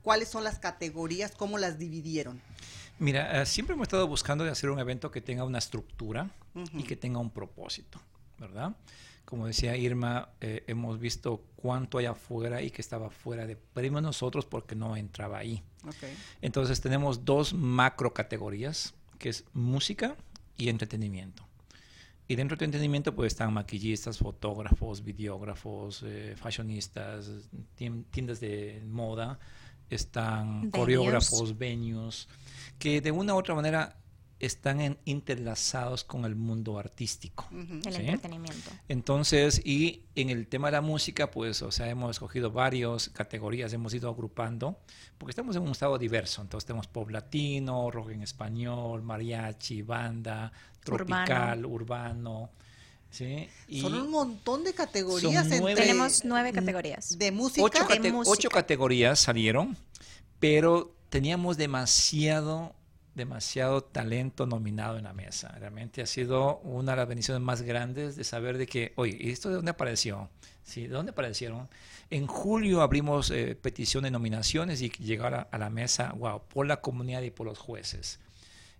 ¿cuáles 0.01 0.29
son 0.29 0.45
las 0.45 0.59
categorías? 0.59 1.33
¿Cómo 1.35 1.57
las 1.57 1.77
dividieron? 1.77 2.41
Mira, 2.99 3.41
eh, 3.41 3.45
siempre 3.45 3.73
hemos 3.73 3.87
estado 3.87 4.07
buscando 4.07 4.45
de 4.45 4.51
hacer 4.51 4.69
un 4.69 4.79
evento 4.79 5.11
que 5.11 5.19
tenga 5.19 5.43
una 5.43 5.57
estructura 5.57 6.31
y 6.71 6.83
que 6.83 6.95
tenga 6.95 7.19
un 7.19 7.31
propósito, 7.31 7.99
¿verdad? 8.39 8.77
Como 9.25 9.47
decía 9.47 9.75
Irma, 9.77 10.29
eh, 10.41 10.63
hemos 10.67 10.99
visto 10.99 11.43
cuánto 11.55 11.97
hay 11.97 12.05
afuera 12.05 12.61
y 12.61 12.69
que 12.71 12.81
estaba 12.81 13.09
fuera 13.09 13.47
de 13.47 13.55
premio 13.55 14.01
nosotros 14.01 14.45
porque 14.45 14.75
no 14.75 14.95
entraba 14.95 15.37
ahí. 15.37 15.63
Entonces 16.41 16.81
tenemos 16.81 17.25
dos 17.25 17.53
macro 17.53 18.13
categorías, 18.13 18.93
que 19.17 19.29
es 19.29 19.45
música 19.53 20.15
y 20.57 20.69
entretenimiento. 20.69 21.47
Y 22.27 22.35
dentro 22.35 22.55
de 22.57 22.65
entretenimiento 22.65 23.13
pues 23.15 23.33
están 23.33 23.53
maquillistas, 23.53 24.17
fotógrafos, 24.17 25.03
videógrafos, 25.03 26.03
eh, 26.05 26.35
fashionistas, 26.37 27.29
tiendas 27.75 28.39
de 28.39 28.81
moda, 28.85 29.39
están 29.89 30.71
coreógrafos, 30.71 31.57
venues, 31.57 32.27
que 32.79 33.01
de 33.01 33.11
una 33.11 33.35
u 33.35 33.37
otra 33.37 33.55
manera 33.55 33.97
están 34.39 34.97
interlazados 35.05 36.03
con 36.03 36.25
el 36.25 36.35
mundo 36.35 36.77
artístico. 36.77 37.47
El 37.51 37.95
entretenimiento. 37.95 38.71
Entonces, 38.87 39.61
y 39.65 40.03
en 40.15 40.29
el 40.29 40.47
tema 40.47 40.67
de 40.67 40.73
la 40.73 40.81
música, 40.81 41.31
pues, 41.31 41.61
o 41.61 41.71
sea, 41.71 41.89
hemos 41.89 42.11
escogido 42.11 42.51
varias 42.51 43.09
categorías, 43.09 43.71
hemos 43.73 43.93
ido 43.93 44.09
agrupando, 44.09 44.79
porque 45.17 45.31
estamos 45.31 45.55
en 45.55 45.61
un 45.61 45.69
estado 45.69 45.97
diverso. 45.97 46.41
Entonces, 46.41 46.65
tenemos 46.65 46.87
pop 46.87 47.09
latino, 47.09 47.89
rock 47.89 48.11
en 48.11 48.21
español, 48.21 49.01
mariachi, 49.01 49.81
banda, 49.81 50.51
tropical, 50.83 51.65
urbano. 51.65 52.49
¿sí? 53.09 53.47
son 53.79 53.93
un 53.93 54.09
montón 54.09 54.63
de 54.63 54.73
categorías. 54.73 55.47
tenemos 55.47 56.25
nueve 56.25 56.51
categorías. 56.51 57.17
De 57.17 57.31
música. 57.31 57.85
de 57.87 58.11
música. 58.11 58.31
ocho 58.31 58.49
categorías 58.49 59.19
salieron, 59.19 59.77
pero 60.39 60.95
teníamos 61.09 61.57
demasiado 61.57 62.75
demasiado 63.15 63.83
talento 63.83 64.45
nominado 64.45 64.97
en 64.97 65.03
la 65.03 65.13
mesa. 65.13 65.49
Realmente 65.59 66.01
ha 66.01 66.05
sido 66.05 66.57
una 66.59 66.93
de 66.93 66.97
las 66.97 67.07
bendiciones 67.07 67.41
más 67.41 67.61
grandes 67.61 68.15
de 68.15 68.23
saber 68.23 68.57
de 68.57 68.65
que, 68.65 68.93
oye, 68.95 69.17
¿y 69.19 69.29
esto 69.29 69.49
de 69.49 69.55
dónde 69.55 69.71
apareció? 69.71 70.29
¿Sí? 70.63 70.87
¿De 70.87 70.93
dónde 70.93 71.11
aparecieron? 71.11 71.69
En 72.09 72.27
julio 72.27 72.81
abrimos 72.81 73.29
eh, 73.31 73.55
petición 73.59 74.03
de 74.03 74.11
nominaciones 74.11 74.81
y 74.81 74.89
llegar 74.89 75.47
a, 75.51 75.57
la 75.57 75.69
mesa, 75.69 76.13
wow, 76.13 76.41
por 76.47 76.65
la 76.65 76.81
comunidad 76.81 77.21
y 77.21 77.31
por 77.31 77.45
los 77.45 77.59
jueces. 77.59 78.19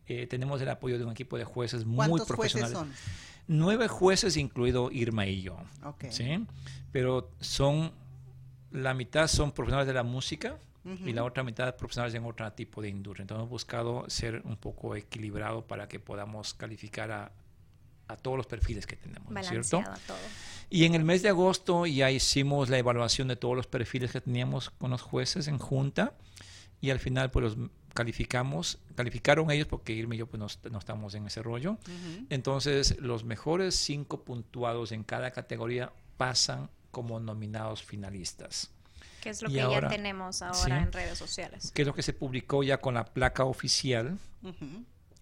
Eh, 0.08 0.28
tenemos 0.28 0.62
el 0.62 0.70
apoyo 0.70 0.98
de 0.98 1.06
un 1.06 1.12
equipo 1.12 1.38
de 1.38 1.44
jueces 1.44 1.86
muy 1.86 2.20
profesionales. 2.22 2.78
Jueces 2.78 2.98
son? 2.98 3.14
Nueve 3.48 3.88
jueces, 3.88 4.38
incluido 4.38 4.90
Irma 4.92 5.26
y 5.26 5.42
yo. 5.42 5.58
¿sí? 6.10 6.46
Pero 6.92 7.30
son, 7.40 7.92
la 8.72 8.94
mitad 8.94 9.28
son 9.28 9.52
profesionales 9.52 9.88
de 9.88 9.94
la 9.94 10.04
música, 10.04 10.58
y 10.86 11.14
la 11.14 11.24
otra 11.24 11.44
mitad 11.44 11.76
profesionales 11.76 12.14
en 12.16 12.26
otro 12.26 12.52
tipo 12.54 12.82
de 12.82 12.90
industria. 12.90 13.24
Entonces 13.24 13.42
hemos 13.42 13.50
buscado 13.50 14.10
ser 14.10 14.42
un 14.44 14.58
poco 14.58 14.96
equilibrado 14.96 15.66
para 15.66 15.88
que 15.88 16.00
podamos 16.00 16.54
calificar 16.54 17.12
a, 17.12 17.32
a 18.08 18.18
todos 18.18 18.38
los 18.38 18.48
perfiles 18.48 18.86
que 18.86 18.96
tenemos, 18.96 19.34
¿cierto? 19.48 19.82
Todo. 20.06 20.18
Y 20.70 20.86
en 20.86 20.96
el 20.96 21.04
mes 21.04 21.22
de 21.22 21.30
agosto 21.30 21.86
ya 21.86 22.12
hicimos 22.12 22.70
la 22.70 22.78
evaluación 22.78 23.28
de 23.28 23.36
todos 23.36 23.56
los 23.56 23.68
perfiles 23.68 24.12
que 24.12 24.22
teníamos 24.22 24.72
con 24.72 24.92
los 24.92 25.02
jueces 25.02 25.48
en 25.48 25.58
junta 25.58 26.14
y 26.82 26.90
al 26.90 27.00
final 27.00 27.32
pues 27.32 27.44
los 27.44 27.70
calificamos, 27.94 28.80
calificaron 28.96 29.52
ellos 29.52 29.68
porque 29.68 29.94
Irma 29.94 30.16
y 30.16 30.18
yo 30.18 30.28
pues 30.28 30.40
no, 30.40 30.78
estamos 30.78 31.16
en 31.16 31.28
ese 31.28 31.42
rollo. 31.42 31.78
Entonces 32.30 33.00
los 33.00 33.24
mejores 33.24 33.76
cinco 33.76 34.24
puntuados 34.24 34.92
en 34.92 35.04
cada 35.04 35.32
categoría 35.32 35.94
pasan 36.18 36.70
como 36.92 37.20
nominados 37.20 37.84
finalistas. 37.84 38.73
Que 39.24 39.30
es 39.30 39.42
lo 39.42 39.48
que 39.48 39.56
ya 39.56 39.88
tenemos 39.88 40.42
ahora 40.42 40.82
en 40.82 40.92
redes 40.92 41.18
sociales. 41.18 41.72
Que 41.72 41.84
es 41.84 41.88
lo 41.88 41.94
que 41.94 42.04
se 42.04 42.12
publicó 42.12 42.62
ya 42.62 42.82
con 42.82 42.96
la 42.96 43.06
placa 43.06 43.46
oficial 43.46 44.20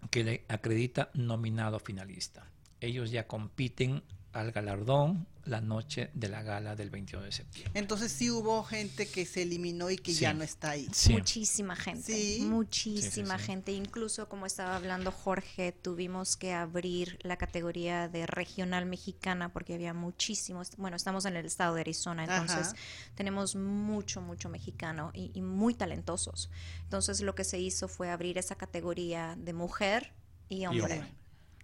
que 0.10 0.24
le 0.24 0.44
acredita 0.48 1.12
nominado 1.14 1.80
finalista. 1.80 2.48
Ellos 2.80 3.12
ya 3.12 3.28
compiten 3.28 4.02
al 4.34 4.52
galardón 4.52 5.28
la 5.46 5.60
noche 5.60 6.12
de 6.14 6.30
la 6.30 6.44
gala 6.44 6.76
del 6.76 6.90
21 6.90 7.26
de 7.26 7.32
septiembre. 7.32 7.80
Entonces 7.80 8.12
sí 8.12 8.30
hubo 8.30 8.64
gente 8.64 9.08
que 9.08 9.26
se 9.26 9.42
eliminó 9.42 9.90
y 9.90 9.98
que 9.98 10.14
ya 10.14 10.34
no 10.34 10.44
está 10.44 10.72
ahí. 10.72 10.88
Muchísima 11.10 11.76
gente, 11.76 12.38
muchísima 12.42 13.40
gente. 13.40 13.72
Incluso 13.72 14.30
como 14.30 14.46
estaba 14.46 14.76
hablando 14.76 15.12
Jorge, 15.12 15.72
tuvimos 15.72 16.38
que 16.38 16.54
abrir 16.54 17.18
la 17.24 17.38
categoría 17.38 18.08
de 18.08 18.28
regional 18.28 18.86
mexicana 18.86 19.52
porque 19.52 19.74
había 19.74 19.94
muchísimos, 19.94 20.72
bueno, 20.78 20.96
estamos 20.96 21.26
en 21.26 21.36
el 21.36 21.46
estado 21.46 21.76
de 21.76 21.82
Arizona, 21.82 22.24
entonces 22.24 22.76
tenemos 23.16 23.56
mucho, 23.56 24.22
mucho 24.22 24.50
mexicano 24.50 25.12
y, 25.14 25.42
muy 25.42 25.74
talentosos. 25.74 26.52
Entonces 26.84 27.22
lo 27.22 27.34
que 27.34 27.44
se 27.44 27.60
hizo 27.60 27.88
fue 27.88 28.10
abrir 28.10 28.38
esa 28.38 28.56
categoría 28.56 29.36
de 29.38 29.54
mujer 29.54 30.14
y 30.50 30.66
hombre 30.68 31.04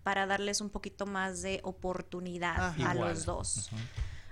para 0.08 0.26
darles 0.26 0.62
un 0.62 0.70
poquito 0.70 1.06
más 1.06 1.42
de 1.42 1.60
oportunidad 1.64 2.74
a 2.82 2.94
los 2.94 3.26
dos. 3.26 3.70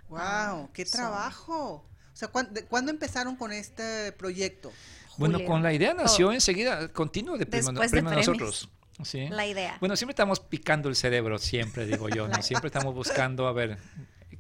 ¡Wow! 0.08 0.70
¡Qué 0.72 0.86
trabajo! 0.86 1.84
O 2.14 2.16
sea, 2.16 2.30
¿cuándo, 2.30 2.92
empezaron 2.92 3.36
con 3.36 3.52
este 3.52 4.14
proyecto? 4.14 4.72
Bueno, 5.18 5.44
con 5.44 5.62
la 5.62 5.74
idea 5.74 5.94
nació 5.94 6.32
enseguida, 6.32 6.88
continuo 6.94 7.38
de, 7.38 7.44
Después 7.44 7.92
de 7.92 8.02
nosotros. 8.02 8.70
¿sí? 9.04 9.28
La 9.28 9.46
idea. 9.48 9.76
Bueno, 9.82 9.98
siempre 9.98 10.14
estamos 10.14 10.40
picando 10.40 10.88
el 10.88 10.96
cerebro, 10.96 11.40
siempre 11.40 11.86
digo 11.86 12.08
yo, 12.08 12.30
¿no? 12.30 12.36
siempre 12.42 12.70
estamos 12.70 12.96
buscando, 12.96 13.46
a 13.46 13.52
ver, 13.52 13.78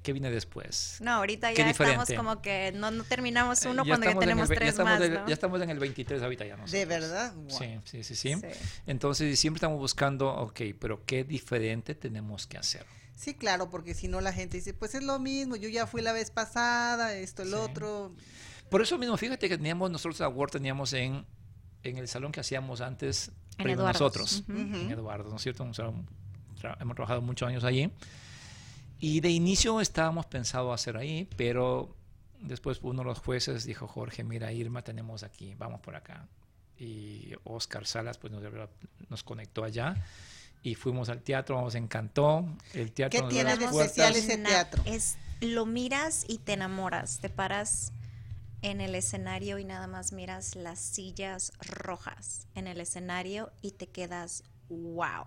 ¿Qué 0.05 0.13
viene 0.13 0.29
después? 0.29 0.97
No, 1.01 1.13
ahorita 1.13 1.51
ya 1.51 1.67
estamos 1.67 2.07
como 2.15 2.39
que 2.39 2.71
no, 2.75 2.91
terminamos 3.05 3.65
uno 3.65 3.83
cuando 3.83 4.05
ya 4.05 4.19
tenemos 4.19 4.47
tres 4.47 4.77
más, 4.77 4.99
Ya 4.99 5.33
estamos 5.33 5.59
en 5.63 5.71
el 5.71 5.79
23 5.79 6.21
ahorita 6.21 6.45
ya, 6.45 6.57
¿no? 6.57 6.67
¿De 6.67 6.85
verdad? 6.85 7.33
Sí, 7.47 7.79
sí, 7.85 8.03
sí, 8.03 8.15
sí, 8.15 8.35
Entonces 8.85 9.39
siempre 9.39 9.57
estamos 9.57 9.79
buscando, 9.79 10.29
ok, 10.29 10.61
pero 10.79 11.03
¿qué 11.07 11.23
diferente 11.23 11.95
tenemos 11.95 12.45
que 12.45 12.59
hacer? 12.59 12.85
Sí, 13.15 13.33
claro, 13.33 13.71
porque 13.71 13.95
si 13.95 14.07
no 14.07 14.21
la 14.21 14.31
gente 14.31 14.57
dice, 14.57 14.75
pues 14.75 14.93
es 14.93 15.01
lo 15.01 15.17
mismo, 15.17 15.55
yo 15.55 15.69
ya 15.69 15.87
fui 15.87 16.03
la 16.03 16.13
vez 16.13 16.29
pasada, 16.29 17.15
esto, 17.15 17.41
el 17.41 17.55
otro. 17.55 18.13
Por 18.69 18.83
eso 18.83 18.99
mismo, 18.99 19.17
fíjate 19.17 19.49
que 19.49 19.57
teníamos, 19.57 19.89
nosotros 19.89 20.21
Award 20.21 20.51
teníamos 20.51 20.93
en, 20.93 21.25
en 21.81 21.97
el 21.97 22.07
salón 22.07 22.31
que 22.31 22.41
hacíamos 22.41 22.81
antes, 22.81 23.31
en 23.57 23.75
nosotros, 23.75 24.43
en 24.49 24.91
Eduardo, 24.91 25.31
¿no 25.31 25.37
es 25.37 25.41
cierto? 25.41 25.63
hemos 25.63 25.75
trabajado 26.95 27.23
muchos 27.23 27.49
años 27.49 27.63
allí. 27.63 27.91
Y 28.99 29.19
de 29.19 29.29
inicio 29.29 29.81
estábamos 29.81 30.25
pensado 30.25 30.73
hacer 30.73 30.97
ahí, 30.97 31.27
pero 31.37 31.95
después 32.39 32.79
uno 32.81 32.99
de 33.01 33.05
los 33.05 33.19
jueces 33.19 33.65
dijo, 33.65 33.87
Jorge, 33.87 34.23
mira, 34.23 34.51
Irma 34.51 34.83
tenemos 34.83 35.23
aquí, 35.23 35.53
vamos 35.55 35.81
por 35.81 35.95
acá. 35.95 36.27
Y 36.77 37.31
Oscar 37.43 37.85
Salas 37.85 38.17
pues 38.17 38.31
nos, 38.33 38.43
nos 39.09 39.23
conectó 39.23 39.63
allá 39.63 39.95
y 40.65 40.75
fuimos 40.75 41.09
al 41.09 41.21
teatro, 41.21 41.61
nos 41.61 41.75
encantó. 41.75 42.45
El 42.73 42.91
teatro 42.91 43.21
¿Qué 43.21 43.27
tiene 43.27 43.55
de 43.55 43.65
especial 43.65 44.15
ese 44.15 44.37
teatro? 44.37 44.81
Es, 44.85 45.15
lo 45.39 45.65
miras 45.65 46.25
y 46.27 46.39
te 46.39 46.53
enamoras, 46.53 47.19
te 47.19 47.29
paras 47.29 47.91
en 48.61 48.81
el 48.81 48.95
escenario 48.95 49.59
y 49.59 49.63
nada 49.63 49.85
más 49.85 50.11
miras 50.11 50.55
las 50.55 50.79
sillas 50.79 51.53
rojas 51.59 52.47
en 52.55 52.65
el 52.65 52.81
escenario 52.81 53.51
y 53.61 53.71
te 53.71 53.87
quedas 53.87 54.43
wow. 54.69 55.25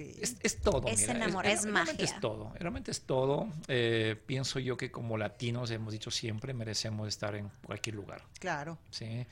Es, 0.00 0.56
todo. 0.60 0.86
Es 0.88 1.08
enamorar, 1.08 1.52
es, 1.52 1.66
magia. 1.66 1.94
Es 1.98 2.18
todo, 2.20 2.52
realmente 2.58 2.90
es 2.90 3.02
todo. 3.02 3.48
Eh, 3.68 4.16
pienso 4.26 4.58
yo 4.58 4.76
que 4.76 4.90
como 4.90 5.18
latinos, 5.18 5.70
hemos 5.70 5.92
dicho 5.92 6.10
siempre, 6.10 6.54
merecemos 6.54 7.08
estar 7.08 7.34
en 7.34 7.50
cualquier 7.64 7.96
lugar. 7.96 8.22
Claro. 8.38 8.78
Sí. 8.90 9.26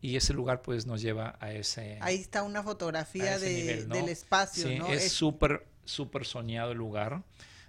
Y 0.00 0.16
ese 0.16 0.32
lugar 0.32 0.62
pues 0.62 0.86
nos 0.86 1.00
lleva 1.00 1.36
a 1.40 1.52
ese... 1.52 1.98
Ahí 2.00 2.16
está 2.16 2.42
una 2.42 2.62
fotografía 2.62 3.38
de, 3.38 3.84
del 3.84 4.08
espacio, 4.08 4.66
sí, 4.66 4.78
Es 4.88 5.12
súper, 5.12 5.66
súper 5.84 6.24
soñado 6.24 6.72
el 6.72 6.78
lugar. 6.78 7.22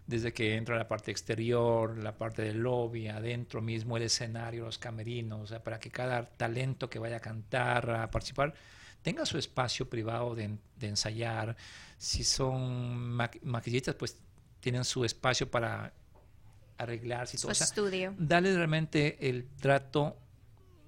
Desde 0.08 0.34
que 0.34 0.56
entra 0.56 0.78
la 0.78 0.88
parte 0.88 1.12
exterior, 1.12 1.98
la 1.98 2.18
parte 2.18 2.42
del 2.42 2.58
lobby, 2.58 3.08
adentro 3.08 3.62
mismo, 3.62 3.98
el 3.98 4.04
escenario, 4.04 4.66
los 4.66 4.78
camerinos, 4.78 5.54
para 5.64 5.80
que 5.80 5.92
cada 5.92 6.26
talento 6.26 6.90
que 6.90 7.00
vaya 7.00 7.18
a 7.18 7.20
cantar, 7.20 7.90
a 7.92 8.10
participar, 8.10 8.54
tenga 9.02 9.26
su 9.26 9.38
espacio 9.38 9.90
privado 9.90 10.36
de, 10.36 10.58
de 10.78 10.88
ensayar, 10.88 11.56
si 11.98 12.24
son 12.24 13.12
maquillistas, 13.44 13.96
pues 13.96 14.18
tienen 14.60 14.84
su 14.86 15.06
espacio 15.06 15.50
para 15.50 15.94
arreglarse 16.78 17.38
y 17.38 17.40
todo. 17.40 17.54
Su 17.54 17.64
estudio. 17.64 18.16
Dale 18.18 18.56
realmente 18.56 19.30
el 19.30 19.48
trato 19.60 20.18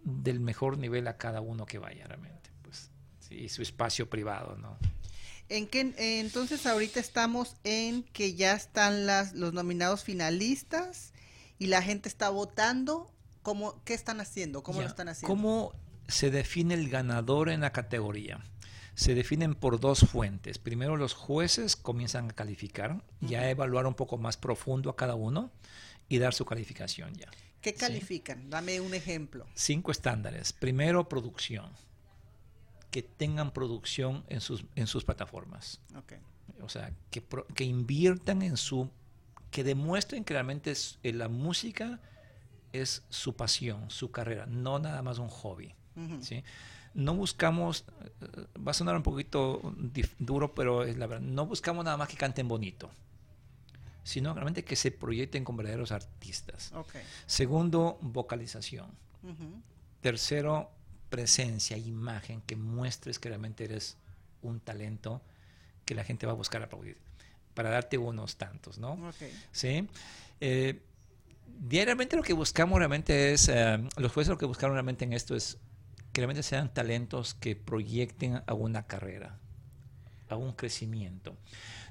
del 0.03 0.39
mejor 0.39 0.77
nivel 0.77 1.07
a 1.07 1.17
cada 1.17 1.41
uno 1.41 1.65
que 1.65 1.77
vaya 1.79 2.05
realmente, 2.07 2.51
pues, 2.61 2.89
sí, 3.19 3.47
su 3.49 3.61
espacio 3.61 4.09
privado, 4.09 4.57
¿no? 4.57 4.77
En 5.49 5.67
que 5.67 5.93
entonces 6.19 6.65
ahorita 6.65 6.99
estamos 6.99 7.57
en 7.63 8.03
que 8.03 8.33
ya 8.33 8.53
están 8.53 9.05
las, 9.05 9.33
los 9.33 9.53
nominados 9.53 10.03
finalistas 10.03 11.13
y 11.59 11.67
la 11.67 11.81
gente 11.81 12.09
está 12.09 12.29
votando. 12.29 13.11
¿Cómo, 13.43 13.83
¿Qué 13.83 13.93
están 13.93 14.21
haciendo? 14.21 14.63
¿Cómo 14.63 14.81
lo 14.81 14.87
están 14.87 15.09
haciendo? 15.09 15.27
¿Cómo 15.27 15.73
se 16.07 16.31
define 16.31 16.73
el 16.73 16.89
ganador 16.89 17.49
en 17.49 17.61
la 17.61 17.71
categoría? 17.71 18.43
se 18.95 19.15
definen 19.15 19.55
por 19.55 19.79
dos 19.79 20.01
fuentes. 20.01 20.57
Primero 20.57 20.97
los 20.97 21.13
jueces 21.13 21.75
comienzan 21.75 22.29
a 22.29 22.33
calificar, 22.33 23.03
ya 23.21 23.41
a 23.41 23.49
evaluar 23.49 23.87
un 23.87 23.95
poco 23.95 24.17
más 24.17 24.37
profundo 24.37 24.89
a 24.89 24.95
cada 24.95 25.15
uno 25.15 25.51
y 26.09 26.19
dar 26.19 26.33
su 26.33 26.45
calificación 26.45 27.13
ya. 27.15 27.29
¿Qué 27.61 27.73
califican? 27.73 28.49
Dame 28.49 28.81
un 28.81 28.93
ejemplo. 28.93 29.47
Cinco 29.55 29.91
estándares. 29.91 30.53
Primero, 30.53 31.07
producción. 31.07 31.71
Que 32.91 33.01
tengan 33.01 33.51
producción 33.51 34.25
en 34.27 34.41
sus, 34.41 34.65
en 34.75 34.85
sus 34.85 35.05
plataformas. 35.05 35.79
O 36.61 36.69
sea, 36.69 36.93
que, 37.09 37.23
que 37.55 37.63
inviertan 37.63 38.41
en 38.41 38.57
su... 38.57 38.91
que 39.49 39.63
demuestren 39.63 40.23
que 40.23 40.33
realmente 40.33 40.71
es, 40.71 40.99
eh, 41.03 41.13
la 41.13 41.29
música 41.29 41.99
es 42.73 43.03
su 43.09 43.35
pasión, 43.35 43.89
su 43.89 44.11
carrera, 44.11 44.45
no 44.45 44.77
nada 44.79 45.01
más 45.01 45.17
un 45.17 45.29
hobby. 45.29 45.73
¿Sí? 46.21 46.43
no 46.93 47.15
buscamos, 47.15 47.85
va 48.55 48.71
a 48.71 48.73
sonar 48.73 48.95
un 48.95 49.03
poquito 49.03 49.73
duro, 50.19 50.53
pero 50.53 50.83
es 50.83 50.97
la 50.97 51.07
verdad, 51.07 51.25
no 51.25 51.45
buscamos 51.45 51.83
nada 51.83 51.97
más 51.97 52.07
que 52.07 52.17
canten 52.17 52.47
bonito, 52.47 52.89
sino 54.03 54.33
realmente 54.33 54.63
que 54.63 54.75
se 54.75 54.91
proyecten 54.91 55.43
con 55.43 55.57
verdaderos 55.57 55.91
artistas. 55.91 56.71
Segundo, 57.25 57.97
vocalización. 58.01 58.87
Tercero, 60.01 60.69
presencia, 61.09 61.77
imagen, 61.77 62.41
que 62.41 62.55
muestres 62.55 63.19
que 63.19 63.29
realmente 63.29 63.63
eres 63.63 63.97
un 64.41 64.59
talento 64.59 65.21
que 65.85 65.95
la 65.95 66.03
gente 66.03 66.25
va 66.25 66.33
a 66.33 66.35
buscar 66.35 66.61
aplaudir, 66.61 66.97
para 67.53 67.69
darte 67.69 67.97
unos 67.97 68.35
tantos, 68.35 68.77
¿no? 68.77 69.11
Sí. 69.51 69.87
Eh, 70.39 70.81
diariamente 71.47 72.15
lo 72.17 72.23
que 72.23 72.33
buscamos 72.33 72.77
realmente 72.77 73.33
es, 73.33 73.49
eh, 73.49 73.81
los 73.97 74.11
jueces 74.11 74.29
lo 74.29 74.37
que 74.37 74.45
buscaron 74.45 74.75
realmente 74.75 75.05
en 75.05 75.13
esto 75.13 75.35
es 75.35 75.57
que 76.13 76.21
realmente 76.21 76.43
sean 76.43 76.71
talentos 76.71 77.33
que 77.33 77.55
proyecten 77.55 78.41
a 78.45 78.53
una 78.53 78.85
carrera, 78.85 79.39
a 80.29 80.35
un 80.35 80.53
crecimiento. 80.53 81.35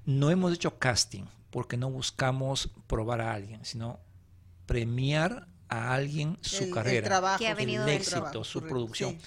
No 0.07 0.31
hemos 0.31 0.55
hecho 0.55 0.79
casting 0.79 1.25
porque 1.51 1.77
no 1.77 1.91
buscamos 1.91 2.70
probar 2.87 3.20
a 3.20 3.35
alguien, 3.35 3.64
sino 3.64 4.01
premiar 4.66 5.49
a 5.68 5.93
alguien 5.93 6.39
su 6.41 6.70
carrera, 6.70 6.99
el, 6.99 7.05
trabajo, 7.05 7.45
el 7.45 7.89
éxito, 7.89 8.45
su 8.45 8.62
producción. 8.62 9.18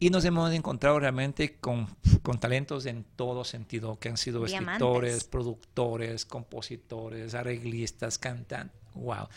Y 0.00 0.10
nos 0.10 0.24
hemos 0.24 0.52
encontrado 0.52 0.98
realmente 0.98 1.58
con, 1.58 1.86
con, 2.22 2.40
talentos 2.40 2.86
en 2.86 3.04
todo 3.04 3.44
sentido, 3.44 4.00
que 4.00 4.08
han 4.08 4.16
sido 4.16 4.44
escritores, 4.44 5.22
productores, 5.22 6.26
compositores, 6.26 7.34
arreglistas, 7.34 8.18
cantantes. 8.18 8.76
¡Wow! 8.94 9.28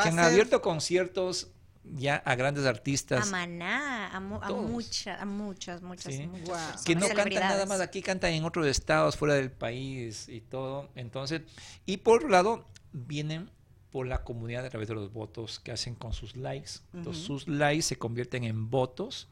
Que 0.00 0.08
han 0.10 0.18
abierto 0.18 0.60
conciertos 0.60 1.48
ya 1.84 2.16
a 2.16 2.34
grandes 2.34 2.66
artistas. 2.66 3.28
A 3.28 3.30
Maná, 3.30 4.08
a, 4.14 4.20
muchas, 4.20 5.20
a 5.20 5.24
muchas, 5.24 5.82
muchas, 5.82 6.14
Que 6.84 6.94
no 6.94 7.08
cantan 7.08 7.34
nada 7.34 7.66
más 7.66 7.80
aquí, 7.80 8.02
cantan 8.02 8.32
en 8.32 8.44
otros 8.44 8.66
estados, 8.66 9.16
fuera 9.16 9.34
del 9.34 9.50
país 9.50 10.28
y 10.28 10.40
todo. 10.40 10.88
Entonces, 10.94 11.42
y 11.86 11.98
por 11.98 12.18
otro 12.18 12.28
lado, 12.28 12.66
vienen 12.92 13.50
por 13.90 14.06
la 14.06 14.22
comunidad 14.22 14.64
a 14.64 14.70
través 14.70 14.88
de 14.88 14.94
los 14.94 15.12
votos 15.12 15.58
que 15.58 15.72
hacen 15.72 15.94
con 15.94 16.12
sus 16.12 16.36
likes. 16.36 16.70
Entonces, 16.94 17.24
sus 17.24 17.48
likes 17.48 17.82
se 17.82 17.96
convierten 17.96 18.44
en 18.44 18.70
votos. 18.70 19.28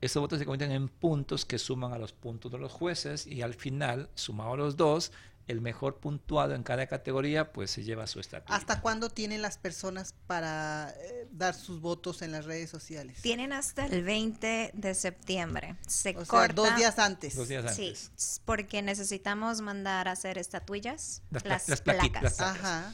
Esos 0.00 0.20
votos 0.20 0.38
se 0.38 0.44
convierten 0.44 0.72
en 0.72 0.88
puntos 0.88 1.44
que 1.44 1.58
suman 1.58 1.92
a 1.92 1.98
los 1.98 2.12
puntos 2.12 2.50
de 2.52 2.58
los 2.58 2.72
jueces 2.72 3.26
y 3.26 3.42
al 3.42 3.54
final, 3.54 4.08
sumado 4.14 4.52
a 4.52 4.56
los 4.56 4.76
dos, 4.76 5.12
el 5.48 5.62
mejor 5.62 5.98
puntuado 5.98 6.54
en 6.54 6.62
cada 6.62 6.86
categoría, 6.86 7.52
pues 7.52 7.70
se 7.70 7.82
lleva 7.82 8.06
su 8.06 8.20
estatus. 8.20 8.54
¿Hasta 8.54 8.80
cuándo 8.82 9.08
tienen 9.08 9.40
las 9.40 9.56
personas 9.56 10.14
para 10.26 10.94
eh, 11.00 11.26
dar 11.32 11.54
sus 11.54 11.80
votos 11.80 12.20
en 12.20 12.32
las 12.32 12.44
redes 12.44 12.68
sociales? 12.68 13.20
Tienen 13.22 13.54
hasta 13.54 13.86
el 13.86 14.04
20 14.04 14.72
de 14.74 14.94
septiembre. 14.94 15.76
Se 15.86 16.14
o 16.16 16.24
Sea, 16.24 16.48
dos 16.48 16.76
días 16.76 16.98
antes. 16.98 17.34
Dos 17.34 17.48
días 17.48 17.64
antes. 17.64 18.10
Sí, 18.14 18.40
porque 18.44 18.82
necesitamos 18.82 19.62
mandar 19.62 20.06
a 20.06 20.12
hacer 20.12 20.36
estatuillas, 20.36 21.22
las, 21.44 21.80
placas. 21.80 22.40
Ajá. 22.40 22.92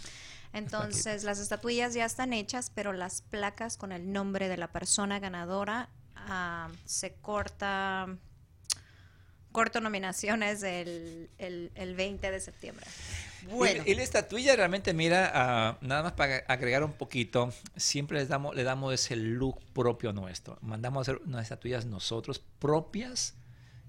Entonces, 0.53 1.25
las 1.25 1.41
estatuillas 1.41 1.95
ya 1.95 2.05
están 2.05 2.33
hechas, 2.33 2.71
pero 2.73 2.93
las 2.93 3.23
placas 3.23 3.77
con 3.77 3.91
el 3.91 4.13
nombre 4.13 4.49
de 4.49 4.57
la 4.57 4.71
persona 4.71 5.19
ganadora 5.19 5.91
ah, 6.15 6.71
se 6.85 7.15
corta 7.15 8.17
corto 9.55 9.81
nominaciones 9.81 10.65
el, 10.65 11.31
el, 11.39 11.95
20 11.95 12.29
de 12.29 12.41
septiembre. 12.41 12.85
Bueno. 13.49 13.85
Y, 13.87 13.95
la 13.95 14.03
estatuilla 14.03 14.57
realmente, 14.57 14.93
mira, 14.93 15.31
ah, 15.33 15.79
nada 15.81 16.03
más 16.03 16.13
para 16.15 16.39
agregar 16.49 16.83
un 16.83 16.93
poquito, 16.93 17.53
siempre 17.77 18.19
les 18.19 18.29
damos, 18.29 18.57
le 18.57 18.65
damos 18.65 18.93
ese 18.93 19.15
look 19.15 19.61
propio 19.73 20.13
nuestro. 20.13 20.59
Mandamos 20.61 20.99
a 20.99 21.13
hacer 21.13 21.23
unas 21.25 21.43
estatuillas 21.43 21.87
nosotros 21.87 22.43
propias 22.59 23.37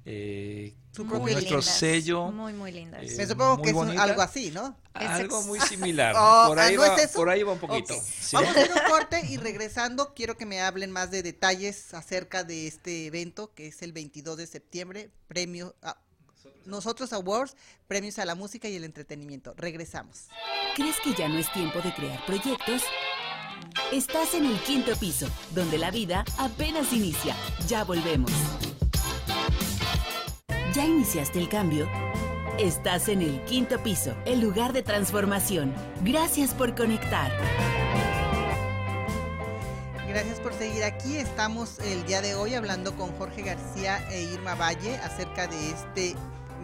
eh, 0.05 0.75
nuestro 0.97 1.61
sello. 1.61 2.31
Muy, 2.31 2.53
muy 2.53 2.71
lindas. 2.71 3.03
Eh, 3.03 3.15
Me 3.17 3.27
supongo 3.27 3.61
que 3.61 3.71
es 3.71 3.75
algo 3.75 4.21
así, 4.21 4.51
¿no? 4.51 4.77
Algo 4.93 5.41
muy 5.43 5.59
similar. 5.69 6.15
Oh, 6.17 6.45
por, 6.49 6.59
ahí 6.59 6.75
va, 6.77 6.95
por 7.13 7.29
ahí 7.29 7.43
va 7.43 7.53
un 7.53 7.59
poquito. 7.59 7.95
Vamos 8.31 8.49
a 8.49 8.51
hacer 8.51 8.71
un 8.71 8.79
corte 8.89 9.25
y 9.27 9.37
regresando 9.37 10.13
quiero 10.13 10.37
que 10.37 10.45
me 10.45 10.61
hablen 10.61 10.91
más 10.91 11.11
de 11.11 11.23
detalles 11.23 11.93
acerca 11.93 12.43
de 12.43 12.67
este 12.67 13.07
evento 13.07 13.53
que 13.53 13.67
es 13.67 13.81
el 13.81 13.93
22 13.93 14.37
de 14.37 14.47
septiembre, 14.47 15.09
premio 15.27 15.75
a 15.81 15.97
nosotros 16.65 17.13
Awards, 17.13 17.55
premios 17.87 18.19
a 18.19 18.25
la 18.25 18.35
música 18.35 18.67
y 18.67 18.75
el 18.75 18.83
entretenimiento. 18.83 19.53
Regresamos. 19.57 20.27
¿Crees 20.75 20.95
que 21.03 21.13
ya 21.13 21.27
no 21.27 21.37
es 21.37 21.51
tiempo 21.51 21.79
de 21.81 21.93
crear 21.93 22.23
proyectos? 22.25 22.83
Estás 23.91 24.33
en 24.33 24.45
el 24.45 24.59
quinto 24.61 24.95
piso, 24.95 25.27
donde 25.53 25.77
la 25.77 25.91
vida 25.91 26.25
apenas 26.37 26.91
inicia. 26.93 27.35
Ya 27.67 27.83
volvemos. 27.83 28.31
¿Ya 30.76 30.86
iniciaste 30.86 31.39
el 31.39 31.47
cambio? 31.47 31.88
Estás 32.59 33.07
en 33.07 33.21
el 33.21 33.41
quinto 33.45 33.82
piso, 33.82 34.13
el 34.26 34.41
lugar 34.41 34.73
de 34.73 34.84
transformación. 34.84 35.73
Gracias 36.03 36.53
por 36.53 36.76
conectar. 36.76 37.32
Gracias 40.09 40.41
por 40.41 40.53
seguir 40.53 40.84
aquí. 40.84 41.15
Estamos 41.15 41.80
el 41.80 42.05
día 42.05 42.21
de 42.21 42.36
hoy 42.36 42.55
hablando 42.55 42.93
con 42.97 43.09
Jorge 43.13 43.43
García 43.43 44.05
e 44.11 44.23
Irma 44.23 44.55
Valle 44.55 44.97
acerca 44.97 45.47
de 45.47 45.69
este 45.69 46.13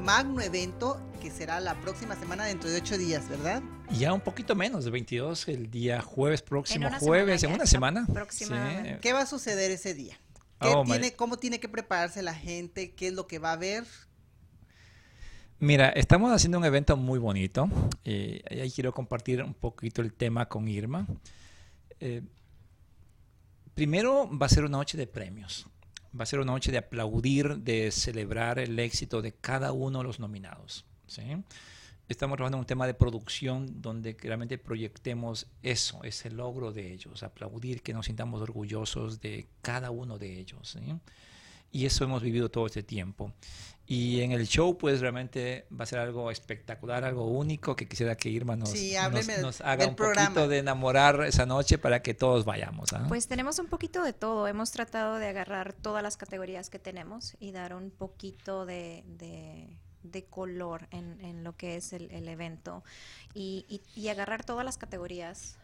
magno 0.03 0.41
evento 0.41 0.99
que 1.21 1.31
será 1.31 1.61
la 1.61 1.75
próxima 1.75 2.17
semana 2.17 2.43
dentro 2.43 2.69
de 2.69 2.79
ocho 2.79 2.97
días, 2.97 3.29
¿verdad? 3.29 3.63
Ya 3.91 4.11
un 4.11 4.19
poquito 4.19 4.55
menos, 4.55 4.83
de 4.83 4.91
22, 4.91 5.47
el 5.47 5.71
día 5.71 6.01
jueves 6.01 6.41
próximo, 6.41 6.89
jueves, 6.99 7.43
en 7.43 7.53
una 7.53 7.65
semana. 7.65 8.05
¿Qué 8.99 9.13
va 9.13 9.21
a 9.21 9.25
suceder 9.25 9.71
ese 9.71 9.93
día? 9.93 10.17
Oh, 10.61 10.83
tiene, 10.85 11.15
¿Cómo 11.15 11.37
tiene 11.37 11.59
que 11.59 11.67
prepararse 11.67 12.21
la 12.21 12.35
gente? 12.35 12.93
¿Qué 12.93 13.07
es 13.07 13.13
lo 13.13 13.27
que 13.27 13.39
va 13.39 13.53
a 13.53 13.57
ver? 13.57 13.85
Mira, 15.59 15.89
estamos 15.89 16.31
haciendo 16.31 16.57
un 16.57 16.65
evento 16.65 16.97
muy 16.97 17.19
bonito. 17.19 17.69
y 18.03 18.41
ahí 18.47 18.71
quiero 18.71 18.93
compartir 18.93 19.43
un 19.43 19.53
poquito 19.53 20.01
el 20.01 20.13
tema 20.13 20.47
con 20.47 20.67
Irma. 20.67 21.07
Eh, 21.99 22.23
primero 23.73 24.29
va 24.37 24.47
a 24.47 24.49
ser 24.49 24.63
una 24.63 24.77
noche 24.77 24.97
de 24.97 25.07
premios. 25.07 25.67
Va 26.19 26.23
a 26.23 26.25
ser 26.25 26.39
una 26.39 26.51
noche 26.51 26.71
de 26.71 26.79
aplaudir, 26.79 27.57
de 27.57 27.91
celebrar 27.91 28.59
el 28.59 28.77
éxito 28.79 29.21
de 29.21 29.33
cada 29.33 29.71
uno 29.71 29.99
de 29.99 30.03
los 30.05 30.19
nominados. 30.19 30.85
¿sí? 31.07 31.21
Estamos 32.11 32.37
trabajando 32.37 32.57
en 32.57 32.61
un 32.61 32.65
tema 32.65 32.87
de 32.87 32.93
producción 32.93 33.81
donde 33.81 34.15
realmente 34.19 34.57
proyectemos 34.57 35.47
eso, 35.63 36.03
ese 36.03 36.29
logro 36.29 36.71
de 36.71 36.93
ellos, 36.93 37.23
aplaudir 37.23 37.81
que 37.81 37.93
nos 37.93 38.05
sintamos 38.05 38.41
orgullosos 38.41 39.21
de 39.21 39.47
cada 39.61 39.91
uno 39.91 40.17
de 40.17 40.39
ellos. 40.39 40.77
Y 41.71 41.85
eso 41.85 42.03
hemos 42.03 42.21
vivido 42.21 42.49
todo 42.49 42.65
este 42.65 42.83
tiempo. 42.83 43.33
Y 43.87 44.21
en 44.21 44.31
el 44.31 44.47
show, 44.47 44.77
pues 44.77 45.01
realmente 45.01 45.65
va 45.77 45.83
a 45.83 45.85
ser 45.85 45.99
algo 45.99 46.31
espectacular, 46.31 47.03
algo 47.03 47.25
único, 47.25 47.75
que 47.75 47.87
quisiera 47.87 48.15
que 48.15 48.29
Irma 48.29 48.55
nos, 48.55 48.73
nos, 49.41 49.59
haga 49.61 49.87
un 49.87 49.95
poquito 49.95 50.47
de 50.47 50.59
enamorar 50.59 51.23
esa 51.23 51.45
noche 51.45 51.77
para 51.77 52.01
que 52.01 52.13
todos 52.13 52.45
vayamos. 52.45 52.93
¿ah? 52.93 53.05
Pues 53.09 53.27
tenemos 53.27 53.59
un 53.59 53.67
poquito 53.67 54.03
de 54.03 54.13
todo. 54.13 54.47
Hemos 54.47 54.71
tratado 54.71 55.15
de 55.15 55.27
agarrar 55.27 55.73
todas 55.73 56.03
las 56.03 56.15
categorías 56.15 56.69
que 56.69 56.79
tenemos 56.79 57.35
y 57.39 57.51
dar 57.51 57.75
un 57.75 57.91
poquito 57.91 58.65
de 58.65 59.03
de 59.05 59.67
color 60.29 60.87
en, 60.91 61.19
en 61.21 61.43
lo 61.43 61.55
que 61.55 61.75
es 61.75 61.93
el, 61.93 62.27
evento 62.27 62.83
y, 63.33 63.81
y, 63.95 64.07
agarrar 64.09 64.43
todas 64.43 64.65
las 64.65 64.77
categorías 64.77 65.57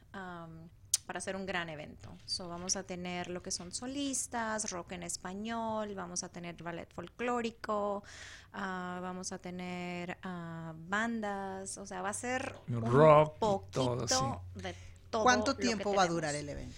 para 1.08 1.20
hacer 1.20 1.36
un 1.36 1.46
gran 1.46 1.70
evento. 1.70 2.16
So, 2.26 2.50
vamos 2.50 2.76
a 2.76 2.84
tener 2.84 3.30
lo 3.30 3.42
que 3.42 3.50
son 3.50 3.72
solistas, 3.72 4.70
rock 4.70 4.92
en 4.92 5.04
español, 5.04 5.96
vamos 5.96 6.24
a 6.24 6.30
tener 6.30 6.62
ballet 6.62 6.94
folclórico, 6.94 8.04
ah, 8.54 9.00
vamos 9.02 9.32
a 9.32 9.40
tener 9.40 10.18
uh, 10.26 10.74
bandas, 10.90 11.78
o 11.78 11.86
sea, 11.86 12.02
va 12.02 12.10
a 12.10 12.14
ser 12.14 12.54
un 12.68 12.82
rock, 12.82 13.38
de 14.56 14.76
todo. 15.10 15.24
¿Cuánto 15.24 15.56
tiempo 15.56 15.96
va 15.96 16.04
a 16.04 16.08
durar 16.08 16.36
el 16.36 16.50
evento? 16.50 16.76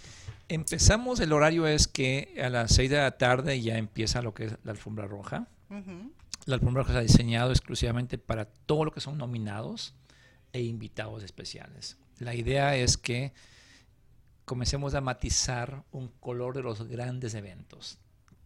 Empezamos, 0.48 1.20
el 1.20 1.34
horario 1.34 1.68
es 1.68 1.88
que 1.88 2.40
a 2.44 2.50
las 2.50 2.74
6 2.74 2.90
de 2.90 2.98
la 2.98 3.18
tarde 3.18 3.62
ya 3.62 3.78
empieza 3.78 4.22
lo 4.22 4.34
que 4.34 4.46
es 4.46 4.56
la 4.64 4.72
alfombra 4.72 5.08
roja. 5.08 5.48
La 6.50 6.56
alfombra 6.56 6.82
roja 6.82 6.98
ha 6.98 7.04
diseñado 7.04 7.52
exclusivamente 7.52 8.18
para 8.18 8.46
todo 8.46 8.84
lo 8.86 8.92
que 8.92 9.02
son 9.02 9.20
nominados 9.20 9.94
e 10.52 10.64
invitados 10.64 11.22
especiales. 11.22 12.00
La 12.18 12.34
idea 12.34 12.76
es 12.76 12.98
que 12.98 13.34
comencemos 14.46 14.96
a 14.96 15.02
matizar 15.02 15.84
un 15.92 16.08
color 16.08 16.56
de 16.56 16.64
los 16.64 16.88
grandes 16.88 17.36
eventos, 17.36 18.00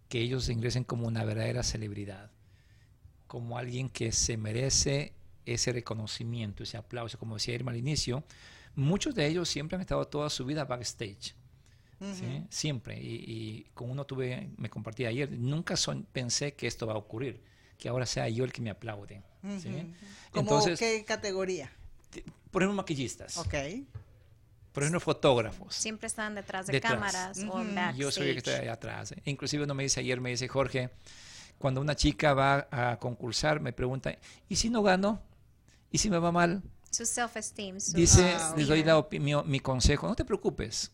que 0.10 0.20
ellos 0.20 0.50
ingresen 0.50 0.84
como 0.84 1.08
una 1.08 1.24
verdadera 1.24 1.64
celebridad, 1.64 2.30
como 3.26 3.58
alguien 3.58 3.88
que 3.88 4.12
se 4.12 4.36
merece 4.36 5.14
ese 5.46 5.72
reconocimiento, 5.72 6.64
ese 6.64 6.76
aplauso. 6.76 7.18
Como 7.18 7.36
decía 7.36 7.56
Irma 7.56 7.72
al 7.72 7.78
inicio, 7.78 8.26
muchos 8.76 9.16
de 9.16 9.28
ellos 9.28 9.48
siempre 9.48 9.78
han 9.78 9.82
estado 9.82 10.04
toda 10.10 10.30
su 10.30 10.44
vida 10.44 10.66
backstage. 10.66 11.36
Siempre. 12.50 13.00
Y, 13.02 13.66
con 13.74 13.90
uno 13.90 14.06
tuve, 14.06 14.50
me 14.58 14.70
compartí 14.70 15.06
ayer, 15.06 15.32
nunca 15.32 15.76
pensé 16.12 16.54
que 16.54 16.68
esto 16.68 16.86
va 16.86 16.96
a 16.96 16.98
ocurrir 16.98 17.53
que 17.84 17.90
ahora 17.90 18.06
sea 18.06 18.30
yo 18.30 18.46
el 18.46 18.54
que 18.54 18.62
me 18.62 18.70
aplaude. 18.70 19.22
Entonces, 20.34 20.80
qué 20.80 21.04
categoría? 21.04 21.70
Por 22.50 22.62
ejemplo, 22.62 22.78
maquillistas. 22.78 23.36
Ok. 23.36 23.56
Por 24.72 24.84
ejemplo, 24.84 25.02
fotógrafos. 25.02 25.76
Siempre 25.76 26.08
están 26.08 26.34
detrás 26.34 26.66
de 26.66 26.80
cámaras 26.80 27.38
o 27.40 27.58
backstage. 27.58 27.96
Yo 27.98 28.10
soy 28.10 28.30
el 28.30 28.34
que 28.36 28.38
estoy 28.38 28.54
ahí 28.54 28.68
atrás. 28.70 29.12
¿eh? 29.12 29.22
Inclusive 29.26 29.66
uno 29.66 29.74
me 29.74 29.84
dice 29.84 30.00
ayer, 30.00 30.22
me 30.22 30.30
dice, 30.30 30.48
Jorge, 30.48 30.92
cuando 31.58 31.82
una 31.82 31.94
chica 31.94 32.34
va 32.34 32.70
a 32.72 32.98
concursar, 33.00 33.60
me 33.60 33.74
pregunta, 33.74 34.18
¿y 34.48 34.56
si 34.56 34.70
no 34.70 34.82
gano? 34.82 35.22
¿Y 35.92 35.98
si 35.98 36.10
me 36.10 36.20
va 36.20 36.32
mal? 36.32 36.64
Su 36.90 37.04
self-esteem. 37.06 37.80
Dice, 37.96 38.38
les 38.56 38.68
doy 38.70 38.86
mi 39.44 39.60
consejo, 39.60 40.08
no 40.08 40.16
te 40.16 40.24
preocupes 40.24 40.90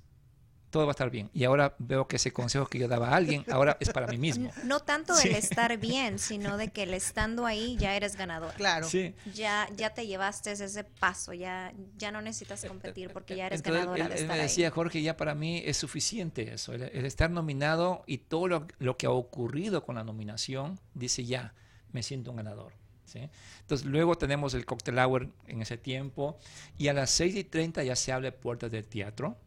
todo 0.70 0.86
va 0.86 0.92
a 0.92 0.94
estar 0.94 1.10
bien. 1.10 1.30
Y 1.34 1.44
ahora 1.44 1.76
veo 1.80 2.08
que 2.08 2.18
ese 2.18 2.32
consejo 2.32 2.68
que 2.68 2.80
yo 2.80 2.88
daba 2.88 3.10
a 3.10 3.16
alguien, 3.16 3.44
ahora 3.52 3.78
es 3.80 3.90
para 3.90 4.08
mí 4.08 4.18
mismo. 4.18 4.52
No 4.64 4.80
tanto 4.80 5.18
el 5.20 5.36
estar 5.36 5.78
bien, 5.78 6.20
sino 6.20 6.58
de 6.58 6.70
que 6.70 6.84
el 6.84 6.94
estando 6.94 7.46
ahí 7.46 7.76
ya 7.78 7.96
eres 7.96 8.16
ganador. 8.16 8.54
Claro. 8.54 8.88
Sí. 8.88 9.16
Ya, 9.34 9.68
ya 9.76 9.92
te 9.94 10.08
llevaste 10.08 10.52
ese 10.52 10.84
paso, 10.84 11.34
ya, 11.34 11.74
ya 11.98 12.12
no 12.12 12.22
necesitas 12.22 12.66
competir 12.66 13.12
porque 13.12 13.36
ya 13.36 13.48
eres 13.48 13.62
ganadora 13.62 14.08
de 14.08 14.16
él, 14.16 14.22
estar 14.22 14.38
me 14.38 14.42
decía, 14.42 14.72
Jorge, 14.72 15.02
ya 15.02 15.18
para 15.18 15.36
mí 15.36 15.62
es 15.66 15.78
suficiente 15.78 16.54
eso, 16.54 16.74
el, 16.74 17.06
estar 17.06 17.30
nominado 17.30 18.04
y 18.06 18.20
todo 18.20 18.48
lo, 18.48 18.68
lo 18.80 18.98
que 18.98 19.08
ha 19.08 19.12
ocurrido 19.12 19.84
con 19.84 19.96
la 19.96 20.04
nominación, 20.04 20.80
dice 20.94 21.26
ya, 21.26 21.54
me 21.92 22.04
siento 22.04 22.32
un 22.32 22.38
ganador. 22.38 22.79
Entonces 23.16 23.86
luego 23.86 24.18
tenemos 24.18 24.54
el 24.54 24.66
cocktail 24.66 25.00
hour 25.00 25.30
en 25.48 25.62
ese 25.62 25.78
tiempo 25.78 26.38
y 26.78 26.88
a 26.88 26.94
las 26.94 27.10
6 27.12 27.36
y 27.36 27.44
30 27.44 27.84
ya 27.84 27.96
se 27.96 28.12
abre 28.12 28.32
puertas 28.32 28.72
del 28.72 28.86
teatro 28.86 29.38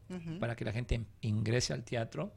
para 0.40 0.56
que 0.56 0.64
la 0.64 0.72
gente 0.72 1.04
ingrese 1.22 1.72
al 1.72 1.84
teatro. 1.84 2.32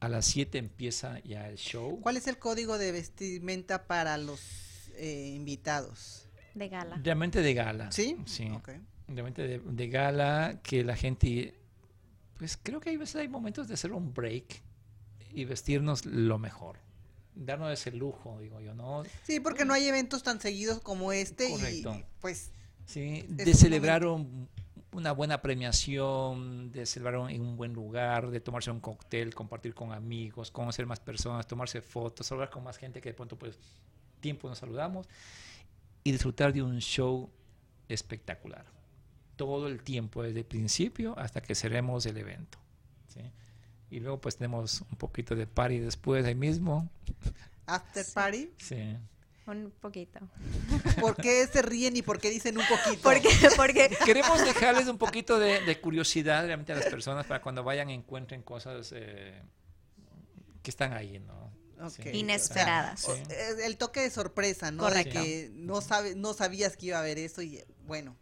A 0.00 0.08
las 0.08 0.26
7 0.26 0.58
empieza 0.58 1.20
ya 1.20 1.48
el 1.48 1.56
show. 1.56 2.00
¿Cuál 2.00 2.16
es 2.16 2.26
el 2.26 2.38
código 2.38 2.76
de 2.76 2.92
vestimenta 2.92 3.86
para 3.86 4.18
los 4.18 4.90
eh, 4.96 5.32
invitados? 5.34 6.28
De 6.54 6.68
gala. 6.68 7.00
Realmente 7.02 7.40
de 7.40 7.54
gala. 7.54 7.90
¿Sí? 7.90 8.16
Sí. 8.26 8.50
Realmente 9.08 9.42
de, 9.42 9.58
de, 9.60 9.88
gala 9.88 10.60
que 10.62 10.84
la 10.84 10.96
gente, 10.96 11.54
pues 12.38 12.58
creo 12.62 12.80
que 12.80 12.90
hay 12.90 12.96
veces 12.96 13.16
hay 13.16 13.28
momentos 13.28 13.66
de 13.68 13.74
hacer 13.74 13.92
un 13.92 14.12
break 14.12 14.62
y 15.32 15.44
vestirnos 15.46 16.04
lo 16.04 16.38
mejor 16.38 16.83
darnos 17.34 17.72
ese 17.72 17.90
lujo, 17.92 18.38
digo 18.40 18.60
yo, 18.60 18.74
¿no? 18.74 19.02
Sí, 19.24 19.40
porque 19.40 19.64
no 19.64 19.74
hay 19.74 19.86
eventos 19.86 20.22
tan 20.22 20.40
seguidos 20.40 20.80
como 20.80 21.12
este 21.12 21.50
y 21.50 21.84
pues... 22.20 22.50
Sí, 22.86 23.24
de 23.28 23.54
celebrar 23.54 24.04
una 24.92 25.12
buena 25.12 25.40
premiación, 25.40 26.70
de 26.70 26.84
celebrar 26.84 27.30
en 27.30 27.40
un 27.40 27.56
buen 27.56 27.72
lugar, 27.72 28.30
de 28.30 28.40
tomarse 28.40 28.70
un 28.70 28.80
cóctel, 28.80 29.34
compartir 29.34 29.74
con 29.74 29.92
amigos, 29.92 30.50
conocer 30.50 30.84
más 30.84 31.00
personas, 31.00 31.46
tomarse 31.46 31.80
fotos, 31.80 32.30
hablar 32.30 32.50
con 32.50 32.62
más 32.62 32.76
gente 32.76 33.00
que 33.00 33.08
de 33.08 33.14
pronto 33.14 33.38
pues 33.38 33.58
tiempo 34.20 34.48
nos 34.48 34.58
saludamos 34.58 35.08
y 36.02 36.12
disfrutar 36.12 36.52
de 36.52 36.62
un 36.62 36.78
show 36.80 37.30
espectacular. 37.88 38.66
Todo 39.36 39.66
el 39.66 39.82
tiempo, 39.82 40.22
desde 40.22 40.40
el 40.40 40.46
principio 40.46 41.18
hasta 41.18 41.40
que 41.40 41.54
cerremos 41.54 42.04
el 42.06 42.18
evento. 42.18 42.58
¿sí? 43.08 43.20
Y 43.94 44.00
luego 44.00 44.20
pues 44.20 44.36
tenemos 44.36 44.80
un 44.90 44.96
poquito 44.98 45.36
de 45.36 45.46
party 45.46 45.78
después 45.78 46.26
ahí 46.26 46.34
mismo. 46.34 46.90
After 47.64 48.04
party. 48.12 48.50
Sí. 48.58 48.96
Un 49.46 49.72
poquito. 49.80 50.18
¿Por 51.00 51.14
qué 51.14 51.46
se 51.46 51.62
ríen 51.62 51.96
y 51.96 52.02
por 52.02 52.18
qué 52.18 52.28
dicen 52.30 52.58
un 52.58 52.64
poquito? 52.66 53.02
Porque, 53.04 53.28
porque... 53.56 53.96
Queremos 54.04 54.44
dejarles 54.44 54.88
un 54.88 54.98
poquito 54.98 55.38
de, 55.38 55.80
curiosidad 55.80 56.44
realmente 56.44 56.72
a 56.72 56.74
las 56.74 56.86
personas 56.86 57.24
para 57.24 57.40
cuando 57.40 57.62
vayan 57.62 57.88
encuentren 57.88 58.42
cosas 58.42 58.92
eh, 58.96 59.40
que 60.60 60.70
están 60.72 60.92
ahí, 60.92 61.20
¿no? 61.20 61.52
Inesperadas. 62.12 63.06
El 63.62 63.76
toque 63.76 64.00
de 64.00 64.10
sorpresa, 64.10 64.72
¿no? 64.72 64.82
Correcto. 64.82 65.20
De 65.20 65.24
que 65.24 65.50
no, 65.52 65.82
sabe, 65.82 66.16
no 66.16 66.34
sabías 66.34 66.76
que 66.76 66.86
iba 66.86 66.96
a 66.96 67.00
haber 67.00 67.18
eso 67.18 67.42
y 67.42 67.62
bueno, 67.86 68.16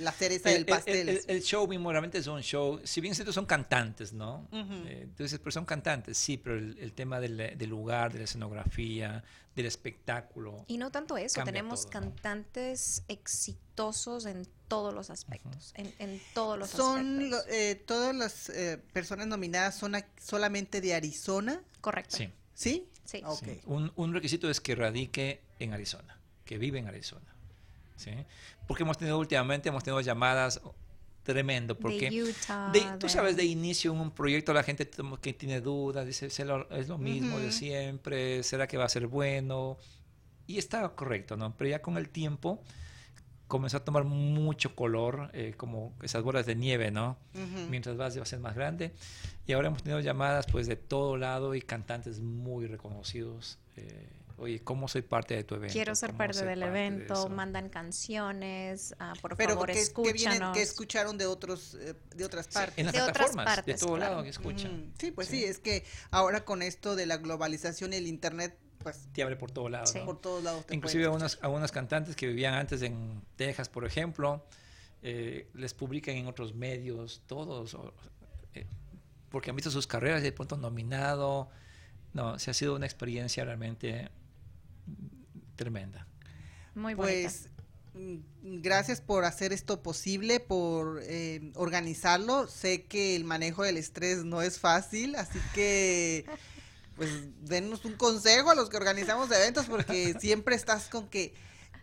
la 0.00 0.12
cereza 0.12 0.50
del 0.50 0.66
pastel. 0.66 1.20
El, 1.26 1.42
show 1.42 1.66
mismo 1.66 1.90
realmente 1.90 2.18
es 2.18 2.26
un 2.26 2.42
show, 2.42 2.80
si 2.84 3.00
bien 3.00 3.14
cierto 3.14 3.32
son 3.32 3.46
cantantes, 3.46 4.12
¿no? 4.12 4.48
Eh, 4.52 5.00
entonces, 5.02 5.38
pero 5.38 5.50
son 5.50 5.64
cantantes, 5.64 6.18
sí, 6.18 6.36
pero 6.36 6.56
el, 6.56 6.92
tema 6.92 7.20
del, 7.20 7.56
lugar, 7.68 8.12
de 8.12 8.18
la 8.20 8.24
escenografía, 8.24 9.24
del 9.54 9.66
espectáculo. 9.66 10.64
Y 10.68 10.78
no 10.78 10.90
tanto 10.90 11.16
eso, 11.16 11.42
tenemos 11.44 11.86
cantantes 11.86 13.02
exitosos 13.08 14.26
en 14.26 14.46
todos 14.68 14.92
los 14.92 15.10
aspectos, 15.10 15.72
en, 15.76 16.20
todos 16.34 16.58
los 16.58 16.70
son 16.70 17.24
aspectos. 17.24 17.46
Eh, 17.48 17.82
todas 17.86 18.14
las 18.14 18.48
eh, 18.50 18.78
personas 18.92 19.26
nominadas 19.26 19.76
son 19.76 19.94
solamente 20.20 20.80
de 20.80 20.94
Arizona. 20.94 21.62
Correcto. 21.80 22.16
Sí. 22.16 22.30
¿Sí? 22.54 22.88
Sí. 23.04 23.22
Un, 23.66 23.92
un 23.96 24.12
requisito 24.12 24.50
es 24.50 24.60
que 24.60 24.74
radique 24.74 25.40
en 25.58 25.72
Arizona, 25.72 26.18
que 26.44 26.58
vive 26.58 26.78
en 26.78 26.88
Arizona. 26.88 27.35
¿Sí? 27.96 28.12
Porque 28.66 28.82
hemos 28.82 28.98
tenido 28.98 29.18
últimamente, 29.18 29.68
hemos 29.68 29.84
tenido 29.84 30.00
llamadas 30.00 30.60
tremendo, 31.22 31.76
porque 31.76 32.34
tú 33.00 33.08
sabes, 33.08 33.36
de 33.36 33.44
inicio 33.44 33.92
en 33.92 33.98
un 33.98 34.10
proyecto 34.12 34.52
la 34.54 34.62
gente 34.62 34.88
que 35.20 35.32
tiene 35.32 35.60
dudas, 35.60 36.06
dice, 36.06 36.26
es 36.26 36.38
lo, 36.38 36.98
mismo 36.98 37.38
de 37.38 37.52
siempre, 37.52 38.42
¿será 38.42 38.66
que 38.66 38.78
va 38.78 38.84
a 38.84 38.88
ser 38.88 39.08
bueno? 39.08 39.76
Y 40.46 40.58
está 40.58 40.88
correcto, 40.90 41.36
¿no? 41.36 41.56
Pero 41.56 41.70
ya 41.70 41.82
con 41.82 41.96
el 41.96 42.08
tiempo 42.08 42.62
comenzó 43.48 43.76
a 43.76 43.84
tomar 43.84 44.04
mucho 44.04 44.74
color, 44.74 45.30
eh, 45.32 45.54
como 45.56 45.94
esas 46.02 46.22
bolas 46.22 46.46
de 46.46 46.54
nieve, 46.54 46.90
¿no? 46.90 47.16
Mientras 47.70 47.96
vas 47.96 48.16
va 48.16 48.22
a 48.22 48.26
ser 48.26 48.40
más 48.40 48.54
grande. 48.54 48.92
Y 49.46 49.52
ahora 49.52 49.68
hemos 49.68 49.82
tenido 49.82 50.00
llamadas 50.00 50.46
pues 50.46 50.66
de 50.66 50.76
todo 50.76 51.16
lado 51.16 51.54
y 51.54 51.60
cantantes 51.60 52.20
muy 52.20 52.66
reconocidos. 52.66 53.58
Eh, 53.76 54.08
oye, 54.38 54.60
¿cómo 54.60 54.88
soy 54.88 55.02
parte 55.02 55.34
de 55.34 55.44
tu 55.44 55.54
evento? 55.54 55.72
Quiero 55.72 55.94
ser 55.94 56.14
parte 56.14 56.44
del 56.44 56.62
evento, 56.62 57.28
mandan 57.28 57.68
canciones, 57.68 58.94
uh, 59.00 59.18
por 59.20 59.36
Pero 59.36 59.54
favor, 59.54 59.70
que, 59.72 59.80
escúchanos. 59.80 60.56
Que, 60.56 60.62
escucharon 60.62 61.18
de 61.18 61.26
otros 61.26 61.76
eh, 61.80 61.94
de 62.14 62.24
otras 62.24 62.48
partes. 62.48 62.78
en 62.78 62.86
las 62.86 62.94
de 62.94 63.00
plataformas, 63.00 63.30
otras 63.30 63.56
partes, 63.56 63.80
de 63.80 63.86
todo 63.86 63.96
lado 63.96 64.22
que 64.22 64.28
escuchan. 64.28 64.92
sí, 64.98 65.10
pues 65.10 65.28
sí. 65.28 65.44
es 65.44 65.58
que 65.58 65.84
ahora 66.10 66.44
con 66.44 66.62
esto 66.62 66.96
de 66.96 67.06
la 67.06 67.16
globalización 67.16 67.92
y 67.92 67.96
el 67.96 68.06
internet, 68.06 68.58
pues... 68.82 69.08
Te 69.12 69.22
abre 69.22 69.36
por 69.36 69.50
todos 69.50 69.70
lados, 69.70 69.92
Por 69.92 70.20
todos 70.20 70.44
lados. 70.44 70.64
Inclusive 70.70 71.04
algunas, 71.04 71.38
algunas 71.42 71.72
cantantes 71.72 72.14
que 72.14 72.26
vivían 72.26 72.54
antes 72.54 72.82
en 72.82 73.22
Texas, 73.36 73.68
por 73.68 73.84
ejemplo, 73.84 74.44
eh, 75.02 75.48
les 75.54 75.74
publican 75.74 76.14
en 76.16 76.26
otros 76.26 76.54
medios, 76.54 77.22
todos, 77.26 77.76
eh, 78.54 78.66
porque 79.30 79.50
han 79.50 79.56
visto 79.56 79.70
sus 79.70 79.86
carreras 79.86 80.20
y 80.20 80.24
de 80.24 80.32
pronto 80.32 80.56
nominado. 80.56 81.48
No, 82.12 82.38
se 82.38 82.50
ha 82.50 82.54
sido 82.54 82.76
una 82.76 82.86
experiencia 82.86 83.44
realmente 83.44 84.08
tremenda. 85.56 86.06
Muy 86.74 86.94
Pues 86.94 87.48
mm, 87.94 88.16
gracias 88.60 89.00
por 89.00 89.24
hacer 89.24 89.52
esto 89.52 89.82
posible, 89.82 90.40
por 90.40 91.00
eh, 91.02 91.50
organizarlo. 91.54 92.46
Sé 92.46 92.84
que 92.84 93.16
el 93.16 93.24
manejo 93.24 93.62
del 93.62 93.78
estrés 93.78 94.24
no 94.24 94.42
es 94.42 94.58
fácil, 94.58 95.16
así 95.16 95.38
que 95.54 96.26
pues 96.96 97.10
denos 97.42 97.84
un 97.84 97.94
consejo 97.94 98.50
a 98.50 98.54
los 98.54 98.68
que 98.68 98.76
organizamos 98.76 99.30
eventos 99.30 99.66
porque 99.66 100.14
siempre 100.20 100.54
estás 100.54 100.88
con 100.88 101.08
que 101.08 101.34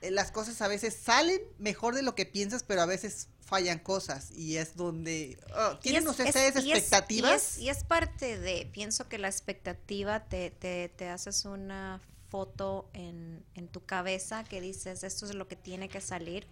eh, 0.01 0.12
las 0.12 0.32
cosas 0.32 0.62
a 0.62 0.68
veces 0.68 0.95
salen 0.95 1.41
mejor 1.58 1.95
de 1.95 2.04
lo 2.04 2.16
que 2.16 2.26
piensas, 2.26 2.64
pero 2.64 2.82
a 2.82 2.86
veces 2.86 3.30
fallan 3.45 3.80
cosas 3.80 4.32
y 4.32 4.58
es 4.58 4.76
donde 4.76 5.38
oh, 5.56 5.78
tienen 5.80 6.08
ustedes 6.08 6.56
expectativas 6.56 7.58
y 7.58 7.70
es, 7.70 7.84
parte 7.84 8.39
de 8.39 8.70
pienso 8.72 9.10
que 9.10 9.18
la 9.18 9.28
expectativa 9.28 10.24
te, 10.24 10.49
te, 10.49 10.89
te 10.89 11.10
haces 11.10 11.45
una 11.45 12.01
foto 12.34 12.90
en, 12.94 13.46
en, 13.54 13.68
tu 13.68 13.86
cabeza 13.86 14.44
que 14.44 14.60
dices, 14.60 15.04
esto 15.04 15.28
es 15.28 15.36
lo 15.36 15.48
que 15.48 15.56
tiene 15.56 15.88
que 15.88 16.02
salir. 16.02 16.48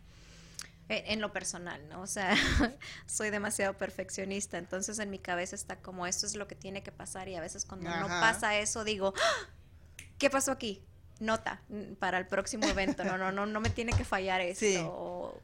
E, 0.90 1.12
en, 1.12 1.22
lo 1.22 1.34
personal, 1.34 1.82
¿no? 1.90 2.02
O 2.02 2.06
sea, 2.06 2.36
soy 3.08 3.32
demasiado 3.32 3.76
perfeccionista, 3.76 4.60
entonces 4.60 5.00
en 5.00 5.10
mi 5.10 5.18
cabeza 5.18 5.56
está 5.56 5.78
como, 5.78 6.06
esto 6.06 6.28
es 6.28 6.36
lo 6.36 6.48
que 6.48 6.54
tiene 6.54 6.84
que 6.84 6.92
pasar 6.92 7.30
y 7.30 7.36
a 7.36 7.42
veces 7.42 7.66
cuando 7.66 7.90
no 7.90 8.08
pasa 8.08 8.60
eso 8.60 8.84
digo, 8.84 9.16
¡Ah! 9.18 9.50
¿qué 10.20 10.30
pasó 10.30 10.52
aquí? 10.52 10.84
Nota 11.20 11.64
para 11.98 12.20
el 12.20 12.28
próximo 12.28 12.68
evento, 12.68 13.04
no, 13.04 13.18
no, 13.18 13.32
no, 13.32 13.48
no 13.48 13.60
me 13.60 13.72
tiene 13.72 13.94
que 13.94 14.06
fallar 14.06 14.40
esto. 14.40 15.42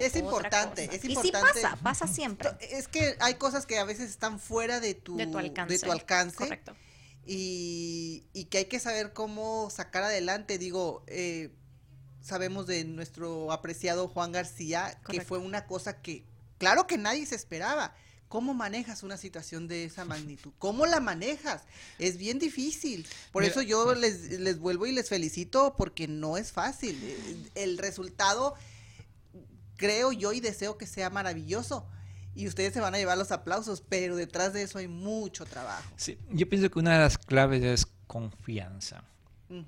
es 0.00 0.16
importante, 0.16 0.84
es 0.84 1.04
importante. 1.04 1.08
Y 1.08 1.16
sí 1.16 1.30
pasa, 1.30 1.76
pasa 1.82 2.06
siempre. 2.06 2.50
Es 2.60 2.88
que 2.88 3.16
hay 3.20 3.34
cosas 3.34 3.66
que 3.66 3.78
a 3.78 3.84
veces 3.84 4.08
están 4.08 4.40
fuera 4.40 4.80
de 4.80 4.94
tu, 4.94 5.18
de 5.18 5.26
tu 5.26 5.36
alcance. 5.36 5.74
De 5.74 5.80
tu 5.80 5.92
alcance. 5.92 6.36
Correcto 6.36 6.74
y, 7.26 8.46
que 8.50 8.58
hay 8.58 8.64
que 8.66 8.80
saber 8.80 9.12
cómo 9.12 9.70
sacar 9.70 10.04
adelante. 10.04 10.58
Digo, 10.58 11.04
eh, 11.06 11.50
sabemos 12.22 12.66
de 12.66 12.84
nuestro 12.84 13.52
apreciado 13.52 14.08
Juan 14.08 14.32
García, 14.32 14.98
que 15.08 15.20
fue 15.20 15.38
una 15.38 15.66
cosa 15.66 16.00
que, 16.00 16.24
claro 16.58 16.86
que 16.86 16.98
nadie 16.98 17.26
se 17.26 17.34
esperaba. 17.34 17.94
¿Cómo 18.28 18.52
manejas 18.52 19.02
una 19.02 19.16
situación 19.16 19.68
de 19.68 19.84
esa 19.84 20.04
magnitud? 20.06 20.52
¿Cómo 20.58 20.86
la 20.86 21.00
manejas? 21.00 21.62
Es 21.98 22.16
bien 22.16 22.38
difícil. 22.38 23.06
Por 23.32 23.44
eso 23.44 23.62
yo 23.62 23.94
les, 23.94 24.40
les 24.40 24.58
vuelvo 24.58 24.86
y 24.86 24.92
les 24.92 25.08
felicito 25.08 25.74
porque 25.76 26.08
no 26.08 26.36
es 26.36 26.52
fácil. 26.52 26.98
El 27.54 27.78
resultado, 27.78 28.54
creo 29.76 30.12
yo 30.12 30.32
y 30.32 30.40
deseo 30.40 30.76
que 30.78 30.86
sea 30.86 31.10
maravilloso 31.10 31.86
y 32.34 32.46
ustedes 32.48 32.72
se 32.72 32.80
van 32.80 32.94
a 32.94 32.98
llevar 32.98 33.16
los 33.16 33.30
aplausos, 33.30 33.80
pero 33.80 34.16
detrás 34.16 34.52
de 34.52 34.62
eso 34.62 34.78
hay 34.78 34.88
mucho 34.88 35.44
trabajo. 35.44 35.88
Sí, 35.96 36.18
yo 36.30 36.48
pienso 36.48 36.70
que 36.70 36.78
una 36.78 36.94
de 36.94 36.98
las 36.98 37.18
claves 37.18 37.62
es 37.62 37.86
confianza. 38.06 39.04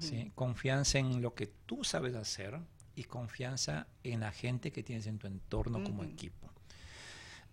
¿sí? 0.01 0.33
Confianza 0.35 0.99
en 0.99 1.23
lo 1.23 1.35
que 1.35 1.47
tú 1.47 1.85
sabes 1.85 2.15
hacer 2.15 2.59
y 2.97 3.05
confianza 3.05 3.87
en 4.03 4.21
la 4.21 4.33
gente 4.33 4.73
que 4.73 4.83
tienes 4.83 5.07
en 5.07 5.19
tu 5.19 5.27
entorno 5.27 5.85
como 5.85 6.03
equipo. 6.03 6.51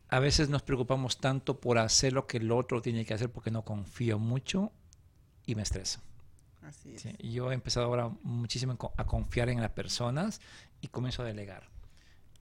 A 0.09 0.19
veces 0.19 0.49
nos 0.49 0.61
preocupamos 0.61 1.17
tanto 1.17 1.59
por 1.59 1.77
hacer 1.77 2.13
lo 2.13 2.27
que 2.27 2.37
el 2.37 2.51
otro 2.51 2.81
tiene 2.81 3.05
que 3.05 3.13
hacer 3.13 3.31
porque 3.31 3.51
no 3.51 3.63
confío 3.63 4.19
mucho 4.19 4.71
y 5.45 5.55
me 5.55 5.63
estreso. 5.63 6.01
Así 6.61 6.95
es. 6.95 7.03
Yo 7.19 7.51
he 7.51 7.53
empezado 7.53 7.87
ahora 7.87 8.09
muchísimo 8.23 8.77
a 8.95 9.05
confiar 9.05 9.49
en 9.49 9.61
las 9.61 9.71
personas 9.71 10.39
y 10.81 10.87
comienzo 10.87 11.23
a 11.23 11.25
delegar. 11.25 11.69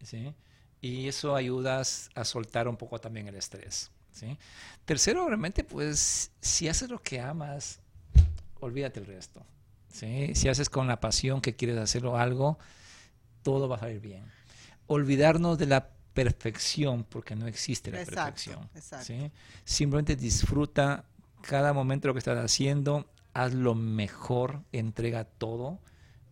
¿sí? 0.02 0.34
Y 0.82 1.08
eso 1.08 1.36
ayuda 1.36 1.80
a 1.80 2.24
soltar 2.24 2.66
un 2.68 2.76
poco 2.76 3.00
también 3.00 3.28
el 3.28 3.36
estrés. 3.36 3.90
¿sí? 4.10 4.36
Tercero, 4.84 5.26
realmente, 5.26 5.62
pues, 5.62 6.32
si 6.40 6.68
haces 6.68 6.90
lo 6.90 7.00
que 7.00 7.20
amas, 7.20 7.78
olvídate 8.58 8.98
el 9.00 9.06
resto. 9.06 9.46
¿sí? 9.92 10.34
Si 10.34 10.48
haces 10.48 10.68
con 10.68 10.88
la 10.88 11.00
pasión 11.00 11.40
que 11.40 11.54
quieres 11.54 11.78
hacerlo 11.78 12.18
algo, 12.18 12.58
todo 13.44 13.68
va 13.68 13.76
a 13.76 13.78
salir 13.78 14.00
bien. 14.00 14.24
Olvidarnos 14.88 15.56
de 15.56 15.66
la 15.66 15.88
perfección, 16.14 17.04
porque 17.04 17.36
no 17.36 17.46
existe 17.46 17.92
la 17.92 18.04
perfección. 18.04 18.68
¿sí? 19.02 19.30
Simplemente 19.64 20.16
disfruta 20.16 21.04
cada 21.42 21.72
momento 21.72 22.02
de 22.02 22.08
lo 22.08 22.14
que 22.14 22.18
estás 22.18 22.38
haciendo, 22.38 23.08
haz 23.34 23.54
lo 23.54 23.76
mejor, 23.76 24.62
entrega 24.72 25.24
todo, 25.24 25.78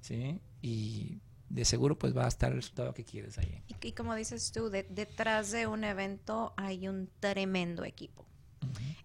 ¿sí? 0.00 0.40
Y 0.62 1.20
de 1.50 1.64
seguro 1.64 1.98
pues 1.98 2.16
va 2.16 2.24
a 2.24 2.28
estar 2.28 2.50
el 2.50 2.56
resultado 2.56 2.94
que 2.94 3.04
quieres 3.04 3.36
ahí. 3.36 3.62
Y, 3.82 3.92
como 3.92 4.14
dices 4.14 4.52
tú, 4.52 4.70
detrás 4.70 5.50
de 5.50 5.66
un 5.66 5.84
evento 5.84 6.54
hay 6.56 6.88
un 6.88 7.10
tremendo 7.20 7.84
equipo. 7.84 8.24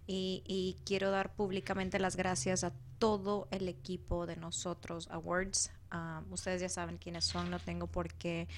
y, 0.06 0.76
quiero 0.84 1.10
dar 1.10 1.34
públicamente 1.34 1.98
las 1.98 2.16
gracias 2.16 2.64
a 2.64 2.72
todo 2.98 3.48
el 3.50 3.68
equipo 3.68 4.26
de 4.26 4.36
nosotros, 4.36 5.08
Awards. 5.10 5.70
Ah, 5.90 6.22
ustedes 6.30 6.60
ya 6.60 6.68
saben 6.68 6.98
quiénes 6.98 7.24
son, 7.24 7.50
no 7.50 7.58
tengo 7.58 7.86
por 7.86 8.12
qué 8.14 8.48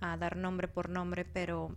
ah, 0.00 0.16
dar 0.16 0.36
nombre 0.36 0.68
por 0.68 0.88
nombre, 0.88 1.24
pero 1.24 1.76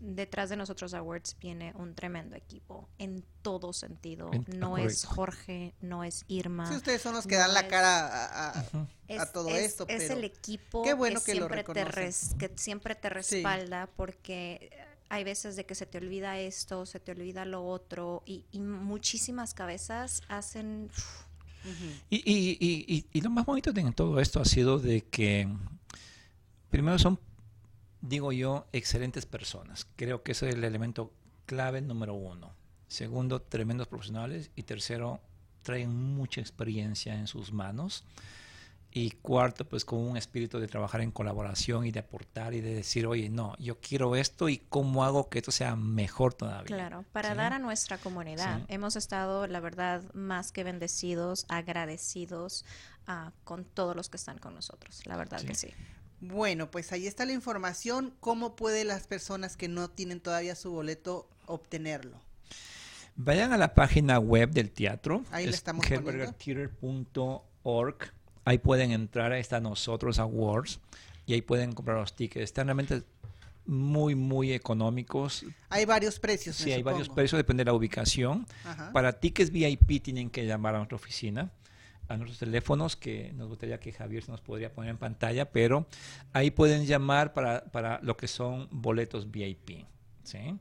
detrás 0.00 0.48
de 0.48 0.56
nosotros 0.56 0.94
Awards 0.94 1.36
viene 1.38 1.72
un 1.76 1.94
tremendo 1.94 2.34
equipo 2.34 2.88
en 2.98 3.24
todo 3.42 3.72
sentido. 3.72 4.30
no 4.56 4.78
es 4.78 5.04
Jorge, 5.04 5.74
no 5.80 6.04
es 6.04 6.24
Irma. 6.26 6.66
Sí, 6.68 6.76
ustedes 6.76 7.02
son 7.02 7.14
los 7.14 7.26
que 7.26 7.36
dan 7.36 7.54
la 7.54 7.68
cara 7.68 8.50
a, 8.50 9.26
todo 9.32 9.48
esto. 9.50 9.86
Es 9.88 10.10
el 10.10 10.24
equipo 10.24 10.82
que, 10.82 11.18
siempre 11.18 11.64
te 11.64 11.84
que 12.38 12.52
siempre 12.56 12.94
te 12.94 13.10
respalda 13.10 13.88
porque 13.94 14.70
hay 15.10 15.24
veces 15.24 15.56
de 15.56 15.66
que 15.66 15.74
se 15.74 15.86
te 15.86 15.98
olvida 15.98 16.38
esto, 16.38 16.86
se 16.86 17.00
te 17.00 17.12
olvida 17.12 17.44
lo 17.44 17.66
otro 17.66 18.22
y, 18.24 18.44
muchísimas 18.58 19.54
cabezas 19.54 20.22
hacen... 20.28 20.90
y, 22.08 22.16
y, 22.16 23.06
y, 23.12 23.20
lo 23.20 23.28
más 23.28 23.44
bonito 23.44 23.72
de 23.72 23.92
todo 23.92 24.18
esto 24.20 24.40
ha 24.40 24.44
sido 24.44 24.78
de 24.78 25.02
que 25.02 25.48
primero 26.70 26.98
son 26.98 27.18
digo 28.00 28.32
yo, 28.32 28.66
excelentes 28.72 29.26
personas. 29.26 29.86
Creo 29.96 30.22
que 30.22 30.32
ese 30.32 30.48
es 30.48 30.54
el 30.54 30.64
elemento 30.64 31.12
clave 31.46 31.80
número 31.80 32.14
uno. 32.14 32.52
Segundo, 32.88 33.40
tremendos 33.40 33.88
profesionales. 33.88 34.50
Y 34.56 34.64
tercero, 34.64 35.20
traen 35.62 35.94
mucha 35.94 36.40
experiencia 36.40 37.14
en 37.14 37.26
sus 37.26 37.52
manos. 37.52 38.04
Y 38.92 39.12
cuarto, 39.12 39.68
pues 39.68 39.84
con 39.84 40.00
un 40.00 40.16
espíritu 40.16 40.58
de 40.58 40.66
trabajar 40.66 41.00
en 41.00 41.12
colaboración 41.12 41.86
y 41.86 41.92
de 41.92 42.00
aportar 42.00 42.54
y 42.54 42.60
de 42.60 42.74
decir, 42.74 43.06
oye, 43.06 43.28
no, 43.28 43.56
yo 43.58 43.78
quiero 43.78 44.16
esto 44.16 44.48
y 44.48 44.58
cómo 44.58 45.04
hago 45.04 45.28
que 45.28 45.38
esto 45.38 45.52
sea 45.52 45.76
mejor 45.76 46.34
todavía. 46.34 46.66
Claro, 46.66 47.04
para 47.12 47.36
dar 47.36 47.52
a 47.52 47.60
nuestra 47.60 47.98
comunidad. 47.98 48.62
Hemos 48.66 48.96
estado, 48.96 49.46
la 49.46 49.60
verdad, 49.60 50.02
más 50.12 50.50
que 50.50 50.64
bendecidos, 50.64 51.46
agradecidos 51.48 52.64
ah, 53.06 53.30
con 53.44 53.64
todos 53.64 53.94
los 53.94 54.08
que 54.08 54.16
están 54.16 54.38
con 54.38 54.56
nosotros. 54.56 55.06
La 55.06 55.16
verdad 55.16 55.40
que 55.40 55.54
sí. 55.54 55.68
Bueno, 56.20 56.70
pues 56.70 56.92
ahí 56.92 57.06
está 57.06 57.24
la 57.24 57.32
información. 57.32 58.14
¿Cómo 58.20 58.54
pueden 58.54 58.88
las 58.88 59.06
personas 59.06 59.56
que 59.56 59.68
no 59.68 59.88
tienen 59.88 60.20
todavía 60.20 60.54
su 60.54 60.70
boleto 60.70 61.28
obtenerlo? 61.46 62.20
Vayan 63.16 63.52
a 63.52 63.56
la 63.56 63.74
página 63.74 64.18
web 64.18 64.50
del 64.50 64.70
teatro. 64.70 65.24
Ahí 65.30 65.46
le 65.46 65.52
estamos 65.52 65.86
org. 67.62 67.96
Ahí 68.44 68.58
pueden 68.58 68.92
entrar, 68.92 69.32
ahí 69.32 69.40
están 69.40 69.64
nosotros 69.64 70.18
Awards 70.18 70.80
y 71.26 71.34
ahí 71.34 71.42
pueden 71.42 71.72
comprar 71.72 71.98
los 71.98 72.14
tickets. 72.14 72.44
Están 72.44 72.66
realmente 72.66 73.02
muy, 73.66 74.14
muy 74.14 74.52
económicos. 74.52 75.44
Hay 75.68 75.84
varios 75.84 76.18
precios. 76.18 76.56
Sí, 76.56 76.72
hay 76.72 76.82
varios 76.82 77.08
precios, 77.08 77.38
depende 77.38 77.62
de 77.62 77.66
la 77.66 77.74
ubicación. 77.74 78.46
Para 78.92 79.12
tickets 79.12 79.50
VIP 79.50 80.02
tienen 80.02 80.30
que 80.30 80.44
llamar 80.46 80.74
a 80.74 80.78
nuestra 80.78 80.96
oficina 80.96 81.50
a 82.10 82.16
nuestros 82.16 82.40
teléfonos, 82.40 82.96
que 82.96 83.32
nos 83.34 83.48
gustaría 83.48 83.78
que 83.78 83.92
Javier 83.92 84.24
se 84.24 84.32
nos 84.32 84.40
podría 84.40 84.72
poner 84.72 84.90
en 84.90 84.98
pantalla, 84.98 85.52
pero 85.52 85.86
ahí 86.32 86.50
pueden 86.50 86.84
llamar 86.84 87.32
para, 87.32 87.64
para 87.66 88.00
lo 88.02 88.16
que 88.16 88.26
son 88.26 88.66
boletos 88.72 89.30
VIP. 89.30 89.86
¿sí? 90.24 90.58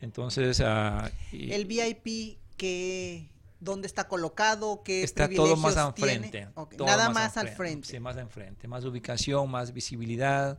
Entonces... 0.00 0.58
Uh, 0.60 1.06
el 1.32 1.66
VIP 1.66 2.38
que... 2.56 3.28
¿Dónde 3.60 3.86
está 3.86 4.08
colocado? 4.08 4.82
¿Qué 4.82 5.02
está 5.02 5.28
todo 5.28 5.56
más 5.56 5.76
al 5.76 5.92
frente. 5.94 6.48
Nada 6.78 7.10
más, 7.10 7.36
al 7.36 7.48
frente. 7.48 7.88
Sí, 7.88 8.00
más 8.00 8.16
enfrente. 8.16 8.68
Más 8.68 8.84
ubicación, 8.84 9.50
más 9.50 9.72
visibilidad. 9.72 10.58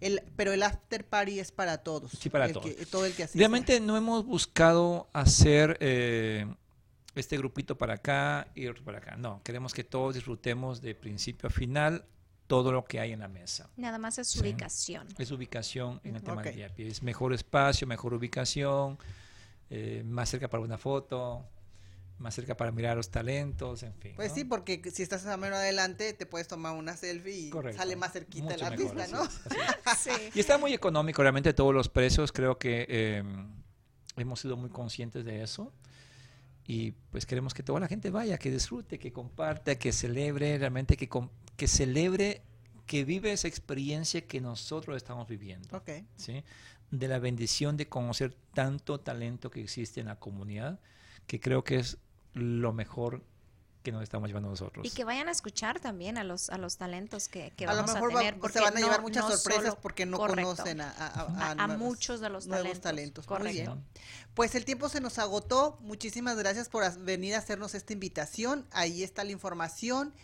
El, 0.00 0.22
pero 0.36 0.52
el 0.52 0.62
after 0.62 1.04
party 1.04 1.40
es 1.40 1.52
para 1.52 1.78
todos. 1.78 2.12
Sí, 2.12 2.30
para 2.30 2.52
todos. 2.52 2.70
todo 2.90 3.06
el 3.06 3.12
que 3.12 3.28
Realmente 3.34 3.80
no 3.80 3.96
hemos 3.96 4.24
buscado 4.24 5.08
hacer 5.12 5.76
eh, 5.80 6.46
este 7.14 7.36
grupito 7.36 7.76
para 7.76 7.94
acá 7.94 8.48
y 8.54 8.66
otro 8.66 8.84
para 8.84 8.98
acá. 8.98 9.16
No, 9.16 9.42
queremos 9.42 9.74
que 9.74 9.84
todos 9.84 10.14
disfrutemos 10.14 10.80
de 10.80 10.94
principio 10.94 11.48
a 11.48 11.50
final 11.50 12.04
todo 12.46 12.72
lo 12.72 12.84
que 12.84 13.00
hay 13.00 13.12
en 13.12 13.20
la 13.20 13.28
mesa. 13.28 13.70
Nada 13.76 13.98
más 13.98 14.18
es 14.18 14.36
ubicación. 14.36 15.08
Es 15.18 15.30
ubicación 15.30 16.00
en 16.04 16.16
el 16.16 16.22
tema 16.22 16.42
de 16.42 16.52
VIP. 16.52 16.90
Es 16.90 17.02
mejor 17.02 17.32
espacio, 17.32 17.86
mejor 17.86 18.14
ubicación, 18.14 18.98
eh, 19.70 20.02
más 20.04 20.28
cerca 20.28 20.48
para 20.48 20.62
una 20.62 20.76
foto, 20.76 21.46
más 22.18 22.34
cerca 22.34 22.56
para 22.56 22.70
mirar 22.70 22.96
los 22.96 23.10
talentos, 23.10 23.82
en 23.82 23.94
fin. 23.94 24.12
Pues 24.16 24.32
sí, 24.32 24.44
porque 24.44 24.82
si 24.92 25.02
estás 25.02 25.24
a 25.26 25.36
menos 25.36 25.58
adelante 25.58 26.12
te 26.12 26.26
puedes 26.26 26.46
tomar 26.46 26.74
una 26.74 26.96
selfie 26.96 27.32
y 27.48 27.50
sale 27.74 27.96
más 27.96 28.12
cerquita 28.12 28.56
la 28.56 28.70
vista, 28.70 29.06
¿no? 29.08 29.24
sí. 29.98 30.10
Y 30.34 30.40
está 30.40 30.58
muy 30.58 30.74
económico, 30.74 31.22
realmente 31.22 31.52
todos 31.52 31.74
los 31.74 31.88
precios, 31.88 32.32
creo 32.32 32.58
que 32.58 32.86
eh, 32.88 33.22
hemos 34.16 34.40
sido 34.40 34.56
muy 34.56 34.70
conscientes 34.70 35.24
de 35.24 35.42
eso 35.42 35.72
y 36.66 36.92
pues 37.10 37.26
queremos 37.26 37.54
que 37.54 37.62
toda 37.62 37.80
la 37.80 37.88
gente 37.88 38.10
vaya, 38.10 38.38
que 38.38 38.50
disfrute, 38.50 38.98
que 38.98 39.12
comparta, 39.12 39.76
que 39.76 39.92
celebre, 39.92 40.58
realmente 40.58 40.96
que, 40.96 41.08
que 41.56 41.66
celebre, 41.66 42.42
que 42.86 43.04
vive 43.04 43.32
esa 43.32 43.48
experiencia 43.48 44.26
que 44.26 44.40
nosotros 44.40 44.96
estamos 44.96 45.28
viviendo. 45.28 45.82
¿sí? 46.16 46.44
De 46.90 47.08
la 47.08 47.18
bendición 47.18 47.76
de 47.76 47.88
conocer 47.88 48.36
tanto 48.54 49.00
talento 49.00 49.50
que 49.50 49.62
existe 49.62 50.00
en 50.00 50.06
la 50.06 50.16
comunidad, 50.16 50.78
que 51.26 51.40
creo 51.40 51.64
que 51.64 51.76
es 51.78 51.98
lo 52.34 52.72
mejor 52.72 53.24
que 53.82 53.92
nos 53.92 54.02
estamos 54.02 54.28
llevando 54.28 54.48
nosotros. 54.48 54.86
Y 54.86 54.90
que 54.90 55.04
vayan 55.04 55.28
a 55.28 55.32
escuchar 55.32 55.80
también 55.80 56.16
a 56.16 56.24
los 56.24 56.50
a 56.50 56.58
los 56.58 56.76
talentos 56.76 57.28
que, 57.28 57.52
que 57.56 57.66
vamos 57.66 57.90
a, 57.90 58.00
lo 58.00 58.06
mejor 58.06 58.38
porque 58.38 58.58
se 58.58 58.64
van 58.64 58.76
a 58.76 58.80
llevar 58.80 59.02
muchas 59.02 59.26
sorpresas 59.26 59.76
porque 59.76 60.06
no 60.06 60.18
conocen 60.18 60.80
a, 60.80 60.92
a, 61.58 61.66
muchos 61.68 62.20
de 62.20 62.28
los 62.28 62.46
nuevos 62.46 62.80
talentos. 62.80 63.26
Correcto. 63.26 63.78
Pues 64.34 64.54
el 64.54 64.64
tiempo 64.64 64.88
se 64.88 65.00
nos 65.00 65.18
agotó. 65.18 65.78
Muchísimas 65.80 66.36
gracias 66.36 66.68
por 66.68 66.82
venir 67.00 67.34
a 67.34 67.38
hacernos 67.38 67.74
esta 67.74 67.92
invitación. 67.92 68.66
Ahí 68.70 69.02
está 69.02 69.24
la 69.24 69.32
información. 69.32 70.14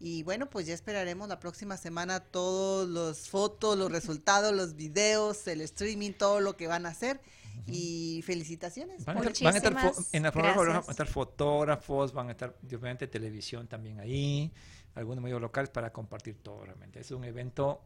Y 0.00 0.24
bueno, 0.24 0.50
pues 0.50 0.66
ya 0.66 0.74
esperaremos 0.74 1.28
la 1.28 1.38
próxima 1.38 1.76
semana 1.76 2.18
todos 2.18 2.88
los 2.88 3.28
fotos, 3.28 3.78
los 3.78 3.92
resultados, 3.92 4.52
los 4.52 4.74
videos, 4.74 5.46
el 5.46 5.60
streaming, 5.60 6.12
todo 6.12 6.40
lo 6.40 6.56
que 6.56 6.66
van 6.66 6.86
a 6.86 6.88
hacer 6.88 7.20
y 7.66 8.22
felicitaciones. 8.24 9.04
Van 9.04 9.18
a, 9.18 9.30
estar, 9.30 9.92
en 10.12 10.22
la 10.22 10.32
programa 10.32 10.62
van 10.62 10.76
a 10.76 10.90
estar 10.90 11.06
fotógrafos, 11.06 12.12
van 12.12 12.28
a 12.28 12.32
estar 12.32 12.54
obviamente 12.64 13.06
televisión 13.06 13.66
también 13.66 14.00
ahí, 14.00 14.52
algunos 14.94 15.22
medios 15.22 15.40
locales 15.40 15.70
para 15.70 15.92
compartir 15.92 16.36
todo 16.42 16.64
realmente. 16.64 17.00
Es 17.00 17.10
un 17.10 17.24
evento, 17.24 17.82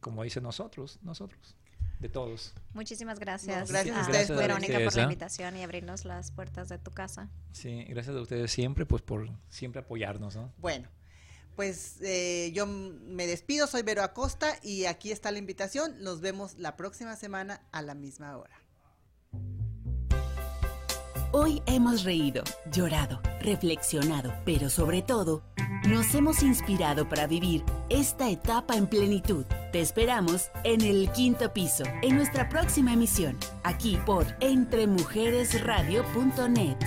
como 0.00 0.22
dicen 0.22 0.42
nosotros, 0.42 0.98
nosotros, 1.02 1.56
de 2.00 2.08
todos. 2.08 2.54
Muchísimas 2.74 3.18
gracias. 3.18 3.70
gracias, 3.70 3.96
a 3.96 4.00
ustedes, 4.02 4.28
Verónica, 4.28 4.78
por 4.84 4.96
la 4.96 5.02
invitación 5.02 5.56
y 5.56 5.62
abrirnos 5.62 6.04
las 6.04 6.30
puertas 6.30 6.68
de 6.68 6.78
tu 6.78 6.90
casa. 6.90 7.28
Sí, 7.52 7.84
gracias 7.84 8.16
a 8.16 8.20
ustedes 8.20 8.50
siempre, 8.50 8.86
pues 8.86 9.02
por 9.02 9.28
siempre 9.48 9.80
apoyarnos, 9.80 10.36
¿no? 10.36 10.52
Bueno 10.58 10.88
pues 11.58 11.96
eh, 12.02 12.52
yo 12.54 12.68
me 12.68 13.26
despido, 13.26 13.66
soy 13.66 13.82
Vero 13.82 14.04
Acosta 14.04 14.56
y 14.62 14.84
aquí 14.84 15.10
está 15.10 15.32
la 15.32 15.38
invitación. 15.38 16.00
Nos 16.04 16.20
vemos 16.20 16.54
la 16.56 16.76
próxima 16.76 17.16
semana 17.16 17.66
a 17.72 17.82
la 17.82 17.96
misma 17.96 18.38
hora. 18.38 18.67
Hoy 21.30 21.60
hemos 21.66 22.04
reído, 22.04 22.42
llorado, 22.72 23.20
reflexionado, 23.42 24.32
pero 24.46 24.70
sobre 24.70 25.02
todo, 25.02 25.42
nos 25.86 26.14
hemos 26.14 26.42
inspirado 26.42 27.06
para 27.06 27.26
vivir 27.26 27.62
esta 27.90 28.30
etapa 28.30 28.76
en 28.76 28.86
plenitud. 28.86 29.44
Te 29.70 29.82
esperamos 29.82 30.50
en 30.64 30.80
el 30.80 31.12
quinto 31.12 31.52
piso, 31.52 31.84
en 32.00 32.16
nuestra 32.16 32.48
próxima 32.48 32.94
emisión, 32.94 33.36
aquí 33.62 33.98
por 34.06 34.24
entremujeresradio.net. 34.40 36.78